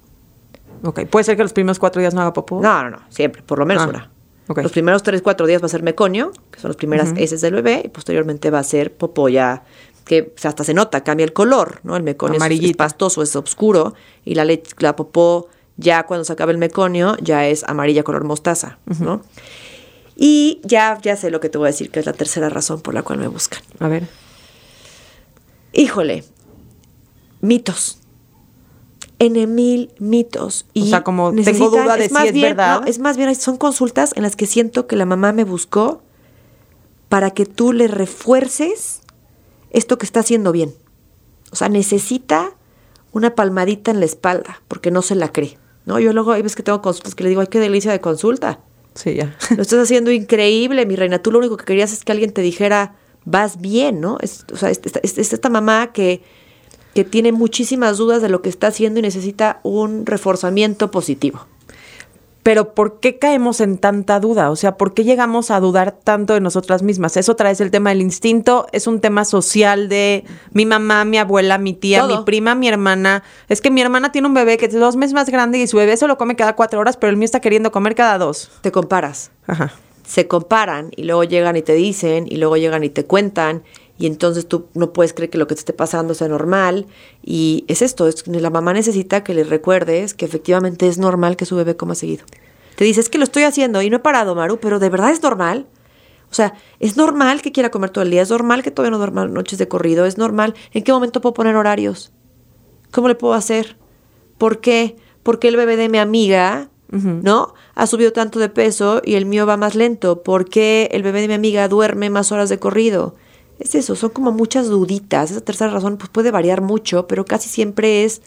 Ok, 0.83 1.05
puede 1.05 1.23
ser 1.23 1.37
que 1.37 1.43
los 1.43 1.53
primeros 1.53 1.79
cuatro 1.79 2.01
días 2.01 2.13
no 2.13 2.21
haga 2.21 2.33
popó. 2.33 2.59
No, 2.61 2.83
no, 2.83 2.89
no, 2.89 2.99
siempre, 3.09 3.43
por 3.43 3.59
lo 3.59 3.65
menos 3.65 3.83
Ah, 3.83 3.89
una. 3.89 4.11
Los 4.63 4.71
primeros 4.73 5.03
3, 5.03 5.21
4 5.21 5.47
días 5.47 5.61
va 5.61 5.67
a 5.67 5.69
ser 5.69 5.81
meconio, 5.83 6.31
que 6.51 6.59
son 6.59 6.69
las 6.69 6.75
primeras 6.75 7.13
heces 7.15 7.39
del 7.39 7.53
bebé, 7.53 7.83
y 7.85 7.87
posteriormente 7.87 8.49
va 8.49 8.59
a 8.59 8.63
ser 8.63 8.93
popó 8.93 9.29
ya, 9.29 9.63
que 10.05 10.33
hasta 10.43 10.63
se 10.63 10.73
nota, 10.73 11.03
cambia 11.03 11.23
el 11.23 11.33
color, 11.33 11.79
¿no? 11.83 11.95
El 11.95 12.03
meconio 12.03 12.35
es- 12.35 12.41
es, 12.71 12.77
pastoso, 12.77 13.21
es 13.21 13.35
oscuro, 13.35 13.93
y 14.25 14.35
la, 14.35 14.45
leche, 14.45 14.71
la 14.79 14.95
popó 14.95 15.47
ya 15.77 16.03
cuando 16.03 16.23
se 16.25 16.33
acaba 16.33 16.51
el 16.51 16.57
meconio 16.57 17.15
ya 17.21 17.47
es 17.47 17.63
amarilla 17.63 18.03
color 18.03 18.23
mostaza, 18.23 18.77
¿no? 18.99 19.21
Y 20.15 20.59
ya, 20.63 20.99
ya 21.01 21.15
sé 21.15 21.31
lo 21.31 21.39
que 21.39 21.49
te 21.49 21.57
voy 21.57 21.67
a 21.67 21.71
decir, 21.71 21.89
que 21.89 21.99
es 21.99 22.05
la 22.05 22.13
tercera 22.13 22.49
razón 22.49 22.81
por 22.81 22.93
la 22.93 23.01
cual 23.03 23.17
me 23.19 23.27
buscan. 23.27 23.61
A 23.79 23.87
ver. 23.87 24.07
Híjole, 25.73 26.23
mitos. 27.39 27.97
En 29.19 29.53
mil 29.55 29.91
mitos. 29.99 30.63
O 30.69 30.71
Y 30.73 30.89
sea, 30.89 31.03
como 31.03 31.31
tengo 31.33 31.69
duda 31.69 31.95
de 31.95 32.07
si 32.07 32.13
más 32.13 32.25
es 32.25 32.33
bien- 32.33 32.49
verdad. 32.49 32.81
no, 32.81 32.87
es 32.87 32.99
más 32.99 33.17
bien, 33.17 33.33
son 33.35 33.57
consultas 33.57 34.13
en 34.15 34.23
las 34.23 34.35
que 34.35 34.47
siento 34.47 34.87
que 34.87 34.95
la 34.95 35.05
mamá 35.05 35.31
me 35.31 35.43
buscó 35.43 36.01
para 37.07 37.31
que 37.31 37.45
tú 37.45 37.71
le 37.71 37.87
refuerces 37.87 39.01
esto 39.71 39.97
que 39.97 40.05
está 40.05 40.19
haciendo 40.21 40.51
bien. 40.51 40.73
O 41.51 41.55
sea, 41.55 41.67
necesita 41.69 42.51
una 43.11 43.35
palmadita 43.35 43.91
en 43.91 43.99
la 43.99 44.05
espalda 44.05 44.61
porque 44.67 44.91
no 44.91 45.01
se 45.01 45.15
la 45.15 45.31
cree. 45.31 45.57
¿no? 45.85 45.99
Yo 45.99 46.13
luego 46.13 46.31
hay 46.31 46.41
veces 46.41 46.55
que 46.55 46.63
tengo 46.63 46.81
consultas 46.81 47.15
que 47.15 47.23
le 47.23 47.29
digo, 47.29 47.41
ay, 47.41 47.47
qué 47.47 47.59
delicia 47.59 47.91
de 47.91 47.99
consulta. 47.99 48.59
Sí, 48.93 49.15
ya. 49.15 49.35
Lo 49.55 49.61
estás 49.61 49.79
haciendo 49.79 50.11
increíble, 50.11 50.85
mi 50.85 50.95
reina. 50.95 51.19
Tú 51.19 51.31
lo 51.31 51.39
único 51.39 51.57
que 51.57 51.65
querías 51.65 51.91
es 51.93 52.03
que 52.03 52.11
alguien 52.11 52.31
te 52.31 52.41
dijera, 52.41 52.95
vas 53.25 53.59
bien, 53.59 53.99
¿no? 54.01 54.17
Es, 54.21 54.45
o 54.53 54.57
sea, 54.57 54.69
es, 54.69 54.79
es- 55.01 55.17
es 55.17 55.33
esta 55.33 55.49
mamá 55.49 55.91
que, 55.93 56.21
que 56.93 57.03
tiene 57.03 57.31
muchísimas 57.31 57.97
dudas 57.97 58.21
de 58.21 58.29
lo 58.29 58.41
que 58.41 58.49
está 58.49 58.67
haciendo 58.67 58.99
y 58.99 59.01
necesita 59.03 59.59
un 59.63 60.05
reforzamiento 60.05 60.91
positivo. 60.91 61.47
Pero 62.43 62.73
¿por 62.73 62.99
qué 62.99 63.19
caemos 63.19 63.61
en 63.61 63.77
tanta 63.77 64.19
duda? 64.19 64.49
O 64.49 64.55
sea, 64.55 64.75
¿por 64.77 64.93
qué 64.93 65.03
llegamos 65.03 65.51
a 65.51 65.59
dudar 65.59 65.91
tanto 65.91 66.33
de 66.33 66.41
nosotras 66.41 66.81
mismas? 66.81 67.15
Es 67.17 67.29
otra 67.29 67.49
vez 67.49 67.61
el 67.61 67.69
tema 67.69 67.91
del 67.91 68.01
instinto, 68.01 68.67
es 68.71 68.87
un 68.87 68.99
tema 68.99 69.25
social 69.25 69.89
de 69.89 70.25
mi 70.51 70.65
mamá, 70.65 71.05
mi 71.05 71.17
abuela, 71.17 71.57
mi 71.57 71.73
tía, 71.73 72.01
Todo. 72.01 72.17
mi 72.19 72.25
prima, 72.25 72.55
mi 72.55 72.67
hermana. 72.67 73.23
Es 73.47 73.61
que 73.61 73.69
mi 73.69 73.81
hermana 73.81 74.11
tiene 74.11 74.27
un 74.27 74.33
bebé 74.33 74.57
que 74.57 74.65
es 74.65 74.73
dos 74.73 74.95
meses 74.95 75.13
más 75.13 75.29
grande 75.29 75.59
y 75.59 75.67
su 75.67 75.77
bebé 75.77 75.97
solo 75.97 76.17
come 76.17 76.35
cada 76.35 76.55
cuatro 76.55 76.79
horas, 76.79 76.97
pero 76.97 77.11
el 77.11 77.17
mío 77.17 77.25
está 77.25 77.41
queriendo 77.41 77.71
comer 77.71 77.93
cada 77.93 78.17
dos. 78.17 78.49
Te 78.61 78.71
comparas. 78.71 79.31
Ajá. 79.45 79.71
Se 80.03 80.27
comparan 80.27 80.91
y 80.95 81.03
luego 81.03 81.23
llegan 81.23 81.55
y 81.57 81.61
te 81.61 81.73
dicen 81.73 82.25
y 82.27 82.37
luego 82.37 82.57
llegan 82.57 82.83
y 82.83 82.89
te 82.89 83.05
cuentan 83.05 83.63
y 84.01 84.07
entonces 84.07 84.47
tú 84.47 84.65
no 84.73 84.93
puedes 84.93 85.13
creer 85.13 85.29
que 85.29 85.37
lo 85.37 85.45
que 85.45 85.53
te 85.53 85.59
esté 85.59 85.73
pasando 85.73 86.15
sea 86.15 86.27
normal 86.27 86.87
y 87.21 87.65
es 87.67 87.83
esto, 87.83 88.07
es 88.07 88.23
que 88.23 88.31
la 88.31 88.49
mamá 88.49 88.73
necesita 88.73 89.23
que 89.23 89.35
le 89.35 89.43
recuerdes 89.43 90.15
que 90.15 90.25
efectivamente 90.25 90.87
es 90.87 90.97
normal 90.97 91.35
que 91.37 91.45
su 91.45 91.55
bebé 91.55 91.75
coma 91.75 91.93
seguido. 91.93 92.25
Te 92.75 92.83
dice, 92.83 92.99
es 92.99 93.09
que 93.09 93.19
lo 93.19 93.23
estoy 93.23 93.43
haciendo 93.43 93.79
y 93.83 93.91
no 93.91 93.97
he 93.97 93.99
parado, 93.99 94.33
Maru, 94.33 94.57
pero 94.59 94.79
de 94.79 94.89
verdad 94.89 95.11
es 95.11 95.21
normal. 95.21 95.67
O 96.31 96.33
sea, 96.33 96.55
es 96.79 96.97
normal 96.97 97.43
que 97.43 97.51
quiera 97.51 97.69
comer 97.69 97.91
todo 97.91 98.03
el 98.03 98.09
día, 98.09 98.23
es 98.23 98.31
normal 98.31 98.63
que 98.63 98.71
todavía 98.71 98.89
no 98.89 98.97
duerma 98.97 99.27
noches 99.27 99.59
de 99.59 99.67
corrido, 99.67 100.07
es 100.07 100.17
normal. 100.17 100.55
¿En 100.73 100.83
qué 100.83 100.91
momento 100.91 101.21
puedo 101.21 101.35
poner 101.35 101.55
horarios? 101.55 102.11
¿Cómo 102.89 103.07
le 103.07 103.13
puedo 103.13 103.35
hacer? 103.35 103.77
¿Por 104.39 104.61
qué? 104.61 104.95
Porque 105.21 105.47
el 105.47 105.57
bebé 105.57 105.77
de 105.77 105.89
mi 105.89 105.99
amiga, 105.99 106.71
¿no? 106.89 107.53
Ha 107.75 107.85
subido 107.85 108.13
tanto 108.13 108.39
de 108.39 108.49
peso 108.49 109.03
y 109.05 109.13
el 109.13 109.27
mío 109.27 109.45
va 109.45 109.57
más 109.57 109.75
lento. 109.75 110.23
¿Por 110.23 110.49
qué 110.49 110.89
el 110.91 111.03
bebé 111.03 111.21
de 111.21 111.27
mi 111.27 111.35
amiga 111.35 111.67
duerme 111.67 112.09
más 112.09 112.31
horas 112.31 112.49
de 112.49 112.57
corrido? 112.57 113.15
Es 113.61 113.75
eso, 113.75 113.95
son 113.95 114.09
como 114.09 114.31
muchas 114.31 114.69
duditas. 114.69 115.29
Esa 115.29 115.41
tercera 115.41 115.69
razón 115.69 115.97
pues, 115.97 116.09
puede 116.09 116.31
variar 116.31 116.61
mucho, 116.61 117.05
pero 117.05 117.25
casi 117.25 117.47
siempre 117.47 118.03
es 118.03 118.23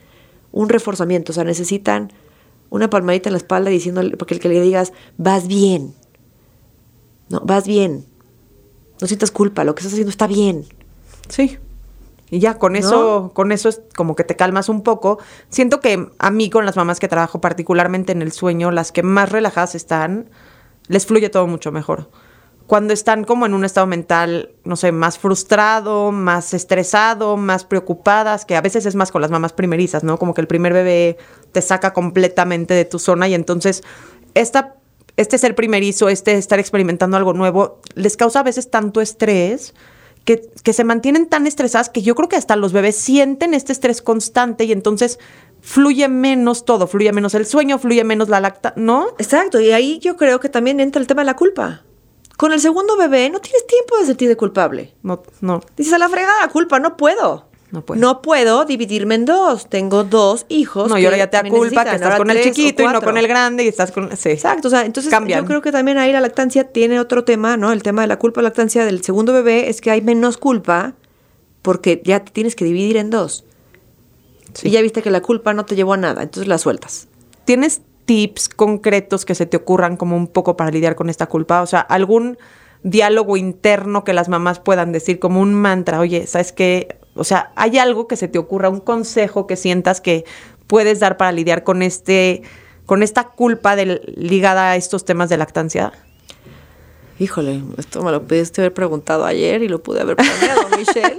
un 0.53 0.69
reforzamiento. 0.69 1.33
O 1.33 1.35
sea, 1.35 1.43
necesitan 1.43 2.13
una 2.71 2.89
palmadita 2.89 3.31
en 3.31 3.33
la 3.33 3.39
espalda 3.39 3.69
diciéndole, 3.69 4.17
porque 4.17 4.35
el 4.35 4.41
que 4.41 4.49
le 4.49 4.61
digas, 4.61 4.93
vas 5.17 5.49
bien. 5.49 5.93
No, 7.31 7.41
vas 7.41 7.67
bien. 7.67 8.07
No 9.01 9.09
sientas 9.09 9.33
culpa, 9.33 9.65
lo 9.65 9.75
que 9.75 9.81
estás 9.81 9.95
haciendo 9.95 10.11
está 10.11 10.29
bien. 10.29 10.67
Sí. 11.29 11.59
Y 12.31 12.39
ya, 12.39 12.61
con 12.61 12.77
eso, 12.77 13.33
con 13.35 13.51
eso 13.51 13.69
es 13.69 13.83
como 13.97 14.15
que 14.15 14.23
te 14.23 14.37
calmas 14.37 14.69
un 14.69 14.83
poco. 14.83 15.19
Siento 15.49 15.81
que 15.81 16.11
a 16.17 16.31
mí, 16.31 16.49
con 16.49 16.65
las 16.65 16.77
mamás 16.77 17.01
que 17.01 17.09
trabajo, 17.09 17.41
particularmente 17.41 18.13
en 18.13 18.23
el 18.23 18.31
sueño, 18.31 18.71
las 18.71 18.93
que 18.93 19.03
más 19.03 19.31
relajadas 19.31 19.75
están, 19.75 20.31
les 20.87 21.07
fluye 21.07 21.29
todo 21.29 21.49
mucho 21.49 21.73
mejor. 21.73 22.09
Cuando 22.67 22.95
están 22.95 23.25
como 23.25 23.45
en 23.45 23.53
un 23.53 23.65
estado 23.65 23.87
mental, 23.87 24.53
no 24.65 24.77
sé, 24.77 24.91
más 24.91 25.19
frustrado, 25.19 26.13
más 26.13 26.55
estresado, 26.55 27.37
más 27.37 27.65
preocupadas, 27.65 28.47
que 28.47 28.57
a 28.57 28.63
veces 28.63 28.87
es 28.87 28.95
más 28.95 29.13
con 29.13 29.21
las 29.21 29.31
mamás 29.31 29.53
primerizas, 29.53 30.03
¿no? 30.03 30.19
Como 30.19 30.33
que 30.33 30.41
el 30.41 30.47
primer 30.47 30.73
bebé 30.73 31.19
te 31.53 31.61
saca 31.61 31.93
completamente 31.93 32.73
de 32.73 32.87
tu 32.87 32.99
zona 32.99 33.29
y 33.29 33.35
entonces 33.35 33.83
esta, 34.33 34.77
este 35.19 35.37
ser 35.37 35.55
primerizo, 35.55 36.09
este 36.09 36.33
estar 36.35 36.59
experimentando 36.59 37.19
algo 37.19 37.35
nuevo, 37.35 37.81
les 37.95 38.17
causa 38.17 38.41
a 38.41 38.45
veces 38.45 38.71
tanto 38.71 39.03
estrés 39.03 39.75
que, 40.25 40.51
que 40.63 40.73
se 40.73 40.85
mantienen 40.85 41.29
tan 41.29 41.47
estresadas 41.47 41.91
que 41.91 42.01
yo 42.01 42.15
creo 42.15 42.31
que 42.31 42.37
hasta 42.37 42.57
los 42.57 42.73
bebés 42.73 42.97
sienten 42.97 43.53
este 43.53 43.73
estrés 43.73 44.01
constante 44.01 44.65
y 44.65 44.73
entonces 44.73 45.19
fluye 45.61 46.09
menos 46.09 46.65
todo, 46.65 46.87
fluye 46.87 47.13
menos 47.13 47.35
el 47.35 47.45
sueño, 47.45 47.79
fluye 47.79 48.05
menos 48.05 48.29
la 48.29 48.41
lacta, 48.41 48.73
¿no? 48.77 49.09
Exacto, 49.19 49.61
y 49.61 49.73
ahí 49.73 49.99
yo 49.99 50.17
creo 50.17 50.41
que 50.41 50.49
también 50.49 50.81
entra 50.81 51.01
el 51.01 51.07
tema 51.07 51.23
de 51.23 51.27
la 51.27 51.37
culpa. 51.37 51.83
Con 52.37 52.53
el 52.53 52.61
segundo 52.61 52.97
bebé 52.97 53.31
no 53.31 53.41
tienes 53.41 53.67
tiempo 53.67 53.97
de 53.99 54.07
sentirte 54.07 54.37
culpable. 54.37 54.95
No, 55.03 55.23
no. 55.41 55.61
Dices 55.77 55.93
a 55.93 55.99
la 55.99 56.09
fregada, 56.09 56.49
culpa, 56.49 56.81
no 56.81 56.97
puedo. 56.97 57.47
No 57.71 57.85
puedo. 57.85 58.01
No 58.01 58.23
puedo 58.23 58.65
dividirme 58.65 59.17
en 59.17 59.25
dos. 59.25 59.69
Tengo 59.69 60.05
dos 60.05 60.47
hijos. 60.49 60.89
No, 60.89 60.99
y 60.99 61.05
ahora 61.05 61.17
ya 61.17 61.31
te 61.31 61.37
da 61.37 61.49
culpa 61.49 61.85
que 61.85 61.97
estás 61.97 62.17
con 62.17 62.31
el 62.31 62.43
chiquito 62.43 62.83
y 62.83 62.87
no 62.87 63.01
con 63.01 63.17
el 63.17 63.27
grande 63.27 63.65
y 63.65 63.69
estás 63.69 63.91
con... 63.91 64.17
Sí. 64.17 64.31
Exacto, 64.31 64.69
o 64.69 64.71
sea, 64.71 64.85
entonces 64.85 65.11
Cambian. 65.11 65.41
yo 65.41 65.47
creo 65.47 65.61
que 65.61 65.73
también 65.73 65.99
ahí 65.99 66.13
la 66.13 66.21
lactancia 66.21 66.65
tiene 66.65 67.01
otro 67.01 67.25
tema, 67.25 67.57
¿no? 67.57 67.73
El 67.73 67.83
tema 67.83 68.03
de 68.03 68.09
la 68.09 68.19
culpa 68.19 68.41
de 68.41 68.45
lactancia 68.45 68.85
del 68.85 69.03
segundo 69.03 69.33
bebé 69.33 69.69
es 69.71 69.81
que 69.81 69.91
hay 69.91 70.03
menos 70.03 70.37
culpa 70.37 70.95
porque 71.63 72.01
ya 72.05 72.25
te 72.25 72.31
tienes 72.31 72.55
que 72.55 72.65
dividir 72.65 72.97
en 72.97 73.11
dos. 73.11 73.45
Sí. 74.55 74.69
Y 74.69 74.71
ya 74.71 74.83
viste 74.83 75.03
que 75.03 75.11
la 75.11 75.21
culpa 75.21 75.53
no 75.53 75.65
te 75.65 75.75
llevó 75.75 75.95
a 75.95 75.97
nada, 75.97 76.23
entonces 76.23 76.47
la 76.47 76.59
sueltas. 76.59 77.09
¿Tienes 77.45 77.81
tips 78.05 78.49
concretos 78.49 79.25
que 79.25 79.35
se 79.35 79.47
te 79.47 79.57
ocurran 79.57 79.97
como 79.97 80.17
un 80.17 80.27
poco 80.27 80.57
para 80.57 80.71
lidiar 80.71 80.95
con 80.95 81.11
esta 81.11 81.27
culpa? 81.27 81.63
O 81.63 81.67
sea, 81.67 81.81
algún 81.81 82.39
diálogo 82.83 83.37
interno 83.37 84.05
que 84.05 84.13
las 84.13 84.29
mamás 84.29 84.61
puedan 84.61 84.93
decir 84.93 85.19
como 85.19 85.41
un 85.41 85.55
mantra, 85.55 86.01
oye, 86.01 86.27
¿sabes 86.27 86.53
qué? 86.53 86.99
O 87.15 87.25
sea, 87.25 87.53
¿hay 87.57 87.79
algo 87.79 88.07
que 88.07 88.17
se 88.17 88.29
te 88.29 88.39
ocurra, 88.39 88.69
un 88.69 88.81
consejo 88.81 89.47
que 89.47 89.57
sientas 89.57 90.01
que 90.01 90.25
puedes 90.67 91.01
dar 91.01 91.17
para 91.17 91.33
lidiar 91.33 91.65
con 91.65 91.83
este, 91.83 92.43
con 92.87 93.03
esta 93.03 93.29
culpa 93.29 93.77
ligada 93.77 94.71
a 94.71 94.77
estos 94.77 95.05
temas 95.05 95.29
de 95.31 95.39
lactancia? 95.39 95.93
Híjole, 97.19 97.63
esto 97.79 98.03
me 98.03 98.11
lo 98.11 98.23
pudiste 98.27 98.61
haber 98.61 98.75
preguntado 98.75 99.25
ayer 99.25 99.63
y 99.63 99.69
lo 99.69 99.83
pude 99.83 100.01
haber 100.01 100.17
planeado, 100.17 100.63
Michelle. 100.77 101.19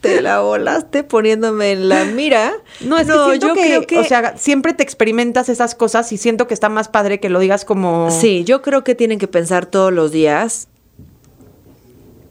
Te 0.00 0.22
la 0.22 0.40
volaste 0.40 1.04
poniéndome 1.04 1.72
en 1.72 1.88
la 1.88 2.04
mira. 2.04 2.52
No, 2.80 2.98
es 2.98 3.06
que 3.06 3.38
yo 3.38 3.54
creo 3.54 3.86
que, 3.86 3.98
o 3.98 4.04
sea, 4.04 4.36
siempre 4.36 4.74
te 4.74 4.82
experimentas 4.82 5.48
esas 5.48 5.74
cosas 5.74 6.10
y 6.12 6.18
siento 6.18 6.46
que 6.46 6.54
está 6.54 6.68
más 6.68 6.88
padre 6.88 7.20
que 7.20 7.28
lo 7.28 7.38
digas 7.38 7.64
como... 7.64 8.10
Sí, 8.10 8.44
yo 8.44 8.62
creo 8.62 8.84
que 8.84 8.94
tienen 8.94 9.18
que 9.18 9.28
pensar 9.28 9.66
todos 9.66 9.92
los 9.92 10.10
días, 10.10 10.68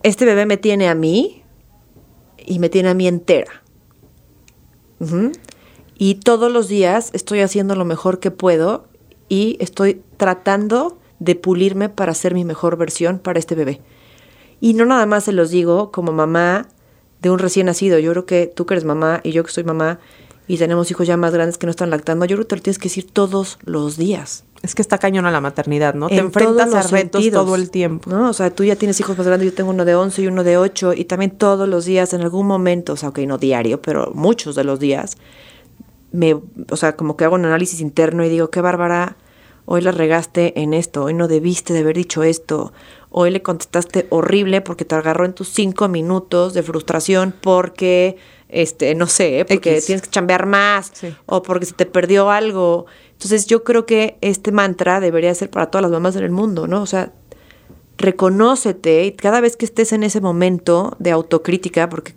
este 0.04 0.26
bebé 0.26 0.46
me 0.46 0.58
tiene 0.58 0.90
a 0.90 0.96
mí 0.96 1.44
y 2.46 2.60
me 2.60 2.70
tiene 2.70 2.90
a 2.90 2.94
mí 2.94 3.08
entera. 3.08 3.64
Y 5.98 6.16
todos 6.16 6.52
los 6.52 6.68
días 6.68 7.10
estoy 7.14 7.40
haciendo 7.40 7.76
lo 7.76 7.86
mejor 7.86 8.20
que 8.20 8.32
puedo 8.32 8.86
y 9.28 9.58
estoy 9.60 10.02
tratando 10.18 10.98
de 11.20 11.36
pulirme 11.36 11.90
para 11.90 12.14
ser 12.14 12.34
mi 12.34 12.44
mejor 12.46 12.78
versión 12.78 13.20
para 13.20 13.40
este 13.40 13.56
bebé. 13.56 13.82
Y 14.60 14.74
no 14.74 14.86
nada 14.86 15.06
más 15.06 15.26
se 15.26 15.32
los 15.32 15.50
digo 15.50 15.92
como 15.92 16.12
mamá 16.12 16.68
de 17.24 17.32
un 17.32 17.40
recién 17.40 17.66
nacido. 17.66 17.98
Yo 17.98 18.12
creo 18.12 18.26
que 18.26 18.52
tú 18.54 18.68
que 18.68 18.76
eres 18.76 18.84
mamá 18.84 19.22
y 19.24 19.32
yo 19.32 19.44
que 19.44 19.52
soy 19.52 19.64
mamá 19.64 20.00
y 20.46 20.58
tenemos 20.58 20.92
hijos 20.92 21.08
ya 21.08 21.18
más 21.18 21.34
grandes 21.34 21.58
que 21.58 21.66
no 21.66 21.72
están 21.72 21.90
lactando, 21.90 22.26
yo 22.26 22.36
creo 22.36 22.46
que 22.46 22.50
te 22.50 22.56
lo 22.58 22.62
tienes 22.62 22.78
que 22.78 22.90
decir 22.90 23.10
todos 23.12 23.58
los 23.64 23.98
días. 23.98 24.44
Es 24.62 24.76
que 24.76 24.82
está 24.82 24.98
cañón 24.98 25.26
a 25.26 25.32
la 25.32 25.42
maternidad, 25.42 25.94
¿no? 25.94 26.08
te 26.08 26.18
enfrentas 26.18 26.74
a 26.74 26.84
retos 26.84 27.30
todo 27.32 27.56
el 27.56 27.70
tiempo. 27.70 28.10
¿no? 28.10 28.30
O 28.30 28.34
sea, 28.34 28.50
tú 28.50 28.64
ya 28.64 28.76
tienes 28.76 29.00
hijos 29.00 29.18
más 29.18 29.26
grandes, 29.26 29.50
yo 29.50 29.56
tengo 29.56 29.72
uno 29.72 29.86
de 29.86 29.96
11 29.96 30.22
y 30.22 30.28
uno 30.28 30.44
de 30.44 30.58
8 30.58 30.94
y 30.94 31.06
también 31.06 31.32
todos 31.32 31.68
los 31.68 31.86
días, 31.86 32.14
en 32.14 32.22
algún 32.22 32.46
momento, 32.46 32.94
o 32.94 32.98
sea, 32.98 33.10
ok, 33.10 33.20
no 33.20 33.38
diario, 33.38 33.82
pero 33.82 34.12
muchos 34.14 34.56
de 34.56 34.66
los 34.66 34.80
días, 34.80 35.18
me, 36.12 36.36
o 36.70 36.76
sea, 36.76 36.96
como 36.96 37.18
que 37.18 37.24
hago 37.26 37.36
un 37.36 37.46
análisis 37.46 37.80
interno 37.80 38.24
y 38.26 38.30
digo, 38.30 38.50
qué 38.50 38.62
bárbara, 38.62 39.18
hoy 39.66 39.82
la 39.82 39.92
regaste 39.92 40.62
en 40.62 40.74
esto, 40.74 41.06
hoy 41.06 41.14
no 41.14 41.28
debiste 41.28 41.74
de 41.74 41.80
haber 41.80 41.96
dicho 41.96 42.24
esto, 42.24 42.74
hoy 43.14 43.30
le 43.30 43.42
contestaste 43.42 44.08
horrible 44.10 44.62
porque 44.62 44.86
te 44.86 44.96
agarró 44.96 45.24
en 45.24 45.34
tus 45.34 45.50
cinco 45.50 45.88
minutos 45.88 46.54
de 46.54 46.64
frustración 46.64 47.34
porque, 47.40 48.18
este, 48.50 48.96
no 48.96 49.08
sé, 49.08 49.46
porque 49.48 49.82
tienes 49.82 50.02
que 50.02 50.10
chambear 50.10 50.48
más 50.48 50.92
o 51.28 51.44
porque 51.44 51.68
se 51.68 51.74
te 51.74 51.86
perdió 51.86 52.32
algo. 52.32 52.88
Entonces 53.12 53.46
yo 53.46 53.64
creo 53.64 53.86
que 53.86 54.18
este 54.22 54.52
mantra 54.52 55.00
debería 55.00 55.34
ser 55.36 55.52
para 55.52 55.68
todas 55.68 55.84
las 55.84 55.92
mamás 55.92 56.16
del 56.16 56.32
mundo, 56.32 56.68
¿no? 56.68 56.82
O 56.82 56.88
sea, 56.88 57.14
reconócete 57.98 59.06
y 59.06 59.12
cada 59.12 59.42
vez 59.42 59.58
que 59.58 59.66
estés 59.66 59.94
en 59.94 60.02
ese 60.02 60.20
momento 60.20 60.96
de 60.98 61.12
autocrítica, 61.12 61.90
porque, 61.90 62.16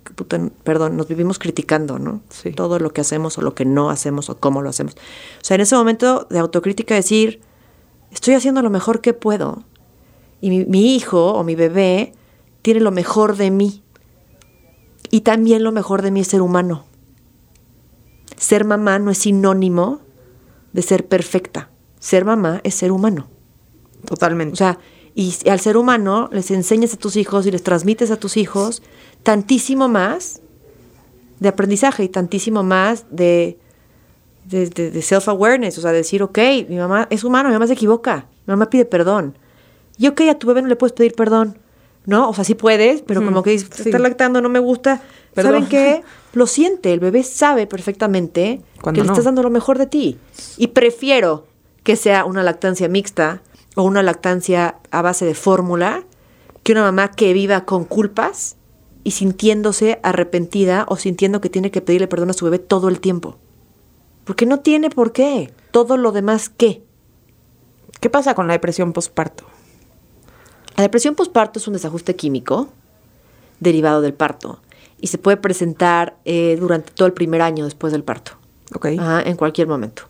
perdón, 0.65 0.97
nos 0.97 1.09
vivimos 1.09 1.39
criticando, 1.39 1.99
¿no? 1.99 2.23
Sí. 2.31 2.53
Todo 2.53 2.79
lo 2.79 2.95
que 2.95 3.03
hacemos 3.03 3.37
o 3.37 3.43
lo 3.43 3.55
que 3.55 3.67
no 3.67 3.91
hacemos 3.91 4.31
o 4.31 4.39
cómo 4.39 4.63
lo 4.63 4.71
hacemos. 4.71 4.95
O 4.95 5.45
sea, 5.45 5.57
en 5.57 5.61
ese 5.61 5.77
momento 5.77 6.27
de 6.31 6.39
autocrítica 6.39 6.95
decir, 6.95 7.41
estoy 8.11 8.33
haciendo 8.33 8.63
lo 8.63 8.71
mejor 8.71 9.03
que 9.03 9.13
puedo 9.13 9.63
y 10.41 10.51
mi, 10.51 10.95
hijo 10.95 11.33
o 11.33 11.45
mi 11.45 11.55
bebé 11.55 12.13
tiene 12.63 12.81
lo 12.81 12.91
mejor 12.91 13.37
de 13.37 13.51
mí. 13.51 13.83
Y 15.11 15.21
también 15.23 15.63
lo 15.63 15.73
mejor 15.73 16.03
de 16.03 16.11
mí 16.11 16.21
es 16.21 16.29
ser 16.29 16.43
humano. 16.43 16.85
Ser 18.37 18.65
mamá 18.65 18.99
no 18.99 19.11
es 19.11 19.19
sinónimo 19.19 20.01
de 20.73 20.83
ser 20.83 21.07
perfecta. 21.07 21.71
Ser 22.01 22.25
mamá 22.25 22.61
es 22.65 22.75
ser 22.75 22.93
humano. 22.93 23.29
Totalmente. 24.05 24.53
O 24.53 24.57
sea, 24.57 24.79
y 25.15 25.35
al 25.49 25.61
ser 25.61 25.77
humano 25.77 26.29
les 26.33 26.51
enseñas 26.51 26.93
a 26.93 26.99
tus 26.99 27.17
hijos 27.17 27.47
y 27.47 27.51
les 27.51 27.63
transmites 27.63 28.11
a 28.11 28.17
tus 28.17 28.37
hijos 28.37 28.83
tantísimo 29.23 29.89
más 29.89 30.43
de 31.41 31.49
aprendizaje 31.49 32.05
y 32.05 32.09
tantísimo 32.09 32.63
más 32.63 33.07
de, 33.11 33.59
de, 34.45 34.69
de 34.69 35.03
self-awareness. 35.03 35.79
O 35.79 35.81
sea, 35.81 35.93
decir, 35.93 36.23
ok, 36.23 36.39
mi 36.69 36.77
mamá 36.77 37.07
es 37.11 37.25
humano, 37.25 37.49
mi 37.49 37.55
mamá 37.55 37.67
se 37.67 37.73
equivoca, 37.73 38.29
mi 38.47 38.53
mamá 38.53 38.69
pide 38.69 38.85
perdón. 38.85 39.39
Y 39.99 40.09
ok, 40.09 40.23
a 40.31 40.39
tu 40.39 40.47
bebé 40.47 40.63
no 40.63 40.69
le 40.69 40.77
puedes 40.77 40.93
pedir 40.93 41.15
perdón, 41.15 41.59
¿no? 42.05 42.29
O 42.29 42.35
sea, 42.35 42.45
sí 42.45 42.55
puedes, 42.55 43.03
pero 43.03 43.25
como 43.25 43.43
que 43.43 43.51
dices, 43.51 43.87
está 43.87 43.99
lactando, 43.99 44.41
no 44.41 44.49
me 44.49 44.59
gusta. 44.59 45.03
¿Saben 45.35 45.67
qué? 45.67 46.03
Lo 46.33 46.47
siente, 46.47 46.93
el 46.93 47.01
bebé 47.01 47.23
sabe 47.23 47.67
perfectamente 47.67 48.61
que 48.83 48.93
le 48.93 49.07
estás 49.07 49.25
dando 49.25 49.43
lo 49.43 49.49
mejor 49.49 49.79
de 49.79 49.87
ti. 49.87 50.19
Y 50.59 50.69
prefiero 50.69 51.47
que 51.83 51.97
sea 51.97 52.27
una 52.27 52.43
lactancia 52.43 52.89
mixta 52.89 53.41
o 53.75 53.85
una 53.85 54.03
lactancia 54.03 54.77
a 54.91 55.01
base 55.01 55.25
de 55.25 55.35
fórmula 55.35 56.05
que 56.63 56.73
una 56.73 56.83
mamá 56.83 57.11
que 57.13 57.33
viva 57.33 57.65
con 57.65 57.85
culpas 57.85 58.57
y 59.03 59.13
sintiéndose 59.13 59.99
arrepentida 60.03 60.85
o 60.89 60.97
sintiendo 60.97 61.41
que 61.41 61.49
tiene 61.49 61.71
que 61.71 61.81
pedirle 61.81 62.09
perdón 62.09 62.31
a 62.31 62.35
su 62.35 62.45
bebé 62.45 62.59
todo 62.59 62.89
el 62.89 63.01
tiempo. 63.01 63.39
Porque 64.25 64.45
no 64.45 64.61
tiene 64.61 64.91
por 64.91 65.13
qué. 65.13 65.55
Todo 65.71 65.97
lo 65.97 66.13
demás, 66.13 66.51
¿qué? 66.51 66.83
¿Qué 68.01 68.11
pasa 68.11 68.35
con 68.35 68.47
la 68.47 68.55
depresión 68.55 68.93
postparto? 68.93 69.47
La 70.77 70.83
depresión 70.83 71.15
postparto 71.15 71.59
es 71.59 71.67
un 71.67 71.73
desajuste 71.73 72.17
químico 72.17 72.69
derivado 73.61 74.03
del 74.03 74.15
parto 74.15 74.61
y 75.01 75.09
se 75.09 75.19
puede 75.19 75.37
presentar 75.37 76.17
eh, 76.25 76.57
durante 76.59 76.93
todo 76.93 77.07
el 77.07 77.15
primer 77.15 77.43
año 77.43 77.65
después 77.65 77.93
del 77.93 78.05
parto. 78.05 78.33
Ok. 78.75 78.87
en 78.87 79.37
cualquier 79.37 79.69
momento. 79.69 80.03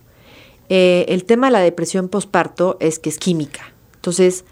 Eh, 0.69 1.05
el 1.09 1.25
tema 1.25 1.49
de 1.49 1.53
la 1.53 1.61
depresión 1.61 2.09
postparto 2.09 2.77
es 2.81 2.99
que 2.99 3.11
es 3.11 3.19
química. 3.19 3.73
Entonces, 3.97 4.45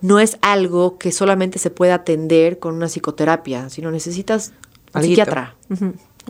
no 0.00 0.20
es 0.20 0.38
algo 0.42 0.96
que 0.98 1.12
solamente 1.12 1.58
se 1.58 1.70
pueda 1.70 1.94
atender 1.94 2.58
con 2.58 2.74
una 2.74 2.86
psicoterapia, 2.86 3.68
sino 3.68 3.90
necesitas 3.90 4.52
un 4.94 5.02
psiquiatra. 5.02 5.56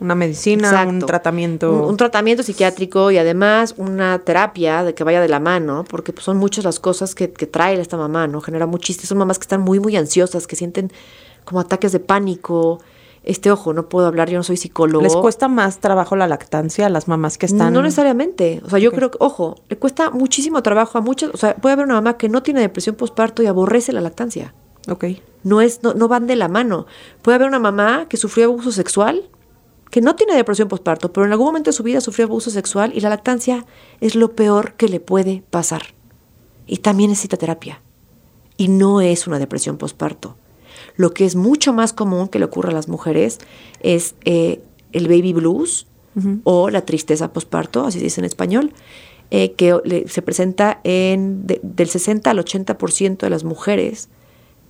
Una 0.01 0.15
medicina, 0.15 0.85
un 0.87 0.99
tratamiento. 0.99 1.87
Un, 1.87 1.97
tratamiento 1.97 2.43
psiquiátrico 2.43 3.11
y 3.11 3.17
además 3.17 3.75
una 3.77 4.19
terapia 4.19 4.83
de 4.83 4.93
que 4.93 5.03
vaya 5.03 5.21
de 5.21 5.27
la 5.27 5.39
mano, 5.39 5.83
porque 5.87 6.13
pues, 6.13 6.23
son 6.23 6.37
muchas 6.37 6.63
las 6.63 6.79
cosas 6.79 7.15
que, 7.15 7.31
que 7.31 7.47
trae 7.47 7.79
esta 7.79 7.97
mamá, 7.97 8.27
¿no? 8.27 8.41
Genera 8.41 8.65
muchísimas. 8.65 9.09
Son 9.09 9.17
mamás 9.17 9.39
que 9.39 9.43
están 9.43 9.61
muy, 9.61 9.79
muy 9.79 9.95
ansiosas, 9.97 10.47
que 10.47 10.55
sienten 10.55 10.91
como 11.43 11.59
ataques 11.59 11.91
de 11.91 11.99
pánico. 11.99 12.79
Este 13.23 13.51
ojo, 13.51 13.73
no 13.73 13.89
puedo 13.89 14.07
hablar, 14.07 14.29
yo 14.29 14.37
no 14.37 14.43
soy 14.43 14.55
psicólogo. 14.55 15.03
¿Les 15.03 15.15
cuesta 15.15 15.49
más 15.49 15.79
trabajo 15.79 16.15
la 16.15 16.27
lactancia 16.27 16.85
a 16.85 16.89
las 16.89 17.07
mamás 17.07 17.37
que 17.37 17.45
están? 17.45 17.73
No 17.73 17.81
necesariamente. 17.81 18.61
O 18.65 18.69
sea, 18.69 18.79
yo 18.79 18.91
creo 18.91 19.11
que, 19.11 19.17
ojo, 19.19 19.55
le 19.67 19.77
cuesta 19.77 20.09
muchísimo 20.11 20.63
trabajo 20.63 20.97
a 20.97 21.01
muchas. 21.01 21.31
O 21.33 21.37
sea, 21.37 21.55
puede 21.55 21.73
haber 21.73 21.85
una 21.85 21.95
mamá 21.95 22.17
que 22.17 22.29
no 22.29 22.41
tiene 22.41 22.61
depresión 22.61 22.95
postparto 22.95 23.43
y 23.43 23.47
aborrece 23.47 23.91
la 23.91 24.01
lactancia. 24.01 24.53
Ok. 24.87 25.05
No, 25.43 25.59
es, 25.59 25.83
no, 25.83 25.93
no 25.93 26.07
van 26.07 26.27
de 26.27 26.37
la 26.37 26.47
mano. 26.47 26.85
Puede 27.21 27.35
haber 27.35 27.49
una 27.49 27.59
mamá 27.59 28.07
que 28.07 28.15
sufrió 28.15 28.45
abuso 28.45 28.71
sexual 28.71 29.29
que 29.89 30.01
no 30.01 30.15
tiene 30.15 30.35
depresión 30.35 30.67
postparto, 30.67 31.11
pero 31.11 31.25
en 31.25 31.31
algún 31.31 31.47
momento 31.47 31.69
de 31.69 31.75
su 31.75 31.83
vida 31.83 32.01
sufrió 32.01 32.25
abuso 32.25 32.51
sexual 32.51 32.91
y 32.95 33.01
la 33.01 33.09
lactancia 33.09 33.65
es 34.01 34.15
lo 34.15 34.35
peor 34.35 34.73
que 34.73 34.87
le 34.87 34.99
puede 34.99 35.43
pasar. 35.49 35.93
Y 36.67 36.77
también 36.77 37.09
necesita 37.09 37.37
terapia. 37.37 37.81
Y 38.57 38.67
no 38.67 39.01
es 39.01 39.25
una 39.25 39.39
depresión 39.39 39.77
postparto. 39.77 40.35
Lo 40.95 41.13
que 41.13 41.25
es 41.25 41.35
mucho 41.35 41.73
más 41.73 41.93
común 41.93 42.27
que 42.27 42.39
le 42.39 42.45
ocurra 42.45 42.69
a 42.69 42.73
las 42.73 42.87
mujeres 42.87 43.39
es 43.81 44.15
eh, 44.25 44.61
el 44.91 45.07
baby 45.07 45.33
blues 45.33 45.87
o 46.43 46.69
la 46.69 46.81
tristeza 46.81 47.31
postparto, 47.31 47.85
así 47.85 47.99
se 47.99 48.03
dice 48.03 48.19
en 48.19 48.25
español, 48.25 48.73
eh, 49.31 49.53
que 49.53 50.03
se 50.07 50.21
presenta 50.21 50.81
en 50.83 51.47
del 51.47 51.87
60 51.87 52.29
al 52.29 52.39
80% 52.39 53.19
de 53.19 53.29
las 53.29 53.45
mujeres 53.45 54.09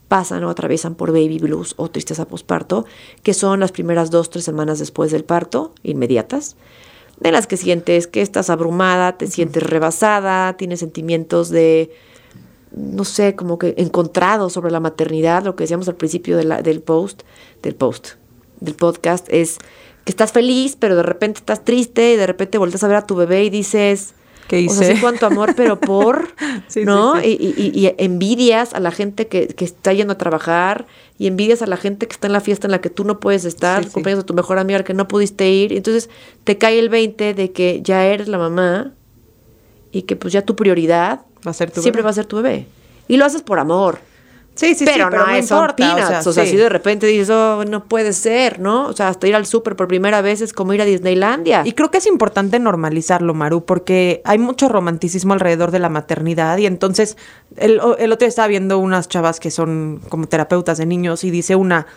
pasan 0.10 0.44
o 0.44 0.50
atraviesan 0.50 0.96
por 0.96 1.14
baby 1.14 1.40
blues 1.40 1.76
o 1.78 1.90
tristeza 1.90 2.28
postparto, 2.28 2.86
que 3.24 3.34
son 3.34 3.62
las 3.62 3.72
primeras 3.72 4.12
dos, 4.12 4.30
tres 4.30 4.44
semanas 4.44 4.80
después 4.80 5.12
del 5.12 5.24
parto, 5.24 5.72
inmediatas, 5.84 6.58
de 7.20 7.32
las 7.32 7.48
que 7.48 7.56
sientes 7.56 8.08
que 8.08 8.22
estás 8.22 8.50
abrumada, 8.50 9.18
te 9.18 9.28
sientes 9.28 9.64
rebasada, 9.64 10.58
tienes 10.58 10.80
sentimientos 10.80 11.50
de, 11.50 11.92
no 12.72 13.06
sé, 13.06 13.36
como 13.36 13.60
que 13.60 13.76
encontrados 13.78 14.54
sobre 14.54 14.72
la 14.72 14.80
maternidad, 14.80 15.44
lo 15.44 15.56
que 15.56 15.64
decíamos 15.64 15.88
al 15.88 15.96
principio 15.96 16.38
del 16.38 16.82
post, 16.82 17.22
del 17.62 17.76
post, 17.76 18.16
del 18.60 18.74
podcast, 18.74 19.28
es 19.30 19.60
que 20.06 20.12
estás 20.12 20.32
feliz, 20.32 20.76
pero 20.80 20.96
de 20.96 21.04
repente 21.04 21.40
estás 21.40 21.64
triste 21.64 22.14
y 22.14 22.16
de 22.16 22.26
repente 22.26 22.58
volteas 22.58 22.84
a 22.84 22.88
ver 22.88 22.98
a 22.98 23.06
tu 23.06 23.16
bebé 23.16 23.44
y 23.44 23.50
dices, 23.50 24.16
¿Qué 24.50 24.60
hice? 24.62 24.74
O 24.74 24.78
sea, 24.80 24.96
sí, 24.96 25.00
cuánto 25.00 25.28
amor, 25.28 25.54
pero 25.56 25.80
por, 25.80 26.30
¿no? 26.84 27.22
Y, 27.24 27.94
envidias 28.00 28.74
a 28.74 28.80
la 28.80 28.90
gente 28.90 29.28
que, 29.28 29.54
está 29.60 29.94
yendo 29.94 30.14
a 30.14 30.18
trabajar 30.18 30.88
y 31.20 31.28
envidias 31.28 31.62
a 31.62 31.68
la 31.68 31.78
gente 31.78 32.08
que 32.08 32.14
está 32.14 32.26
en 32.26 32.34
la 32.34 32.42
fiesta 32.42 32.66
en 32.66 32.72
la 32.72 32.82
que 32.82 32.90
tú 32.90 33.04
no 33.04 33.20
puedes 33.20 33.46
estar, 33.46 33.88
cumpleaños 33.92 34.24
a 34.24 34.26
tu 34.26 34.34
mejor 34.34 34.58
amiga 34.58 34.84
que 34.84 34.96
no 34.96 35.08
pudiste 35.08 35.48
ir. 35.52 35.72
Entonces 35.72 36.10
te 36.46 36.58
cae 36.58 36.80
el 36.80 36.90
20 36.90 37.36
de 37.36 37.52
que 37.52 37.82
ya 37.84 38.08
eres 38.08 38.28
la 38.28 38.40
mamá 38.40 38.94
y 39.92 40.02
que 40.02 40.16
pues 40.16 40.34
ya 40.34 40.42
tu 40.42 40.56
prioridad 40.56 41.22
va 41.46 41.52
a 41.52 41.54
ser 41.54 41.70
tu 41.70 41.84
siempre 41.84 42.02
va 42.02 42.10
a 42.10 42.14
ser 42.14 42.26
tu 42.26 42.38
bebé. 42.38 42.66
Y 43.08 43.18
lo 43.18 43.26
haces 43.26 43.44
por 43.44 43.60
amor. 43.60 44.00
Sí, 44.60 44.74
sí, 44.76 44.80
sí, 44.80 44.86
pero, 44.86 45.10
pero 45.10 45.22
no, 45.22 45.28
no 45.32 45.36
es- 45.38 45.48
son 45.48 45.58
importa, 45.60 45.94
o 45.94 45.98
sea, 45.98 46.06
peanuts. 46.08 46.28
O 46.28 46.34
sea, 46.34 46.44
sí. 46.44 46.52
si 46.52 46.58
de 46.58 46.68
repente 46.68 47.08
dices, 47.08 47.30
oh, 47.30 47.64
no 47.66 47.86
puede 47.86 48.12
ser, 48.12 48.60
¿no? 48.60 48.88
O 48.88 48.94
sea, 48.94 49.08
hasta 49.08 49.26
ir 49.26 49.36
al 49.36 49.46
súper 49.46 49.78
por 49.78 49.88
primera 49.88 50.22
vez 50.22 50.42
es 50.42 50.52
como 50.52 50.74
ir 50.74 50.82
a 50.82 50.86
Disneylandia. 50.86 51.62
Y 51.66 51.72
creo 51.72 51.90
que 51.92 52.00
es 52.00 52.06
importante 52.08 52.60
normalizarlo, 52.60 53.34
Maru, 53.34 53.64
porque 53.64 54.22
hay 54.26 54.38
mucho 54.38 54.68
romanticismo 54.68 55.32
alrededor 55.34 55.72
de 55.72 55.80
la 55.80 55.88
maternidad 55.88 56.58
y 56.58 56.66
entonces 56.66 57.16
el, 57.56 57.80
el 58.00 58.12
otro 58.12 58.26
día 58.26 58.28
estaba 58.28 58.48
viendo 58.50 58.80
unas 58.80 59.08
chavas 59.08 59.40
que 59.40 59.50
son 59.50 60.02
como 60.10 60.28
terapeutas 60.28 60.78
de 60.78 60.86
niños 60.86 61.24
y 61.24 61.32
dice 61.32 61.56
una, 61.56 61.88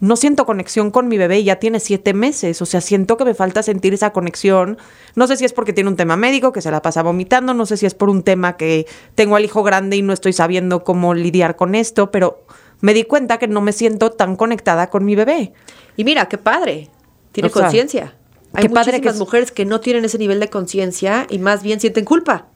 no 0.00 0.14
siento 0.16 0.46
conexión 0.46 0.90
con 0.90 1.08
mi 1.08 1.18
bebé 1.18 1.40
y 1.40 1.44
ya 1.44 1.56
tiene 1.56 1.80
siete 1.80 2.14
meses, 2.14 2.62
o 2.62 2.66
sea, 2.66 2.80
siento 2.80 3.16
que 3.16 3.24
me 3.24 3.34
falta 3.34 3.62
sentir 3.62 3.94
esa 3.94 4.12
conexión. 4.12 4.78
No 5.16 5.26
sé 5.26 5.36
si 5.36 5.44
es 5.44 5.52
porque 5.52 5.72
tiene 5.72 5.90
un 5.90 5.96
tema 5.96 6.16
médico, 6.16 6.52
que 6.52 6.62
se 6.62 6.70
la 6.70 6.82
pasa 6.82 7.02
vomitando, 7.02 7.52
no 7.54 7.66
sé 7.66 7.76
si 7.76 7.86
es 7.86 7.94
por 7.94 8.08
un 8.08 8.22
tema 8.22 8.56
que 8.56 8.86
tengo 9.14 9.34
al 9.36 9.44
hijo 9.44 9.62
grande 9.64 9.96
y 9.96 10.02
no 10.02 10.12
estoy 10.12 10.32
sabiendo 10.32 10.84
cómo 10.84 11.14
lidiar 11.14 11.56
con 11.56 11.74
esto, 11.74 12.10
pero 12.12 12.44
me 12.80 12.94
di 12.94 13.02
cuenta 13.04 13.38
que 13.38 13.48
no 13.48 13.60
me 13.60 13.72
siento 13.72 14.10
tan 14.12 14.36
conectada 14.36 14.88
con 14.88 15.04
mi 15.04 15.16
bebé. 15.16 15.52
Y 15.96 16.04
mira, 16.04 16.28
qué 16.28 16.38
padre. 16.38 16.88
Tiene 17.32 17.48
conciencia. 17.50 18.14
Hay 18.54 18.62
qué 18.62 18.70
padre 18.70 18.92
muchísimas 18.92 19.00
que 19.02 19.08
es- 19.16 19.18
mujeres 19.18 19.52
que 19.52 19.64
no 19.64 19.80
tienen 19.80 20.04
ese 20.04 20.16
nivel 20.18 20.38
de 20.40 20.48
conciencia 20.48 21.26
y 21.28 21.38
más 21.38 21.62
bien 21.62 21.80
sienten 21.80 22.04
culpa. 22.04 22.46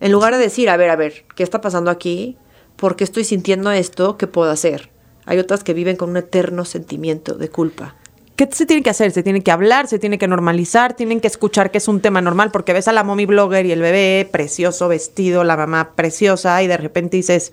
En 0.00 0.12
lugar 0.12 0.32
de 0.34 0.40
decir, 0.40 0.70
a 0.70 0.76
ver, 0.78 0.88
a 0.90 0.96
ver, 0.96 1.24
¿qué 1.36 1.42
está 1.42 1.60
pasando 1.60 1.90
aquí? 1.90 2.38
¿Por 2.76 2.96
qué 2.96 3.04
estoy 3.04 3.24
sintiendo 3.24 3.70
esto? 3.70 4.16
¿Qué 4.16 4.26
puedo 4.26 4.50
hacer? 4.50 4.89
Hay 5.26 5.38
otras 5.38 5.64
que 5.64 5.74
viven 5.74 5.96
con 5.96 6.10
un 6.10 6.16
eterno 6.16 6.64
sentimiento 6.64 7.34
de 7.34 7.48
culpa. 7.48 7.94
¿Qué 8.36 8.48
se 8.50 8.64
tiene 8.64 8.82
que 8.82 8.90
hacer? 8.90 9.10
Se 9.12 9.22
tiene 9.22 9.42
que 9.42 9.50
hablar, 9.50 9.86
se 9.86 9.98
tiene 9.98 10.16
que 10.16 10.26
normalizar, 10.26 10.94
tienen 10.94 11.20
que 11.20 11.26
escuchar 11.28 11.70
que 11.70 11.78
es 11.78 11.88
un 11.88 12.00
tema 12.00 12.22
normal, 12.22 12.50
porque 12.50 12.72
ves 12.72 12.88
a 12.88 12.92
la 12.92 13.04
mommy 13.04 13.26
blogger 13.26 13.66
y 13.66 13.72
el 13.72 13.82
bebé 13.82 14.26
precioso, 14.32 14.88
vestido, 14.88 15.44
la 15.44 15.58
mamá 15.58 15.90
preciosa, 15.94 16.62
y 16.62 16.66
de 16.66 16.78
repente 16.78 17.18
dices, 17.18 17.52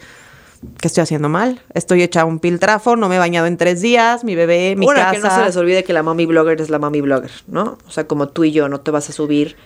¿qué 0.80 0.88
estoy 0.88 1.02
haciendo 1.02 1.28
mal? 1.28 1.62
Estoy 1.74 2.04
hecha 2.04 2.24
un 2.24 2.40
piltrafo, 2.40 2.96
no 2.96 3.10
me 3.10 3.18
he 3.18 3.20
bañado 3.20 3.48
en 3.48 3.58
tres 3.58 3.82
días, 3.82 4.24
mi 4.24 4.36
bebé, 4.36 4.76
mi 4.78 4.86
Bueno, 4.86 5.02
casa. 5.02 5.12
que 5.12 5.20
no 5.20 5.30
se 5.30 5.44
les 5.44 5.58
olvide 5.58 5.84
que 5.84 5.92
la 5.92 6.04
mommy 6.04 6.26
blogger 6.26 6.62
es 6.62 6.70
la 6.70 6.80
mommy 6.80 7.02
blogger, 7.02 7.32
¿no? 7.48 7.78
O 7.86 7.92
sea, 7.92 8.08
como 8.08 8.30
tú 8.30 8.46
y 8.46 8.54
yo 8.54 8.70
no 8.70 8.80
te 8.80 8.90
vas 8.92 9.10
a 9.10 9.12
subir 9.12 9.58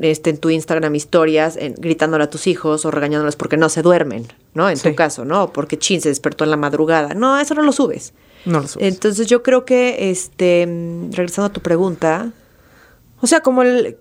este, 0.00 0.30
en 0.30 0.38
tu 0.38 0.50
Instagram 0.50 0.94
historias 0.94 1.56
en- 1.56 1.74
gritándole 1.74 2.24
a 2.24 2.30
tus 2.30 2.46
hijos 2.46 2.84
o 2.84 2.90
regañándoles 2.90 3.36
porque 3.36 3.56
no 3.56 3.68
se 3.68 3.82
duermen, 3.82 4.26
¿no? 4.54 4.68
En 4.70 4.76
Sí. 4.76 4.88
tu 4.90 4.94
caso, 4.94 5.24
¿no? 5.24 5.52
Porque 5.52 5.78
chin 5.78 6.00
se 6.00 6.08
despertó 6.08 6.44
en 6.44 6.50
la 6.50 6.56
madrugada. 6.56 7.14
No, 7.14 7.38
eso 7.38 7.54
no 7.54 7.62
lo 7.62 7.72
subes. 7.72 8.12
No 8.44 8.60
lo 8.60 8.68
subes. 8.68 8.86
Entonces 8.86 9.26
yo 9.26 9.42
creo 9.42 9.64
que, 9.64 10.10
este, 10.10 10.66
mm, 10.66 11.12
regresando 11.12 11.46
a 11.46 11.52
tu 11.52 11.60
pregunta, 11.60 12.30
O 13.20 13.26
sea, 13.26 13.40
como 13.40 13.62
el 13.62 13.96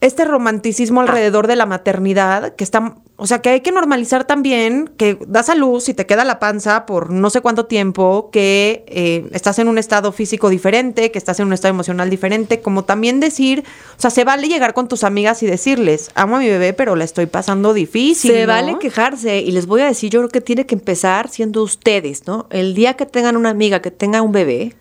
este 0.00 0.24
romanticismo 0.24 1.00
alrededor 1.00 1.46
de 1.46 1.56
la 1.56 1.66
maternidad, 1.66 2.54
que 2.54 2.62
está, 2.62 2.96
o 3.16 3.26
sea, 3.26 3.42
que 3.42 3.48
hay 3.48 3.60
que 3.62 3.72
normalizar 3.72 4.24
también 4.24 4.90
que 4.96 5.18
das 5.26 5.48
a 5.48 5.54
luz 5.54 5.88
y 5.88 5.94
te 5.94 6.06
queda 6.06 6.24
la 6.24 6.38
panza 6.38 6.86
por 6.86 7.10
no 7.10 7.30
sé 7.30 7.40
cuánto 7.40 7.66
tiempo, 7.66 8.30
que 8.30 8.84
eh, 8.86 9.28
estás 9.32 9.58
en 9.58 9.66
un 9.68 9.76
estado 9.76 10.12
físico 10.12 10.50
diferente, 10.50 11.10
que 11.10 11.18
estás 11.18 11.40
en 11.40 11.48
un 11.48 11.52
estado 11.52 11.74
emocional 11.74 12.10
diferente, 12.10 12.60
como 12.60 12.84
también 12.84 13.18
decir, 13.18 13.64
o 13.96 14.00
sea, 14.00 14.10
se 14.10 14.24
vale 14.24 14.48
llegar 14.48 14.72
con 14.72 14.86
tus 14.88 15.02
amigas 15.02 15.42
y 15.42 15.46
decirles, 15.46 16.10
amo 16.14 16.36
a 16.36 16.38
mi 16.38 16.48
bebé, 16.48 16.72
pero 16.72 16.94
la 16.94 17.04
estoy 17.04 17.26
pasando 17.26 17.74
difícil. 17.74 18.30
se 18.30 18.42
¿no? 18.42 18.52
vale 18.52 18.78
quejarse 18.78 19.40
y 19.40 19.50
les 19.50 19.66
voy 19.66 19.80
a 19.80 19.86
decir, 19.86 20.10
yo 20.10 20.20
creo 20.20 20.30
que 20.30 20.40
tiene 20.40 20.66
que 20.66 20.76
empezar 20.76 21.28
siendo 21.28 21.62
ustedes, 21.62 22.26
¿no? 22.26 22.46
El 22.50 22.74
día 22.74 22.94
que 22.94 23.06
tengan 23.06 23.36
una 23.36 23.50
amiga 23.50 23.82
que 23.82 23.90
tenga 23.90 24.22
un 24.22 24.32
bebé, 24.32 24.76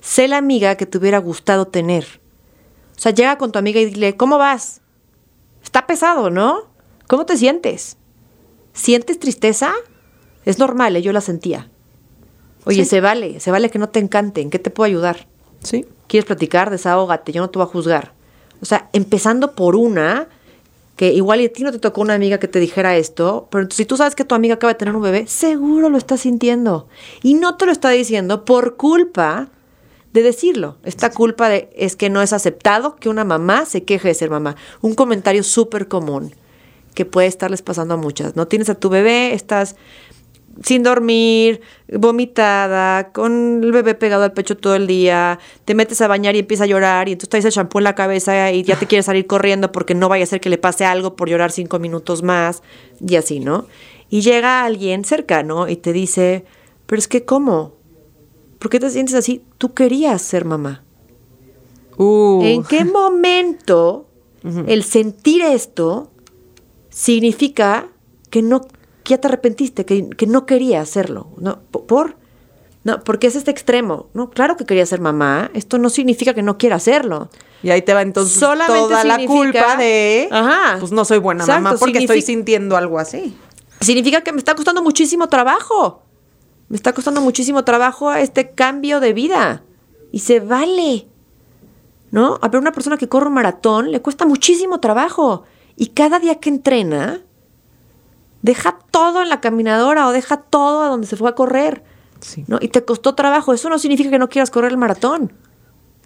sé 0.00 0.28
la 0.28 0.36
amiga 0.36 0.76
que 0.76 0.86
te 0.86 0.98
hubiera 0.98 1.18
gustado 1.18 1.66
tener. 1.66 2.21
O 3.02 3.06
sea, 3.10 3.10
llega 3.10 3.36
con 3.36 3.50
tu 3.50 3.58
amiga 3.58 3.80
y 3.80 3.86
dile, 3.86 4.16
¿cómo 4.16 4.38
vas? 4.38 4.80
Está 5.60 5.88
pesado, 5.88 6.30
¿no? 6.30 6.68
¿Cómo 7.08 7.26
te 7.26 7.36
sientes? 7.36 7.96
¿Sientes 8.74 9.18
tristeza? 9.18 9.72
Es 10.44 10.60
normal, 10.60 10.94
¿eh? 10.94 11.02
yo 11.02 11.12
la 11.12 11.20
sentía. 11.20 11.68
Oye, 12.64 12.84
Sí. 12.84 12.90
se 12.90 13.00
vale, 13.00 13.40
se 13.40 13.50
vale 13.50 13.70
que 13.70 13.80
no 13.80 13.88
te 13.88 13.98
encante, 13.98 14.40
¿en 14.40 14.50
qué 14.50 14.60
te 14.60 14.70
puedo 14.70 14.86
ayudar? 14.86 15.26
Sí. 15.64 15.84
¿Quieres 16.06 16.26
platicar? 16.26 16.70
Desahógate, 16.70 17.32
yo 17.32 17.42
no 17.42 17.50
te 17.50 17.58
voy 17.58 17.66
a 17.66 17.70
juzgar. 17.72 18.12
O 18.60 18.66
sea, 18.66 18.88
empezando 18.92 19.56
por 19.56 19.74
una, 19.74 20.28
que 20.94 21.12
igual 21.12 21.40
y 21.40 21.46
a 21.46 21.52
ti 21.52 21.64
no 21.64 21.72
te 21.72 21.80
tocó 21.80 22.02
una 22.02 22.14
amiga 22.14 22.38
que 22.38 22.46
te 22.46 22.60
dijera 22.60 22.96
esto, 22.96 23.48
pero 23.50 23.68
si 23.72 23.84
tú 23.84 23.96
sabes 23.96 24.14
que 24.14 24.24
tu 24.24 24.36
amiga 24.36 24.54
acaba 24.54 24.74
de 24.74 24.78
tener 24.78 24.94
un 24.94 25.02
bebé, 25.02 25.26
seguro 25.26 25.88
lo 25.88 25.98
está 25.98 26.16
sintiendo. 26.16 26.86
Y 27.24 27.34
no 27.34 27.56
te 27.56 27.66
lo 27.66 27.72
está 27.72 27.90
diciendo 27.90 28.44
por 28.44 28.76
culpa 28.76 29.48
de 30.12 30.22
decirlo. 30.22 30.78
Esta 30.84 31.10
culpa 31.10 31.48
de 31.48 31.70
es 31.74 31.96
que 31.96 32.10
no 32.10 32.22
es 32.22 32.32
aceptado 32.32 32.96
que 32.96 33.08
una 33.08 33.24
mamá 33.24 33.64
se 33.64 33.84
queje 33.84 34.08
de 34.08 34.14
ser 34.14 34.30
mamá. 34.30 34.56
Un 34.80 34.94
comentario 34.94 35.42
súper 35.42 35.88
común 35.88 36.34
que 36.94 37.04
puede 37.04 37.26
estarles 37.26 37.62
pasando 37.62 37.94
a 37.94 37.96
muchas. 37.96 38.36
No 38.36 38.46
tienes 38.46 38.68
a 38.68 38.74
tu 38.74 38.88
bebé, 38.90 39.32
estás 39.32 39.76
sin 40.62 40.82
dormir, 40.82 41.62
vomitada, 41.88 43.10
con 43.12 43.62
el 43.62 43.72
bebé 43.72 43.94
pegado 43.94 44.24
al 44.24 44.32
pecho 44.32 44.56
todo 44.56 44.74
el 44.74 44.86
día, 44.86 45.38
te 45.64 45.74
metes 45.74 46.00
a 46.02 46.08
bañar 46.08 46.36
y 46.36 46.40
empieza 46.40 46.64
a 46.64 46.66
llorar 46.66 47.08
y 47.08 47.12
entonces 47.12 47.30
traes 47.30 47.44
el 47.46 47.52
champú 47.52 47.78
en 47.78 47.84
la 47.84 47.94
cabeza 47.94 48.52
y 48.52 48.62
ya 48.62 48.78
te 48.78 48.86
quieres 48.86 49.06
salir 49.06 49.26
corriendo 49.26 49.72
porque 49.72 49.94
no 49.94 50.10
vaya 50.10 50.24
a 50.24 50.26
ser 50.26 50.40
que 50.40 50.50
le 50.50 50.58
pase 50.58 50.84
algo 50.84 51.16
por 51.16 51.28
llorar 51.28 51.52
cinco 51.52 51.78
minutos 51.78 52.22
más 52.22 52.62
y 53.00 53.16
así, 53.16 53.40
¿no? 53.40 53.66
Y 54.10 54.20
llega 54.20 54.64
alguien 54.64 55.04
cercano 55.04 55.68
y 55.68 55.76
te 55.76 55.92
dice, 55.92 56.44
pero 56.86 56.98
es 56.98 57.08
que 57.08 57.24
¿cómo? 57.24 57.72
¿Por 58.62 58.70
qué 58.70 58.78
te 58.78 58.90
sientes 58.90 59.16
así? 59.16 59.42
Tú 59.58 59.74
querías 59.74 60.22
ser 60.22 60.44
mamá. 60.44 60.84
Uh. 61.96 62.40
¿En 62.44 62.62
qué 62.62 62.84
momento 62.84 64.06
el 64.68 64.84
sentir 64.84 65.42
esto 65.42 66.12
significa 66.88 67.88
que 68.30 68.40
no 68.40 68.60
que 68.60 69.10
ya 69.10 69.18
te 69.18 69.26
arrepentiste, 69.26 69.84
que, 69.84 70.08
que 70.10 70.28
no 70.28 70.46
querías 70.46 70.88
hacerlo? 70.88 71.26
¿No? 71.38 71.58
¿Por-. 71.72 72.16
No, 72.84 73.02
porque 73.02 73.26
es 73.26 73.34
este 73.34 73.50
extremo. 73.50 74.06
No, 74.14 74.30
claro 74.30 74.56
que 74.56 74.64
quería 74.64 74.86
ser 74.86 75.00
mamá. 75.00 75.50
Esto 75.54 75.78
no 75.78 75.90
significa 75.90 76.32
que 76.32 76.42
no 76.42 76.56
quiera 76.56 76.76
hacerlo. 76.76 77.30
Y 77.64 77.70
ahí 77.70 77.82
te 77.82 77.94
va 77.94 78.02
entonces 78.02 78.38
Solamente 78.38 78.78
toda 78.80 79.02
la 79.02 79.26
culpa 79.26 79.76
de, 79.76 80.28
Ajá. 80.30 80.76
pues 80.78 80.92
no 80.92 81.04
soy 81.04 81.18
buena 81.18 81.42
Exacto, 81.42 81.62
mamá 81.64 81.76
porque 81.80 81.98
estoy 81.98 82.22
sintiendo 82.22 82.76
algo 82.76 83.00
así. 83.00 83.36
Significa 83.80 84.20
que 84.20 84.30
me 84.30 84.38
está 84.38 84.54
costando 84.54 84.84
muchísimo 84.84 85.28
trabajo. 85.28 86.04
Me 86.72 86.76
está 86.76 86.94
costando 86.94 87.20
muchísimo 87.20 87.64
trabajo 87.64 88.14
este 88.14 88.52
cambio 88.52 88.98
de 89.00 89.12
vida. 89.12 89.62
Y 90.10 90.20
se 90.20 90.40
vale. 90.40 91.06
¿No? 92.10 92.38
A 92.40 92.48
ver, 92.48 92.62
una 92.62 92.72
persona 92.72 92.96
que 92.96 93.10
corre 93.10 93.26
un 93.26 93.34
maratón 93.34 93.92
le 93.92 94.00
cuesta 94.00 94.24
muchísimo 94.24 94.80
trabajo. 94.80 95.42
Y 95.76 95.88
cada 95.88 96.18
día 96.18 96.36
que 96.36 96.48
entrena, 96.48 97.20
deja 98.40 98.78
todo 98.90 99.20
en 99.20 99.28
la 99.28 99.42
caminadora 99.42 100.08
o 100.08 100.12
deja 100.12 100.38
todo 100.38 100.80
a 100.80 100.88
donde 100.88 101.06
se 101.06 101.16
fue 101.16 101.28
a 101.28 101.34
correr. 101.34 101.84
Sí. 102.20 102.46
¿no? 102.48 102.56
Y 102.58 102.68
te 102.68 102.86
costó 102.86 103.14
trabajo. 103.14 103.52
Eso 103.52 103.68
no 103.68 103.78
significa 103.78 104.08
que 104.08 104.18
no 104.18 104.30
quieras 104.30 104.50
correr 104.50 104.70
el 104.70 104.78
maratón. 104.78 105.34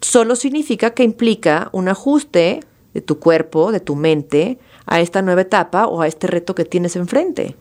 Solo 0.01 0.35
significa 0.35 0.95
que 0.95 1.05
implica 1.05 1.69
un 1.71 1.89
ajuste 1.89 2.59
de 2.93 3.01
tu 3.03 3.21
cuerpo, 3.21 3.71
de 3.71 3.79
tu 3.79 3.95
mente, 3.95 4.59
a 4.85 4.99
esta 4.99 5.23
nueva 5.23 5.43
etapa 5.43 5.87
o 5.87 6.03
a 6.03 6.09
este 6.09 6.27
reto 6.27 6.57
que 6.57 6.65
tienes 6.65 6.97
enfrente. 6.97 7.55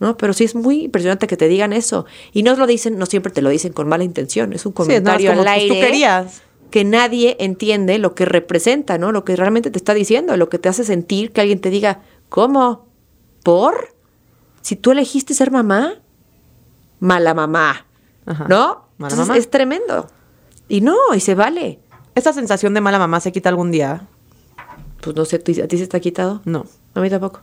¿No? 0.00 0.16
Pero 0.16 0.32
sí 0.32 0.44
es 0.44 0.54
muy 0.54 0.84
impresionante 0.84 1.26
que 1.26 1.36
te 1.36 1.46
digan 1.46 1.72
eso. 1.72 2.06
Y 2.32 2.42
no 2.42 2.56
lo 2.56 2.66
dicen, 2.66 2.98
no 2.98 3.06
siempre 3.06 3.30
te 3.32 3.42
lo 3.42 3.50
dicen 3.50 3.72
con 3.72 3.86
mala 3.86 4.02
intención. 4.02 4.52
Es 4.54 4.64
un 4.66 4.72
Sí, 4.74 4.82
es 4.94 5.02
nada 5.02 5.18
más 5.18 5.22
comentario 5.22 5.30
como, 5.30 5.40
al 5.42 5.44
pues, 5.46 5.66
tú 5.68 5.74
aire 5.74 5.86
querías. 5.86 6.42
que 6.70 6.84
nadie 6.84 7.36
entiende 7.38 7.98
lo 7.98 8.14
que 8.14 8.24
representa, 8.24 8.96
¿no? 8.98 9.12
Lo 9.12 9.24
que 9.24 9.36
realmente 9.36 9.70
te 9.70 9.76
está 9.78 9.92
diciendo, 9.94 10.36
lo 10.38 10.48
que 10.48 10.58
te 10.58 10.68
hace 10.70 10.84
sentir 10.84 11.32
que 11.32 11.42
alguien 11.42 11.60
te 11.60 11.68
diga, 11.70 12.00
¿cómo? 12.30 12.88
¿Por? 13.44 13.94
Si 14.62 14.74
tú 14.76 14.90
elegiste 14.92 15.34
ser 15.34 15.50
mamá, 15.50 16.00
mala 16.98 17.34
mamá, 17.34 17.86
Ajá. 18.26 18.44
¿no? 18.48 18.86
Mala 18.98 19.12
Entonces 19.12 19.28
mamá. 19.28 19.36
es 19.38 19.50
tremendo. 19.50 20.06
Y 20.68 20.80
no, 20.80 20.96
y 21.14 21.20
se 21.20 21.34
vale. 21.34 21.78
¿Esa 22.14 22.32
sensación 22.32 22.72
de 22.74 22.80
mala 22.80 22.98
mamá 22.98 23.20
se 23.20 23.32
quita 23.32 23.48
algún 23.48 23.70
día? 23.70 24.06
Pues 25.02 25.14
no 25.16 25.24
sé, 25.24 25.38
¿tú- 25.38 25.52
¿a 25.62 25.66
ti 25.66 25.78
se 25.78 25.86
te 25.86 25.96
ha 25.96 26.00
quitado? 26.00 26.40
No. 26.44 26.66
A 26.94 27.00
mí 27.00 27.08
tampoco. 27.10 27.40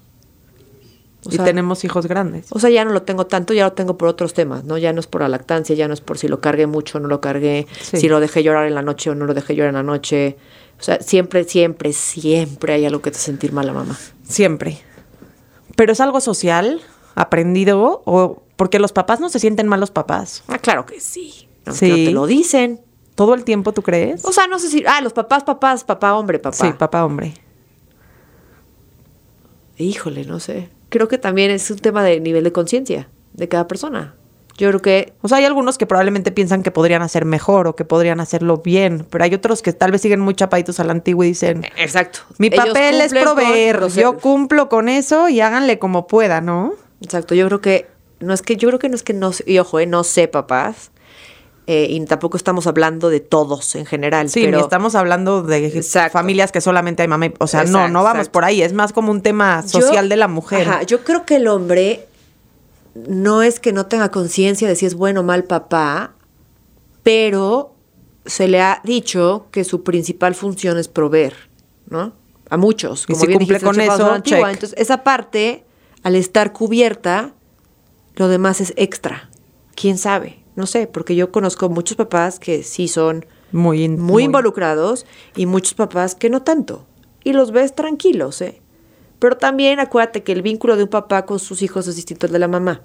O 1.26 1.30
y 1.32 1.36
sea, 1.36 1.46
tenemos 1.46 1.84
hijos 1.84 2.06
grandes. 2.08 2.48
O 2.52 2.60
sea, 2.60 2.70
ya 2.70 2.86
no 2.86 2.92
lo 2.92 3.02
tengo 3.02 3.26
tanto, 3.28 3.54
ya 3.54 3.66
lo 3.66 3.74
tengo 3.74 3.98
por 3.98 4.08
otros 4.08 4.34
temas, 4.34 4.64
¿no? 4.64 4.78
Ya 4.78 4.94
no 4.94 5.00
es 5.00 5.08
por 5.08 5.22
la 5.22 5.28
lactancia, 5.30 5.76
ya 5.76 5.88
no 5.88 5.94
es 5.94 6.00
por 6.02 6.18
si 6.18 6.28
lo 6.28 6.40
cargué 6.42 6.68
mucho 6.68 6.98
o 7.00 7.02
no 7.02 7.08
lo 7.08 7.20
cargué, 7.22 7.68
Sí. 7.82 7.98
si 7.98 8.08
lo 8.10 8.20
dejé 8.20 8.44
llorar 8.44 8.68
en 8.68 8.76
la 8.76 8.82
noche 8.84 9.10
o 9.10 9.16
no 9.16 9.26
lo 9.26 9.34
dejé 9.34 9.56
llorar 9.56 9.70
en 9.70 9.76
la 9.76 9.84
noche. 9.84 10.38
O 10.80 10.84
sea, 10.84 11.02
siempre, 11.02 11.44
siempre, 11.44 11.92
siempre 11.92 12.74
hay 12.74 12.86
algo 12.86 13.02
que 13.02 13.10
te 13.12 13.18
sentir 13.18 13.52
mala 13.52 13.74
mamá. 13.74 13.98
Siempre. 14.24 14.78
Pero 15.76 15.92
es 15.92 16.00
algo 16.00 16.22
social, 16.22 16.82
aprendido, 17.16 18.04
o 18.06 18.44
porque 18.56 18.78
los 18.80 18.94
papás 18.94 19.20
no 19.20 19.30
se 19.30 19.40
sienten 19.40 19.68
malos 19.68 19.90
papás. 19.92 20.44
Ah, 20.48 20.60
claro 20.60 20.86
que 20.86 21.00
sí. 21.00 21.48
No, 21.66 21.74
Sí. 21.74 21.90
no 21.90 21.96
te 21.96 22.12
lo 22.12 22.26
dicen. 22.28 22.82
¿Todo 23.16 23.34
el 23.34 23.44
tiempo 23.44 23.74
tú 23.74 23.82
crees? 23.82 24.24
O 24.24 24.32
sea, 24.32 24.46
no 24.46 24.60
sé 24.60 24.70
si. 24.70 24.84
Ah, 24.88 25.02
los 25.02 25.14
papás, 25.14 25.44
papás, 25.44 25.84
papá, 25.84 26.14
hombre, 26.16 26.38
papá. 26.38 26.56
Sí, 26.56 26.72
papá, 26.78 27.04
hombre. 27.04 27.34
Híjole, 29.78 30.26
no 30.26 30.40
sé. 30.40 30.70
Creo 30.90 31.08
que 31.08 31.18
también 31.18 31.52
es 31.52 31.70
un 31.70 31.80
tema 31.80 32.04
de 32.04 32.20
nivel 32.20 32.44
de 32.44 32.52
conciencia 32.52 33.10
de 33.34 33.48
cada 33.48 33.68
persona. 33.68 34.16
Yo 34.58 34.70
creo 34.70 34.82
que 34.82 35.14
O 35.22 35.28
sea, 35.28 35.38
hay 35.38 35.46
algunos 35.46 35.78
que 35.78 35.86
probablemente 35.86 36.32
piensan 36.32 36.64
que 36.64 36.72
podrían 36.72 37.04
hacer 37.04 37.26
mejor 37.26 37.68
o 37.68 37.76
que 37.76 37.86
podrían 37.86 38.20
hacerlo 38.20 38.58
bien, 38.58 39.06
pero 39.10 39.24
hay 39.24 39.34
otros 39.36 39.62
que 39.62 39.72
tal 39.72 39.92
vez 39.92 40.02
siguen 40.02 40.20
muy 40.20 40.34
chapaditos 40.34 40.80
a 40.80 40.84
la 40.84 40.94
antigua 40.94 41.26
y 41.26 41.30
dicen, 41.30 41.66
Exacto. 41.78 42.20
mi 42.40 42.48
Ellos 42.48 42.66
papel 42.66 43.02
es 43.02 43.14
con 43.14 43.22
proveer, 43.22 43.88
yo 43.90 44.18
cumplo 44.18 44.68
con 44.68 44.90
eso 44.90 45.30
y 45.30 45.42
háganle 45.42 45.78
como 45.78 46.08
pueda, 46.08 46.42
¿no? 46.42 46.74
Exacto, 47.02 47.36
yo 47.36 47.46
creo 47.48 47.62
que 47.62 47.88
no 48.20 48.34
es 48.34 48.42
que 48.42 48.58
yo 48.58 48.68
creo 48.70 48.80
que 48.80 48.90
no 48.90 48.96
es 48.96 49.04
que 49.04 49.14
no, 49.14 49.32
y 49.46 49.60
ojo, 49.60 49.80
eh, 49.80 49.86
no 49.86 50.04
sé 50.04 50.28
papás, 50.28 50.92
eh, 51.68 51.88
y 51.90 52.00
tampoco 52.06 52.38
estamos 52.38 52.66
hablando 52.66 53.10
de 53.10 53.20
todos 53.20 53.76
en 53.76 53.86
general. 53.86 54.30
Sí, 54.30 54.42
pero 54.46 54.58
ni 54.58 54.64
estamos 54.64 54.96
hablando 54.96 55.44
de 55.44 55.66
Exacto. 55.68 56.14
familias 56.14 56.52
que 56.52 56.62
solamente 56.62 57.02
hay 57.04 57.08
mamá. 57.10 57.26
y- 57.28 57.34
O 57.40 57.48
sea, 57.48 57.64
no, 57.64 57.68
Exacto, 57.80 57.90
no 57.94 58.04
vamos 58.04 58.20
exacto. 58.20 58.32
por 58.32 58.46
ahí. 58.46 58.62
Es 58.62 58.74
más 58.74 58.94
como 58.94 59.12
un 59.12 59.22
tema 59.22 59.62
yo- 59.66 59.82
social 59.82 60.08
de 60.10 60.16
la 60.16 60.28
mujer. 60.28 60.68
Ajá, 60.68 60.84
yo 60.84 61.04
creo 61.04 61.26
que 61.26 61.36
el 61.36 61.48
hombre 61.48 62.08
no 62.96 63.44
es 63.44 63.60
que 63.60 63.74
no 63.74 63.86
tenga 63.86 64.10
conciencia 64.10 64.68
de 64.68 64.76
si 64.76 64.86
es 64.86 64.96
bueno 64.96 65.20
o 65.20 65.24
mal 65.24 65.44
papá, 65.44 66.14
pero 67.04 67.74
se 68.26 68.48
le 68.48 68.62
ha 68.62 68.82
dicho 68.84 69.48
que 69.52 69.64
su 69.64 69.84
principal 69.84 70.36
función 70.36 70.78
es 70.78 70.88
proveer, 70.88 71.34
¿no? 71.90 72.14
A 72.50 72.58
muchos. 72.58 73.06
Y 73.08 73.14
si 73.16 73.20
cumple 73.28 73.40
dijiste, 73.40 73.66
con 73.66 73.80
eso, 73.80 74.12
antigua. 74.12 74.52
Entonces, 74.52 74.78
esa 74.80 75.04
parte, 75.04 75.66
al 76.04 76.16
estar 76.16 76.54
cubierta, 76.54 77.34
lo 78.16 78.28
demás 78.30 78.62
es 78.62 78.74
extra. 78.78 79.30
¿Quién 79.76 79.98
sabe? 79.98 80.40
No 80.58 80.66
sé, 80.66 80.88
porque 80.88 81.16
yo 81.16 81.32
conozco 81.32 81.70
muchos 81.70 81.96
papás 81.96 82.38
que 82.40 82.64
sí 82.64 82.90
son 82.90 83.26
Muy, 83.54 83.84
in- 83.86 83.98
muy 84.02 84.24
involucrados 84.24 85.06
y 85.38 85.46
muchos 85.46 85.74
papás 85.76 86.16
que 86.16 86.30
no 86.30 86.42
tanto. 86.42 86.86
Y 87.24 87.32
los 87.32 87.52
ves 87.52 87.74
tranquilos, 87.76 88.42
¿eh? 88.42 88.60
Pero 89.20 89.38
también 89.38 89.80
acuérdate 89.80 90.24
que 90.24 90.32
el 90.34 90.42
vínculo 90.42 90.76
de 90.76 90.84
un 90.84 90.90
papá 90.90 91.26
con 91.26 91.40
sus 91.40 91.62
hijos 91.62 91.88
es 91.88 91.96
distinto 91.96 92.26
al 92.28 92.34
de 92.34 92.40
la 92.40 92.48
mamá. 92.50 92.82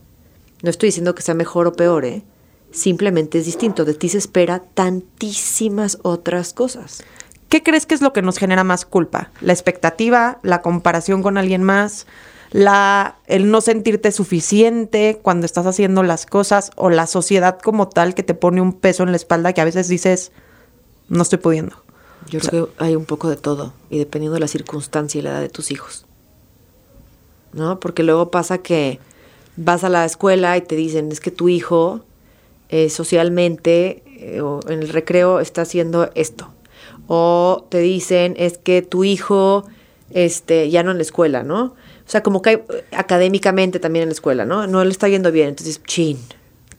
No 0.62 0.70
estoy 0.70 0.88
diciendo 0.88 1.14
que 1.14 1.22
sea 1.22 1.34
mejor 1.34 1.66
o 1.66 1.72
peor, 1.72 2.04
¿eh? 2.04 2.22
Simplemente 2.70 3.38
es 3.38 3.46
distinto. 3.46 3.84
De 3.84 3.94
ti 3.94 4.08
se 4.08 4.18
espera 4.18 4.60
tantísimas 4.74 5.98
otras 6.02 6.52
cosas. 6.54 7.02
¿Qué 7.48 7.62
crees 7.62 7.84
que 7.84 7.94
es 7.94 8.00
lo 8.00 8.12
que 8.12 8.22
nos 8.22 8.38
genera 8.38 8.64
más 8.64 8.84
culpa? 8.86 9.30
¿La 9.40 9.52
expectativa? 9.52 10.38
¿La 10.42 10.62
comparación 10.62 11.22
con 11.22 11.36
alguien 11.36 11.62
más? 11.62 12.06
La, 12.52 13.16
el 13.26 13.50
no 13.50 13.60
sentirte 13.60 14.12
suficiente 14.12 15.18
cuando 15.22 15.46
estás 15.46 15.66
haciendo 15.66 16.02
las 16.02 16.26
cosas 16.26 16.70
o 16.76 16.90
la 16.90 17.06
sociedad 17.06 17.58
como 17.58 17.88
tal 17.88 18.14
que 18.14 18.22
te 18.22 18.34
pone 18.34 18.60
un 18.60 18.74
peso 18.74 19.02
en 19.02 19.10
la 19.10 19.16
espalda 19.16 19.52
que 19.52 19.62
a 19.62 19.64
veces 19.64 19.88
dices, 19.88 20.32
no 21.08 21.22
estoy 21.22 21.38
pudiendo. 21.38 21.76
Yo 22.28 22.40
creo 22.40 22.66
que 22.66 22.84
hay 22.84 22.94
un 22.94 23.04
poco 23.04 23.28
de 23.28 23.36
todo 23.36 23.72
y 23.90 23.98
dependiendo 23.98 24.34
de 24.34 24.40
la 24.40 24.48
circunstancia 24.48 25.18
y 25.18 25.22
la 25.22 25.30
edad 25.30 25.40
de 25.40 25.48
tus 25.48 25.70
hijos. 25.70 26.06
¿No? 27.52 27.80
Porque 27.80 28.02
luego 28.02 28.30
pasa 28.30 28.58
que 28.58 29.00
vas 29.56 29.84
a 29.84 29.88
la 29.88 30.04
escuela 30.04 30.56
y 30.56 30.62
te 30.62 30.76
dicen, 30.76 31.10
es 31.12 31.20
que 31.20 31.30
tu 31.30 31.48
hijo 31.48 32.04
eh, 32.68 32.88
socialmente 32.88 34.02
eh, 34.18 34.40
o 34.40 34.60
en 34.68 34.80
el 34.80 34.88
recreo 34.88 35.40
está 35.40 35.62
haciendo 35.62 36.10
esto. 36.14 36.48
O 37.08 37.66
te 37.68 37.78
dicen, 37.78 38.34
es 38.38 38.56
que 38.56 38.82
tu 38.82 39.04
hijo, 39.04 39.64
este, 40.10 40.70
ya 40.70 40.82
no 40.82 40.90
en 40.90 40.98
la 40.98 41.02
escuela, 41.02 41.42
¿no? 41.42 41.74
O 42.06 42.10
sea, 42.12 42.22
como 42.22 42.42
que 42.42 42.50
hay, 42.50 42.56
eh, 42.56 42.84
académicamente 42.92 43.78
también 43.80 44.04
en 44.04 44.08
la 44.08 44.12
escuela, 44.14 44.44
¿no? 44.44 44.66
No 44.66 44.84
le 44.84 44.90
está 44.90 45.08
yendo 45.08 45.30
bien. 45.32 45.50
Entonces, 45.50 45.80
chin, 45.84 46.18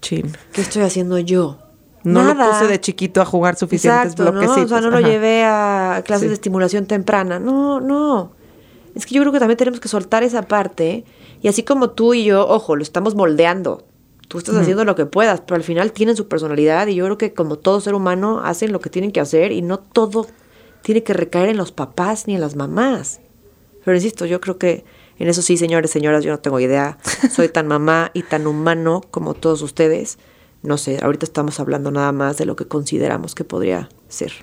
Chin. 0.02 0.32
¿qué 0.52 0.62
estoy 0.62 0.84
haciendo 0.84 1.18
yo? 1.20 1.60
No 2.04 2.22
lo 2.24 2.36
puse 2.36 2.68
de 2.68 2.82
chiquito 2.82 3.22
a 3.22 3.26
jugar 3.26 3.56
suficientes 3.56 4.12
Exacto, 4.12 4.26
¿no? 4.26 4.32
bloquecitos. 4.34 4.66
O 4.66 4.68
sea, 4.68 4.82
no 4.82 4.90
lo 4.92 5.00
llevé 5.00 5.44
a 5.46 6.04
clases 6.06 6.24
Sí. 6.24 6.28
de 6.28 6.34
estimulación 6.34 6.86
temprana. 6.86 7.40
No, 7.40 7.80
no. 7.80 8.34
Es 8.94 9.06
que 9.06 9.16
yo 9.16 9.22
creo 9.22 9.32
que 9.32 9.40
también 9.40 9.58
tenemos 9.58 9.80
que 9.80 9.88
soltar 9.88 10.22
esa 10.24 10.42
parte. 10.44 11.06
Y 11.42 11.48
así 11.48 11.64
como 11.64 11.92
tú 11.92 12.14
y 12.14 12.26
yo, 12.26 12.46
ojo, 12.46 12.76
lo 12.76 12.84
estamos 12.84 13.16
moldeando. 13.16 13.86
Tú 14.28 14.38
estás 14.38 14.56
haciendo 14.56 14.84
lo 14.84 14.96
que 14.96 15.06
puedas, 15.06 15.42
pero 15.42 15.56
al 15.56 15.64
final 15.64 15.92
tienen 15.94 16.16
su 16.18 16.28
personalidad 16.28 16.88
y 16.88 16.96
yo 16.96 17.06
creo 17.06 17.18
que 17.18 17.34
como 17.34 17.58
todo 17.58 17.80
ser 17.82 17.94
humano 17.94 18.42
hacen 18.44 18.72
lo 18.72 18.80
que 18.82 18.90
tienen 18.90 19.12
que 19.12 19.20
hacer 19.22 19.52
y 19.52 19.62
no 19.62 19.80
todo 19.80 20.28
tiene 20.82 21.04
que 21.04 21.14
recaer 21.14 21.50
en 21.50 21.58
los 21.58 21.72
papás 21.72 22.28
ni 22.28 22.36
en 22.36 22.42
las 22.42 22.56
mamás. 22.56 23.22
Pero 23.86 23.96
insisto, 23.96 24.26
yo 24.26 24.42
creo 24.42 24.58
que 24.58 24.84
en 25.20 25.28
eso 25.28 25.42
sí, 25.42 25.58
señores, 25.58 25.92
señoras, 25.92 26.24
yo 26.24 26.32
no 26.32 26.40
tengo 26.40 26.60
idea. 26.60 26.98
Soy 27.32 27.50
tan 27.50 27.68
mamá 27.68 28.12
y 28.14 28.24
tan 28.24 28.48
humano 28.48 29.02
como 29.12 29.34
todos 29.34 29.62
ustedes. 29.62 30.18
No 30.64 30.78
sé, 30.78 31.00
ahorita 31.02 31.26
estamos 31.26 31.60
hablando 31.60 31.92
nada 31.92 32.12
más 32.12 32.38
de 32.38 32.46
lo 32.46 32.56
que 32.56 32.66
consideramos 32.68 33.36
que 33.36 33.44
podría 33.44 33.90
ser. 34.08 34.34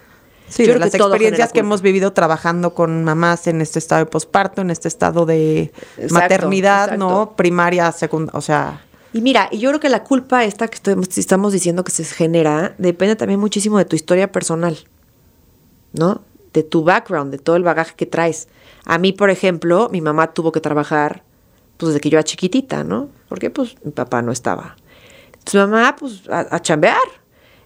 Sí, 0.49 0.67
Yo 0.67 0.75
de 0.75 0.81
las 0.81 0.91
que 0.91 0.97
experiencias 0.97 1.53
que 1.53 1.61
hemos 1.61 1.81
vivido 1.81 2.13
trabajando 2.13 2.75
con 2.75 3.05
mamás 3.05 3.47
en 3.47 3.61
este 3.61 3.79
estado 3.79 4.05
de 4.05 4.11
posparto, 4.11 4.61
en 4.63 4.71
este 4.71 4.89
estado 4.89 5.25
de 5.25 5.73
Exacto, 5.97 6.15
maternidad, 6.15 6.99
¿no? 6.99 7.37
Primaria, 7.37 7.91
secundaria, 7.93 8.37
o 8.37 8.41
sea, 8.43 8.85
Y 9.13 9.21
mira, 9.23 9.49
y 9.53 9.59
yo 9.59 9.71
creo 9.71 9.81
que 9.81 9.89
la 9.89 10.03
culpa 10.03 10.45
esta 10.45 10.67
que 10.69 10.77
estamos 11.17 11.53
diciendo 11.53 11.85
que 11.85 11.93
se 11.93 12.05
genera 12.05 12.75
depende 12.79 13.15
también 13.15 13.39
muchísimo 13.39 13.79
de 13.79 13.85
tu 13.85 13.95
historia 13.95 14.33
personal, 14.33 14.77
¿no? 15.93 16.23
De 16.53 16.65
tu 16.65 16.83
background, 16.83 17.31
de 17.31 17.39
todo 17.39 17.55
el 17.55 17.63
bagaje 17.63 17.95
que 17.95 18.07
traes. 18.07 18.49
A 18.91 18.99
mí, 18.99 19.13
por 19.13 19.31
ejemplo, 19.31 19.89
mi 19.93 20.01
mamá 20.01 20.33
tuvo 20.33 20.51
que 20.51 20.61
trabajar 20.61 21.23
pues 21.77 21.91
desde 21.91 22.01
que 22.01 22.11
yo 22.11 22.19
era 22.19 22.25
chiquitita, 22.25 22.83
¿no? 22.83 23.09
Porque 23.29 23.49
pues 23.49 23.77
mi 23.85 23.93
papá 23.93 24.21
no 24.21 24.33
estaba. 24.33 24.75
Entonces 25.27 25.61
mamá, 25.61 25.95
pues 25.97 26.29
a, 26.29 26.57
a 26.57 26.61
chambear. 26.61 26.97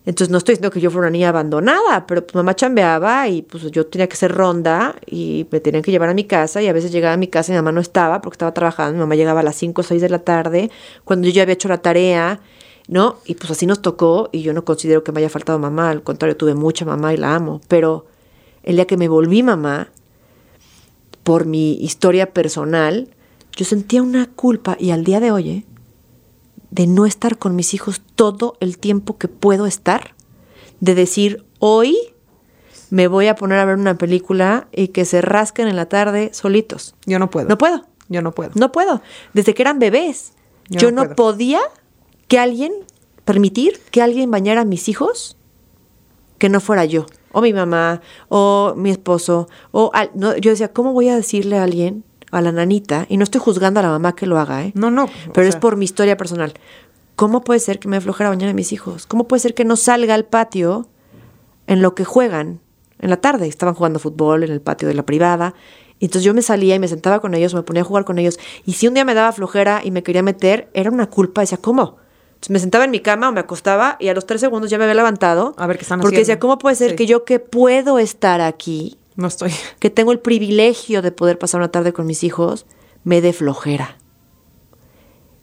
Entonces 0.04 0.28
no 0.30 0.36
estoy 0.36 0.52
diciendo 0.56 0.70
que 0.70 0.82
yo 0.82 0.90
fuera 0.90 1.06
una 1.08 1.12
niña 1.12 1.30
abandonada, 1.30 2.06
pero 2.06 2.20
pues 2.26 2.34
mamá 2.34 2.54
chambeaba 2.54 3.26
y 3.28 3.40
pues 3.40 3.70
yo 3.70 3.86
tenía 3.86 4.06
que 4.06 4.12
hacer 4.12 4.32
ronda 4.32 4.96
y 5.06 5.46
me 5.50 5.60
tenían 5.60 5.82
que 5.82 5.90
llevar 5.92 6.10
a 6.10 6.14
mi 6.14 6.24
casa 6.24 6.60
y 6.60 6.68
a 6.68 6.74
veces 6.74 6.92
llegaba 6.92 7.14
a 7.14 7.16
mi 7.16 7.28
casa 7.28 7.52
y 7.52 7.54
mi 7.54 7.56
mamá 7.56 7.72
no 7.72 7.80
estaba 7.80 8.20
porque 8.20 8.34
estaba 8.34 8.52
trabajando, 8.52 8.92
mi 8.92 9.00
mamá 9.00 9.14
llegaba 9.14 9.40
a 9.40 9.44
las 9.44 9.56
5 9.56 9.80
o 9.80 9.82
6 9.82 10.02
de 10.02 10.10
la 10.10 10.18
tarde 10.18 10.70
cuando 11.04 11.26
yo 11.26 11.32
ya 11.32 11.44
había 11.44 11.54
hecho 11.54 11.68
la 11.68 11.78
tarea, 11.78 12.40
¿no? 12.86 13.16
Y 13.24 13.36
pues 13.36 13.50
así 13.50 13.64
nos 13.64 13.80
tocó 13.80 14.28
y 14.30 14.42
yo 14.42 14.52
no 14.52 14.66
considero 14.66 15.02
que 15.02 15.10
me 15.10 15.20
haya 15.20 15.30
faltado 15.30 15.58
mamá, 15.58 15.88
al 15.88 16.02
contrario, 16.02 16.36
tuve 16.36 16.54
mucha 16.54 16.84
mamá 16.84 17.14
y 17.14 17.16
la 17.16 17.34
amo, 17.34 17.62
pero 17.66 18.04
el 18.62 18.76
día 18.76 18.86
que 18.86 18.98
me 18.98 19.08
volví 19.08 19.42
mamá, 19.42 19.88
por 21.24 21.46
mi 21.46 21.72
historia 21.72 22.32
personal, 22.32 23.08
yo 23.56 23.64
sentía 23.64 24.02
una 24.02 24.26
culpa 24.26 24.76
y 24.78 24.90
al 24.90 25.04
día 25.04 25.20
de 25.20 25.32
hoy, 25.32 25.50
¿eh? 25.50 25.64
de 26.70 26.86
no 26.86 27.06
estar 27.06 27.38
con 27.38 27.56
mis 27.56 27.72
hijos 27.72 28.02
todo 28.14 28.56
el 28.60 28.78
tiempo 28.78 29.16
que 29.16 29.28
puedo 29.28 29.66
estar, 29.66 30.14
de 30.80 30.94
decir, 30.94 31.44
hoy 31.60 31.96
me 32.90 33.08
voy 33.08 33.28
a 33.28 33.36
poner 33.36 33.58
a 33.58 33.64
ver 33.64 33.76
una 33.76 33.96
película 33.96 34.68
y 34.72 34.88
que 34.88 35.04
se 35.04 35.20
rasquen 35.22 35.68
en 35.68 35.76
la 35.76 35.88
tarde 35.88 36.30
solitos. 36.32 36.94
yo 37.06 37.18
no 37.18 37.30
puedo. 37.30 37.48
No 37.48 37.58
puedo, 37.58 37.86
Yo 38.08 38.22
no 38.22 38.32
puedo. 38.32 38.50
no 38.54 38.70
puedo. 38.72 39.02
Desde 39.32 39.54
que 39.54 39.62
eran 39.62 39.78
bebés, 39.78 40.32
Yo 40.68 40.80
yo, 40.80 40.90
no 40.90 41.04
no, 41.04 41.14
podía 41.16 41.60
que 42.28 42.38
alguien, 42.38 42.72
permitir 43.24 43.80
que 43.90 44.02
alguien 44.02 44.30
bañara 44.30 44.62
a 44.62 44.64
mis 44.64 44.88
hijos 44.88 45.36
que 46.38 46.48
no 46.48 46.60
fuera 46.60 46.84
yo, 46.84 47.06
o 47.34 47.42
mi 47.42 47.52
mamá, 47.52 48.00
o 48.30 48.72
mi 48.76 48.90
esposo, 48.90 49.48
o 49.72 49.90
al- 49.92 50.10
no, 50.14 50.34
yo 50.36 50.50
decía, 50.50 50.72
¿cómo 50.72 50.92
voy 50.94 51.08
a 51.10 51.16
decirle 51.16 51.58
a 51.58 51.64
alguien, 51.64 52.04
a 52.30 52.40
la 52.40 52.50
nanita, 52.52 53.06
y 53.08 53.16
no 53.18 53.24
estoy 53.24 53.40
juzgando 53.40 53.80
a 53.80 53.82
la 53.82 53.90
mamá 53.90 54.14
que 54.16 54.26
lo 54.26 54.38
haga, 54.38 54.64
¿eh? 54.64 54.72
No, 54.74 54.90
no. 54.90 55.08
Pero 55.32 55.46
es 55.46 55.54
sea, 55.54 55.60
por 55.60 55.76
mi 55.76 55.84
historia 55.84 56.16
personal. 56.16 56.54
¿Cómo 57.16 57.42
puede 57.42 57.60
ser 57.60 57.78
que 57.78 57.86
me 57.88 57.96
aflojera 57.96 58.30
bañar 58.30 58.50
a 58.50 58.54
mis 58.54 58.72
hijos? 58.72 59.06
¿Cómo 59.06 59.28
puede 59.28 59.40
ser 59.40 59.54
que 59.54 59.64
no 59.64 59.76
salga 59.76 60.14
al 60.14 60.24
patio 60.24 60.88
en 61.66 61.80
lo 61.82 61.94
que 61.94 62.04
juegan 62.04 62.60
en 62.98 63.10
la 63.10 63.18
tarde? 63.18 63.46
Estaban 63.46 63.74
jugando 63.74 63.98
fútbol 64.00 64.42
en 64.42 64.50
el 64.50 64.60
patio 64.60 64.88
de 64.88 64.94
la 64.94 65.04
privada. 65.04 65.54
Y 66.00 66.06
entonces 66.06 66.24
yo 66.24 66.34
me 66.34 66.42
salía 66.42 66.74
y 66.74 66.80
me 66.80 66.88
sentaba 66.88 67.20
con 67.20 67.34
ellos, 67.34 67.54
me 67.54 67.62
ponía 67.62 67.82
a 67.82 67.84
jugar 67.84 68.04
con 68.04 68.18
ellos. 68.18 68.40
Y 68.66 68.72
si 68.72 68.88
un 68.88 68.94
día 68.94 69.04
me 69.04 69.14
daba 69.14 69.30
flojera 69.30 69.80
y 69.84 69.92
me 69.92 70.02
quería 70.02 70.24
meter, 70.24 70.68
era 70.74 70.90
una 70.90 71.06
culpa. 71.08 71.40
Decía, 71.42 71.58
¿cómo? 71.58 71.98
Me 72.50 72.58
sentaba 72.58 72.84
en 72.84 72.90
mi 72.90 73.00
cama 73.00 73.28
o 73.28 73.32
me 73.32 73.40
acostaba 73.40 73.96
y 74.00 74.08
a 74.08 74.14
los 74.14 74.26
tres 74.26 74.40
segundos 74.40 74.70
ya 74.70 74.76
me 74.78 74.84
había 74.84 74.94
levantado. 74.94 75.54
A 75.56 75.66
ver 75.66 75.76
qué 75.78 75.82
están 75.82 76.00
Porque 76.00 76.16
haciendo. 76.16 76.26
decía, 76.28 76.38
¿cómo 76.40 76.58
puede 76.58 76.76
ser 76.76 76.90
Sí. 76.90 76.96
que 76.96 77.06
yo 77.06 77.24
que 77.24 77.38
puedo 77.40 77.98
estar 77.98 78.40
aquí, 78.40 78.98
No 79.16 79.28
estoy. 79.28 79.52
que 79.78 79.90
tengo 79.90 80.12
el 80.12 80.18
privilegio 80.20 81.00
de 81.02 81.12
poder 81.12 81.38
pasar 81.38 81.60
una 81.60 81.70
tarde 81.70 81.92
con 81.92 82.06
mis 82.06 82.22
hijos, 82.24 82.66
me 83.04 83.20
dé 83.20 83.32
flojera. 83.32 83.96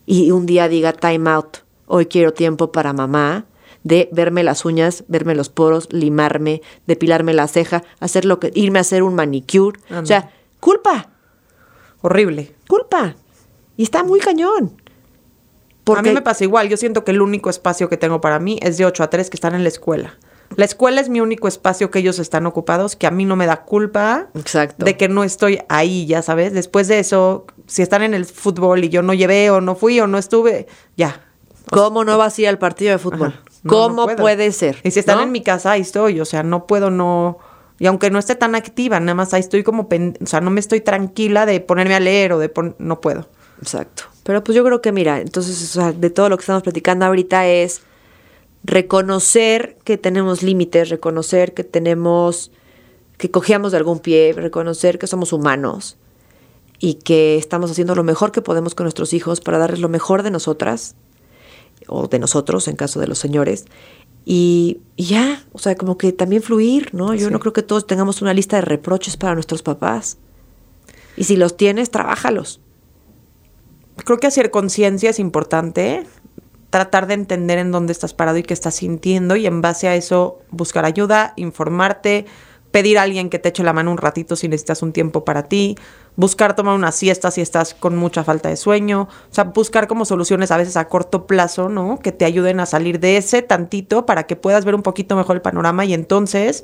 Y 0.06 0.32
un 0.32 0.46
día 0.46 0.68
diga 0.68 0.94
time 0.94 1.30
out, 1.30 1.58
hoy 1.88 2.06
quiero 2.08 2.34
tiempo 2.34 2.72
para 2.72 2.94
mamá, 2.94 3.46
de 3.84 4.10
verme 4.12 4.44
las 4.44 4.66
uñas, 4.66 5.04
verme 5.08 5.34
los 5.36 5.50
poros, 5.50 5.92
limarme, 5.92 6.62
depilarme 6.86 7.34
la 7.34 7.48
ceja, 7.48 7.84
hacer 8.00 8.26
lo 8.26 8.40
que, 8.40 8.52
irme 8.54 8.80
a 8.80 8.82
hacer 8.82 9.02
un 9.04 9.16
manicure. 9.16 9.80
O 9.96 10.06
sea, 10.06 10.32
culpa, 10.60 11.10
Horrible. 12.02 12.56
culpa. 12.68 13.16
Y 13.78 13.84
está 13.84 14.04
muy 14.04 14.20
cañón. 14.20 14.81
A 15.96 16.02
mí 16.02 16.12
me 16.12 16.22
pasa 16.22 16.44
igual. 16.44 16.70
Yo 16.70 16.78
siento 16.78 17.04
que 17.04 17.12
el 17.12 17.22
único 17.22 17.50
espacio 17.50 17.90
que 17.90 17.98
tengo 17.98 18.22
para 18.22 18.40
mí 18.40 18.60
es 18.62 18.78
de 18.78 18.86
8 18.86 19.04
a 19.04 19.10
3 19.10 19.30
que 19.30 19.36
están 19.38 19.56
en 19.56 19.64
la 19.64 19.70
escuela. 19.70 20.18
La 20.58 20.66
escuela 20.66 21.00
es 21.00 21.08
mi 21.08 21.22
único 21.22 21.48
espacio 21.48 21.92
que 21.92 22.00
ellos 22.00 22.20
están 22.20 22.46
ocupados, 22.46 22.96
que 22.98 23.08
a 23.08 23.12
mí 23.12 23.24
no 23.24 23.36
me 23.38 23.46
da 23.46 23.64
culpa 23.64 24.28
Exacto. 24.36 24.84
de 24.86 24.98
que 24.98 25.08
no 25.08 25.24
estoy 25.24 25.62
ahí, 25.70 26.06
ya 26.06 26.22
sabes. 26.22 26.52
Después 26.54 26.90
de 26.90 27.00
eso, 27.00 27.46
si 27.68 27.82
están 27.82 28.04
en 28.04 28.14
el 28.14 28.26
fútbol 28.26 28.84
y 28.84 28.90
yo 28.90 29.02
no 29.02 29.14
llevé 29.14 29.50
o 29.50 29.62
no 29.62 29.76
fui 29.76 30.00
o 30.02 30.08
no 30.08 30.18
estuve, 30.18 30.68
ya. 30.98 31.22
¿Cómo 31.70 32.04
no 32.04 32.18
vas 32.18 32.38
a 32.38 32.42
ir 32.42 32.48
al 32.50 32.58
partido 32.60 32.92
de 32.92 32.98
fútbol? 32.98 33.34
No, 33.64 33.70
¿Cómo 33.70 34.08
no 34.08 34.16
puede 34.18 34.52
ser? 34.52 34.78
Y 34.84 34.92
si 34.92 35.00
están 35.00 35.18
¿No? 35.18 35.24
en 35.24 35.32
mi 35.32 35.42
casa, 35.42 35.72
ahí 35.72 35.82
estoy. 35.82 36.20
O 36.20 36.26
sea, 36.26 36.44
no 36.44 36.68
puedo 36.68 36.92
no. 36.92 37.38
Y 37.80 37.86
aunque 37.86 38.10
no 38.12 38.20
esté 38.20 38.36
tan 38.36 38.54
activa, 38.56 39.00
nada 39.00 39.14
más 39.16 39.34
ahí 39.34 39.40
estoy 39.40 39.64
como. 39.64 39.88
pen- 39.88 40.18
O 40.22 40.26
sea, 40.26 40.42
no 40.42 40.50
me 40.52 40.60
estoy 40.60 40.82
tranquila 40.82 41.46
de 41.46 41.62
ponerme 41.62 41.96
a 41.96 42.00
leer 42.02 42.34
o 42.34 42.40
de. 42.40 42.50
pon- 42.50 42.76
No 42.78 43.00
puedo. 43.00 43.30
Exacto. 43.62 44.04
Pero 44.24 44.44
pues 44.44 44.56
yo 44.56 44.64
creo 44.64 44.82
que, 44.82 44.92
mira, 44.92 45.20
entonces, 45.22 45.62
o 45.64 45.80
sea, 45.82 45.92
de 45.94 46.10
todo 46.10 46.30
lo 46.30 46.38
que 46.38 46.42
estamos 46.42 46.64
platicando 46.64 47.06
ahorita 47.06 47.48
es 47.48 47.82
reconocer 48.64 49.78
que 49.84 49.98
tenemos 49.98 50.44
límites, 50.44 50.90
reconocer 50.90 51.54
que 51.54 51.64
tenemos, 51.64 52.52
que 53.18 53.32
cojeamos 53.32 53.72
de 53.72 53.78
algún 53.80 54.00
pie, 54.00 54.34
reconocer 54.34 55.00
que 55.00 55.08
somos 55.08 55.34
humanos 55.34 55.98
y 56.80 56.96
que 56.96 57.38
estamos 57.38 57.72
haciendo 57.72 57.96
lo 57.96 58.04
mejor 58.04 58.32
que 58.32 58.42
podemos 58.42 58.76
con 58.76 58.86
nuestros 58.86 59.14
hijos 59.14 59.42
para 59.42 59.58
darles 59.58 59.80
lo 59.80 59.90
mejor 59.90 60.24
de 60.24 60.32
nosotras 60.32 60.96
o 61.88 62.08
de 62.08 62.20
nosotros 62.20 62.68
en 62.68 62.76
caso 62.76 63.00
de 63.00 63.08
los 63.08 63.18
señores. 63.20 63.66
Y, 64.26 64.80
y 64.96 65.06
ya, 65.06 65.44
o 65.52 65.58
sea, 65.60 65.76
como 65.76 65.98
que 65.98 66.12
también 66.12 66.44
fluir, 66.44 66.94
¿no? 66.94 67.14
Yo 67.16 67.28
Sí. 67.28 67.34
no 67.34 67.40
creo 67.40 67.54
que 67.54 67.64
todos 67.64 67.88
tengamos 67.88 68.22
una 68.22 68.34
lista 68.36 68.58
de 68.58 68.62
reproches 68.62 69.18
para 69.18 69.34
nuestros 69.34 69.64
papás. 69.64 70.18
Y 71.18 71.24
si 71.24 71.36
los 71.38 71.58
tienes, 71.58 71.90
trabájalos. 71.90 72.62
Creo 74.04 74.20
que 74.20 74.28
hacer 74.28 74.52
conciencia 74.52 75.10
es 75.10 75.20
importante, 75.20 76.06
tratar 76.70 77.08
de 77.08 77.14
entender 77.16 77.60
en 77.60 77.72
dónde 77.72 77.92
estás 77.92 78.14
parado 78.14 78.38
y 78.38 78.44
qué 78.44 78.54
estás 78.54 78.76
sintiendo 78.76 79.36
y 79.36 79.46
en 79.46 79.62
base 79.62 79.88
a 79.88 79.96
eso 79.96 80.40
buscar 80.50 80.86
ayuda, 80.86 81.34
informarte, 81.36 82.26
pedir 82.72 82.98
a 82.98 83.02
alguien 83.04 83.30
que 83.30 83.38
te 83.38 83.50
eche 83.50 83.64
la 83.64 83.74
mano 83.74 83.92
un 83.92 83.98
ratito 83.98 84.36
si 84.38 84.48
necesitas 84.48 84.82
un 84.82 84.94
tiempo 84.94 85.26
para 85.26 85.44
ti, 85.44 85.76
buscar 86.16 86.56
tomar 86.56 86.74
una 86.74 86.94
siesta 86.94 87.30
si 87.30 87.42
estás 87.42 87.74
con 87.74 87.98
mucha 87.98 88.24
falta 88.24 88.48
de 88.48 88.56
sueño, 88.56 89.02
o 89.04 89.34
sea, 89.34 89.44
buscar 89.46 89.88
como 89.88 90.06
soluciones 90.06 90.52
a 90.52 90.58
veces 90.58 90.78
a 90.78 90.88
corto 90.88 91.28
plazo, 91.28 91.68
¿no? 91.68 92.00
Que 92.00 92.14
te 92.14 92.24
ayuden 92.24 92.62
a 92.62 92.66
salir 92.66 93.00
de 93.02 93.18
ese 93.18 93.42
tantito 93.42 94.06
para 94.06 94.24
que 94.24 94.38
puedas 94.38 94.64
ver 94.64 94.76
un 94.76 94.84
poquito 94.84 95.18
mejor 95.18 95.36
el 95.36 95.42
panorama 95.42 95.84
y 95.84 95.94
entonces 95.94 96.64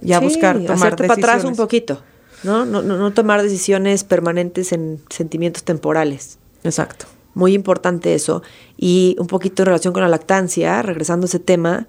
ya 0.00 0.18
Sí, 0.18 0.24
buscar 0.24 0.58
tomar 0.58 0.74
hacerte 0.74 1.06
para 1.06 1.14
atrás 1.14 1.44
un 1.44 1.52
decisiones. 1.52 1.56
poquito, 1.58 2.02
¿no? 2.42 2.64
No, 2.66 2.82
no, 2.82 2.96
no 2.96 3.12
tomar 3.12 3.40
decisiones 3.42 4.02
permanentes 4.02 4.72
en 4.72 5.00
sentimientos 5.08 5.62
temporales. 5.62 6.38
Exacto. 6.68 7.06
Muy 7.34 7.54
importante 7.54 8.14
eso. 8.14 8.42
Y 8.76 9.16
un 9.18 9.26
poquito 9.26 9.62
en 9.62 9.66
relación 9.66 9.92
con 9.92 10.02
la 10.02 10.08
lactancia, 10.08 10.80
regresando 10.82 11.26
a 11.26 11.28
ese 11.28 11.38
tema, 11.38 11.86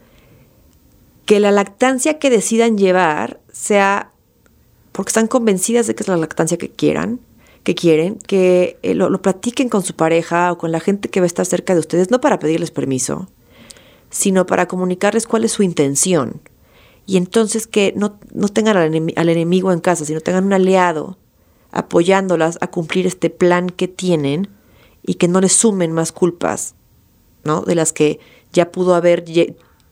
que 1.26 1.40
la 1.40 1.52
lactancia 1.52 2.20
que 2.20 2.30
decidan 2.30 2.78
llevar 2.78 3.40
sea 3.52 4.12
porque 4.92 5.10
están 5.10 5.28
convencidas 5.28 5.86
de 5.86 5.94
que 5.94 6.04
es 6.04 6.10
la 6.10 6.18
lactancia 6.18 6.58
que 6.58 6.70
quieran, 6.70 7.20
que 7.64 7.76
quieren, 7.76 8.16
que 8.16 8.80
eh, 8.82 8.96
lo, 8.96 9.10
lo 9.10 9.22
platiquen 9.22 9.70
con 9.70 9.84
su 9.84 9.94
pareja 9.94 10.52
o 10.52 10.58
con 10.58 10.72
la 10.72 10.80
gente 10.80 11.10
que 11.10 11.20
va 11.20 11.26
a 11.26 11.28
estar 11.28 11.46
cerca 11.46 11.74
de 11.74 11.82
ustedes, 11.82 12.10
no 12.10 12.20
para 12.20 12.40
pedirles 12.40 12.72
permiso, 12.72 13.30
sino 14.10 14.46
para 14.46 14.68
comunicarles 14.68 15.28
cuál 15.28 15.44
es 15.44 15.52
su 15.52 15.64
intención. 15.64 16.42
Y 17.06 17.18
entonces 17.18 17.68
que 17.68 17.94
no, 17.96 18.20
no 18.34 18.48
tengan 18.50 18.76
al, 18.76 19.14
al 19.16 19.30
enemigo 19.30 19.72
en 19.72 19.80
casa, 19.80 20.04
sino 20.04 20.20
tengan 20.20 20.46
un 20.46 20.54
aliado 20.54 21.18
apoyándolas 21.72 22.58
a 22.62 22.68
cumplir 22.68 23.06
este 23.06 23.30
plan 23.30 23.70
que 23.70 23.88
tienen 23.88 24.50
y 25.08 25.16
que 25.16 25.28
no 25.28 25.42
les 25.42 25.54
sumen 25.54 25.92
más 25.92 26.12
culpas, 26.12 26.76
¿no? 27.44 27.62
De 27.62 27.74
las 27.74 27.94
que 27.94 28.20
ya 28.52 28.72
pudo 28.72 28.94
haber 28.94 29.26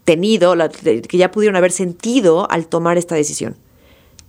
tenido, 0.03 0.53
que 0.83 1.17
ya 1.17 1.31
pudieron 1.31 1.55
haber 1.55 1.71
sentido 1.71 2.51
al 2.51 2.67
tomar 2.67 2.97
esta 2.97 3.15
decisión, 3.15 3.55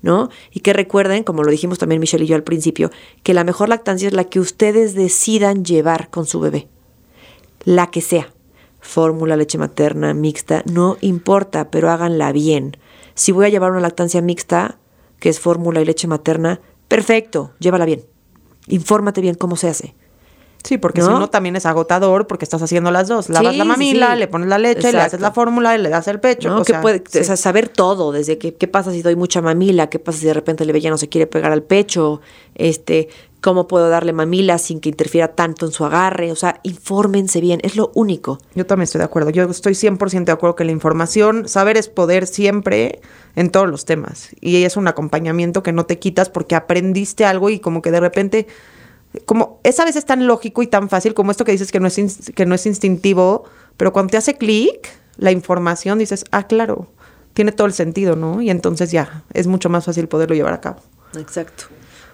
¿no? 0.00 0.30
Y 0.52 0.60
que 0.60 0.72
recuerden, 0.72 1.24
como 1.24 1.42
lo 1.42 1.50
dijimos 1.50 1.78
también 1.78 2.00
Michelle 2.00 2.24
y 2.24 2.28
yo 2.28 2.36
al 2.36 2.44
principio, 2.44 2.90
que 3.24 3.34
la 3.34 3.44
mejor 3.44 3.68
lactancia 3.68 4.06
es 4.06 4.14
la 4.14 4.24
que 4.24 4.40
ustedes 4.40 4.94
decidan 4.94 5.64
llevar 5.64 6.08
con 6.08 6.24
su 6.24 6.40
bebé, 6.40 6.68
la 7.64 7.90
que 7.90 8.00
sea. 8.00 8.32
Fórmula, 8.78 9.34
leche 9.34 9.58
materna, 9.58 10.14
mixta, 10.14 10.62
no 10.64 10.96
importa, 11.00 11.72
pero 11.72 11.90
háganla 11.90 12.30
bien. 12.30 12.76
Si 13.14 13.32
voy 13.32 13.46
a 13.46 13.48
llevar 13.48 13.72
una 13.72 13.80
lactancia 13.80 14.22
mixta, 14.22 14.78
que 15.18 15.30
es 15.30 15.40
fórmula 15.40 15.80
y 15.80 15.84
leche 15.84 16.06
materna, 16.06 16.60
perfecto, 16.86 17.50
llévala 17.58 17.86
bien. 17.86 18.04
Infórmate 18.68 19.20
bien 19.20 19.34
cómo 19.34 19.56
se 19.56 19.68
hace. 19.68 19.96
Sí, 20.66 20.78
porque 20.78 21.00
¿No? 21.00 21.06
si 21.06 21.12
no 21.12 21.30
también 21.30 21.56
es 21.56 21.66
agotador 21.66 22.26
porque 22.26 22.44
estás 22.44 22.62
haciendo 22.62 22.90
las 22.90 23.08
dos. 23.08 23.28
Lavas 23.28 23.52
Sí, 23.52 23.58
la 23.58 23.64
mamila, 23.64 24.14
sí. 24.14 24.18
le 24.18 24.28
pones 24.28 24.48
la 24.48 24.58
leche, 24.58 24.92
le 24.92 25.00
haces 25.00 25.20
la 25.20 25.32
fórmula 25.32 25.74
y 25.74 25.78
le 25.78 25.88
das 25.88 26.08
el 26.08 26.20
pecho. 26.20 26.48
¿no? 26.48 26.60
o 26.60 26.64
que 26.64 26.72
sea, 26.72 26.80
puede, 26.80 27.02
sí. 27.08 27.18
o 27.18 27.24
sea, 27.24 27.36
saber 27.36 27.68
todo, 27.68 28.12
desde 28.12 28.38
que, 28.38 28.54
qué 28.54 28.68
pasa 28.68 28.90
si 28.90 29.02
doy 29.02 29.16
mucha 29.16 29.40
mamila, 29.40 29.88
qué 29.88 29.98
pasa 29.98 30.18
si 30.18 30.26
de 30.26 30.34
repente 30.34 30.64
el 30.64 30.68
bebé 30.68 30.80
ya 30.80 30.90
no 30.90 30.98
se 30.98 31.08
quiere 31.08 31.26
pegar 31.26 31.52
al 31.52 31.62
pecho, 31.62 32.20
este, 32.54 33.08
cómo 33.46 33.68
puedo 33.68 33.88
darle 33.88 34.12
mamila 34.12 34.58
sin 34.58 34.80
que 34.80 34.88
interfiera 34.88 35.28
tanto 35.28 35.66
en 35.66 35.72
su 35.72 35.84
agarre, 35.84 36.32
o 36.32 36.34
sea, 36.34 36.58
infórmense 36.64 37.40
bien, 37.40 37.60
es 37.62 37.76
lo 37.76 37.92
único. 37.94 38.40
Yo 38.56 38.66
también 38.66 38.84
estoy 38.84 38.98
de 38.98 39.04
acuerdo. 39.04 39.30
Yo 39.30 39.44
estoy 39.44 39.74
100% 39.74 40.24
de 40.24 40.32
acuerdo 40.32 40.56
que 40.56 40.64
la 40.64 40.72
información, 40.72 41.46
saber 41.48 41.76
es 41.76 41.88
poder 41.88 42.26
siempre 42.26 43.00
en 43.36 43.50
todos 43.50 43.68
los 43.68 43.84
temas. 43.84 44.30
Y 44.40 44.64
es 44.64 44.76
un 44.76 44.88
acompañamiento 44.88 45.62
que 45.62 45.72
no 45.72 45.86
te 45.86 46.00
quitas 46.00 46.28
porque 46.28 46.56
aprendiste 46.56 47.24
algo 47.24 47.48
y 47.48 47.60
como 47.60 47.82
que 47.82 47.92
de 47.92 48.00
repente, 48.00 48.48
como 49.24 49.60
es 49.62 49.80
a 49.80 49.84
veces 49.84 50.04
tan 50.04 50.26
lógico 50.26 50.62
y 50.62 50.66
tan 50.66 50.88
fácil 50.88 51.14
como 51.14 51.30
esto 51.30 51.44
que 51.44 51.52
dices 51.52 51.72
que 51.72 51.80
no 51.80 51.86
es, 51.86 52.30
que 52.34 52.46
no 52.46 52.54
es 52.54 52.66
instintivo, 52.66 53.44
pero 53.76 53.92
cuando 53.92 54.10
te 54.10 54.16
hace 54.16 54.36
clic 54.36 54.88
la 55.16 55.32
información 55.32 55.98
dices, 55.98 56.24
ah, 56.30 56.46
claro, 56.46 56.88
tiene 57.32 57.52
todo 57.52 57.66
el 57.66 57.72
sentido, 57.72 58.16
¿no? 58.16 58.42
Y 58.42 58.50
entonces 58.50 58.90
ya, 58.90 59.24
es 59.32 59.46
mucho 59.46 59.68
más 59.68 59.84
fácil 59.84 60.08
poderlo 60.08 60.34
llevar 60.34 60.54
a 60.54 60.60
cabo. 60.60 60.80
Exacto. 61.18 61.64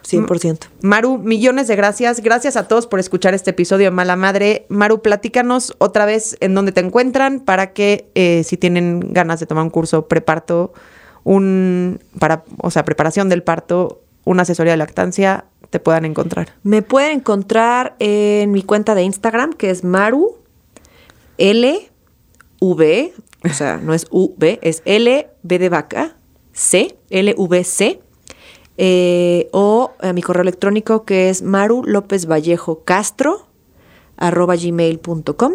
100%. 0.02 0.66
Maru, 0.82 1.18
millones 1.18 1.68
de 1.68 1.76
gracias. 1.76 2.20
Gracias 2.20 2.56
a 2.56 2.66
todos 2.66 2.86
por 2.88 2.98
escuchar 2.98 3.34
este 3.34 3.50
episodio 3.50 3.86
de 3.86 3.90
Mala 3.92 4.16
Madre. 4.16 4.66
Maru, 4.68 5.00
platícanos 5.00 5.74
otra 5.78 6.06
vez 6.06 6.36
en 6.40 6.54
dónde 6.54 6.72
te 6.72 6.80
encuentran 6.80 7.40
para 7.40 7.72
que 7.72 8.10
eh, 8.14 8.42
si 8.44 8.56
tienen 8.56 9.12
ganas 9.12 9.38
de 9.38 9.46
tomar 9.46 9.62
un 9.62 9.70
curso 9.70 10.08
preparto, 10.08 10.72
un 11.24 12.00
para, 12.18 12.44
o 12.58 12.70
sea, 12.70 12.84
preparación 12.84 13.28
del 13.28 13.44
parto, 13.44 14.02
una 14.24 14.42
asesoría 14.42 14.72
de 14.72 14.78
lactancia, 14.78 15.44
te 15.72 15.80
puedan 15.80 16.04
encontrar. 16.04 16.52
Me 16.62 16.82
pueden 16.82 17.12
encontrar 17.12 17.96
en 17.98 18.52
mi 18.52 18.62
cuenta 18.62 18.94
de 18.94 19.04
Instagram, 19.04 19.54
que 19.54 19.70
es 19.70 19.84
Maru 19.84 20.36
L 21.38 21.90
V, 22.60 23.14
o 23.42 23.48
sea, 23.48 23.78
no 23.82 23.94
es 23.94 24.06
V, 24.10 24.58
es 24.60 24.82
L 24.84 25.30
B 25.42 25.58
de 25.58 25.68
vaca, 25.70 26.14
C, 26.52 26.98
L 27.08 27.34
V 27.38 27.64
C, 27.64 28.02
eh, 28.76 29.48
o 29.52 29.92
a 29.98 30.12
mi 30.12 30.20
correo 30.20 30.42
electrónico 30.42 31.06
que 31.06 31.30
es 31.30 31.40
Maru 31.40 31.82
López 31.86 32.26
Vallejo 32.26 32.84
Castro 32.84 33.46
arroba 34.18 34.56
gmail.com 34.56 35.54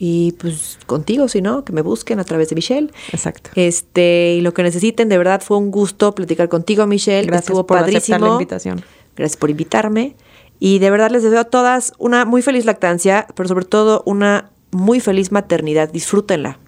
y 0.00 0.30
pues 0.38 0.78
contigo, 0.86 1.26
si 1.26 1.42
no, 1.42 1.64
que 1.64 1.72
me 1.72 1.82
busquen 1.82 2.20
a 2.20 2.24
través 2.24 2.50
de 2.50 2.54
Michelle. 2.54 2.92
Exacto. 3.12 3.50
Este, 3.56 4.36
y 4.38 4.42
lo 4.42 4.54
que 4.54 4.62
necesiten, 4.62 5.08
de 5.08 5.18
verdad 5.18 5.42
fue 5.44 5.56
un 5.56 5.72
gusto 5.72 6.14
platicar 6.14 6.48
contigo, 6.48 6.86
Michelle. 6.86 7.26
Gracias 7.26 7.46
Estuvo 7.46 7.66
por 7.66 7.78
aceptar 7.78 8.00
padrísimo. 8.00 8.26
la 8.26 8.32
invitación. 8.34 8.84
Gracias 9.18 9.36
por 9.36 9.50
invitarme. 9.50 10.16
Y 10.60 10.78
de 10.78 10.90
verdad 10.90 11.10
les 11.10 11.22
deseo 11.22 11.40
a 11.40 11.44
todas 11.44 11.92
una 11.98 12.24
muy 12.24 12.40
feliz 12.40 12.64
lactancia, 12.64 13.26
pero 13.34 13.48
sobre 13.48 13.64
todo 13.64 14.02
una 14.06 14.50
muy 14.70 15.00
feliz 15.00 15.32
maternidad. 15.32 15.90
Disfrútenla. 15.90 16.58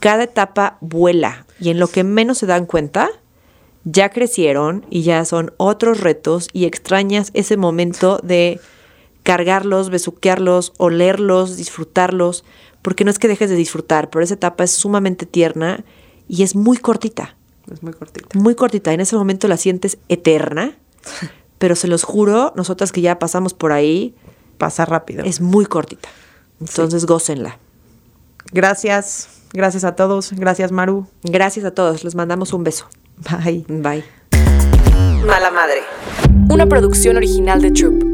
Cada 0.00 0.24
etapa 0.24 0.78
vuela 0.80 1.46
y 1.60 1.70
en 1.70 1.78
lo 1.78 1.86
que 1.88 2.02
menos 2.04 2.38
se 2.38 2.46
dan 2.46 2.66
cuenta, 2.66 3.08
ya 3.84 4.08
crecieron 4.10 4.84
y 4.90 5.02
ya 5.02 5.24
son 5.24 5.52
otros 5.58 6.00
retos 6.00 6.48
y 6.52 6.64
extrañas 6.64 7.30
ese 7.34 7.56
momento 7.56 8.18
de 8.22 8.60
cargarlos, 9.22 9.90
besuquearlos, 9.90 10.72
olerlos, 10.78 11.56
disfrutarlos, 11.56 12.44
porque 12.82 13.04
no 13.04 13.10
es 13.10 13.18
que 13.18 13.28
dejes 13.28 13.48
de 13.50 13.56
disfrutar, 13.56 14.10
pero 14.10 14.22
esa 14.22 14.34
etapa 14.34 14.64
es 14.64 14.72
sumamente 14.72 15.24
tierna 15.26 15.84
y 16.28 16.42
es 16.42 16.54
muy 16.54 16.76
cortita 16.76 17.36
Es 17.72 17.82
muy 17.82 17.92
cortita. 17.92 18.38
muy 18.38 18.54
cortita. 18.54 18.92
En 18.92 19.00
ese 19.00 19.16
momento 19.16 19.48
la 19.48 19.56
sientes 19.56 19.98
eterna, 20.08 20.76
pero 21.64 21.76
se 21.76 21.88
los 21.88 22.02
juro, 22.02 22.52
nosotras 22.56 22.92
que 22.92 23.00
ya 23.00 23.18
pasamos 23.18 23.54
por 23.54 23.72
ahí, 23.72 24.14
Pasa 24.58 24.84
rápido. 24.84 25.24
es 25.24 25.40
muy 25.40 25.64
cortita. 25.64 26.10
Entonces 26.60 27.06
gócenla. 27.06 27.56
Gracias. 28.52 29.30
Gracias 29.54 29.82
a 29.84 29.96
todos. 29.96 30.32
Gracias, 30.34 30.72
Maru. 30.72 31.06
Gracias 31.22 31.64
a 31.64 31.70
todos. 31.70 32.04
Les 32.04 32.14
mandamos 32.16 32.52
un 32.52 32.64
beso. 32.64 32.84
Bye. 33.42 33.64
Bye. 33.66 34.04
Mala 35.26 35.50
madre. 35.50 35.80
Una 36.50 36.66
producción 36.66 37.16
original 37.16 37.62
de 37.62 37.70
Troop. 37.70 38.13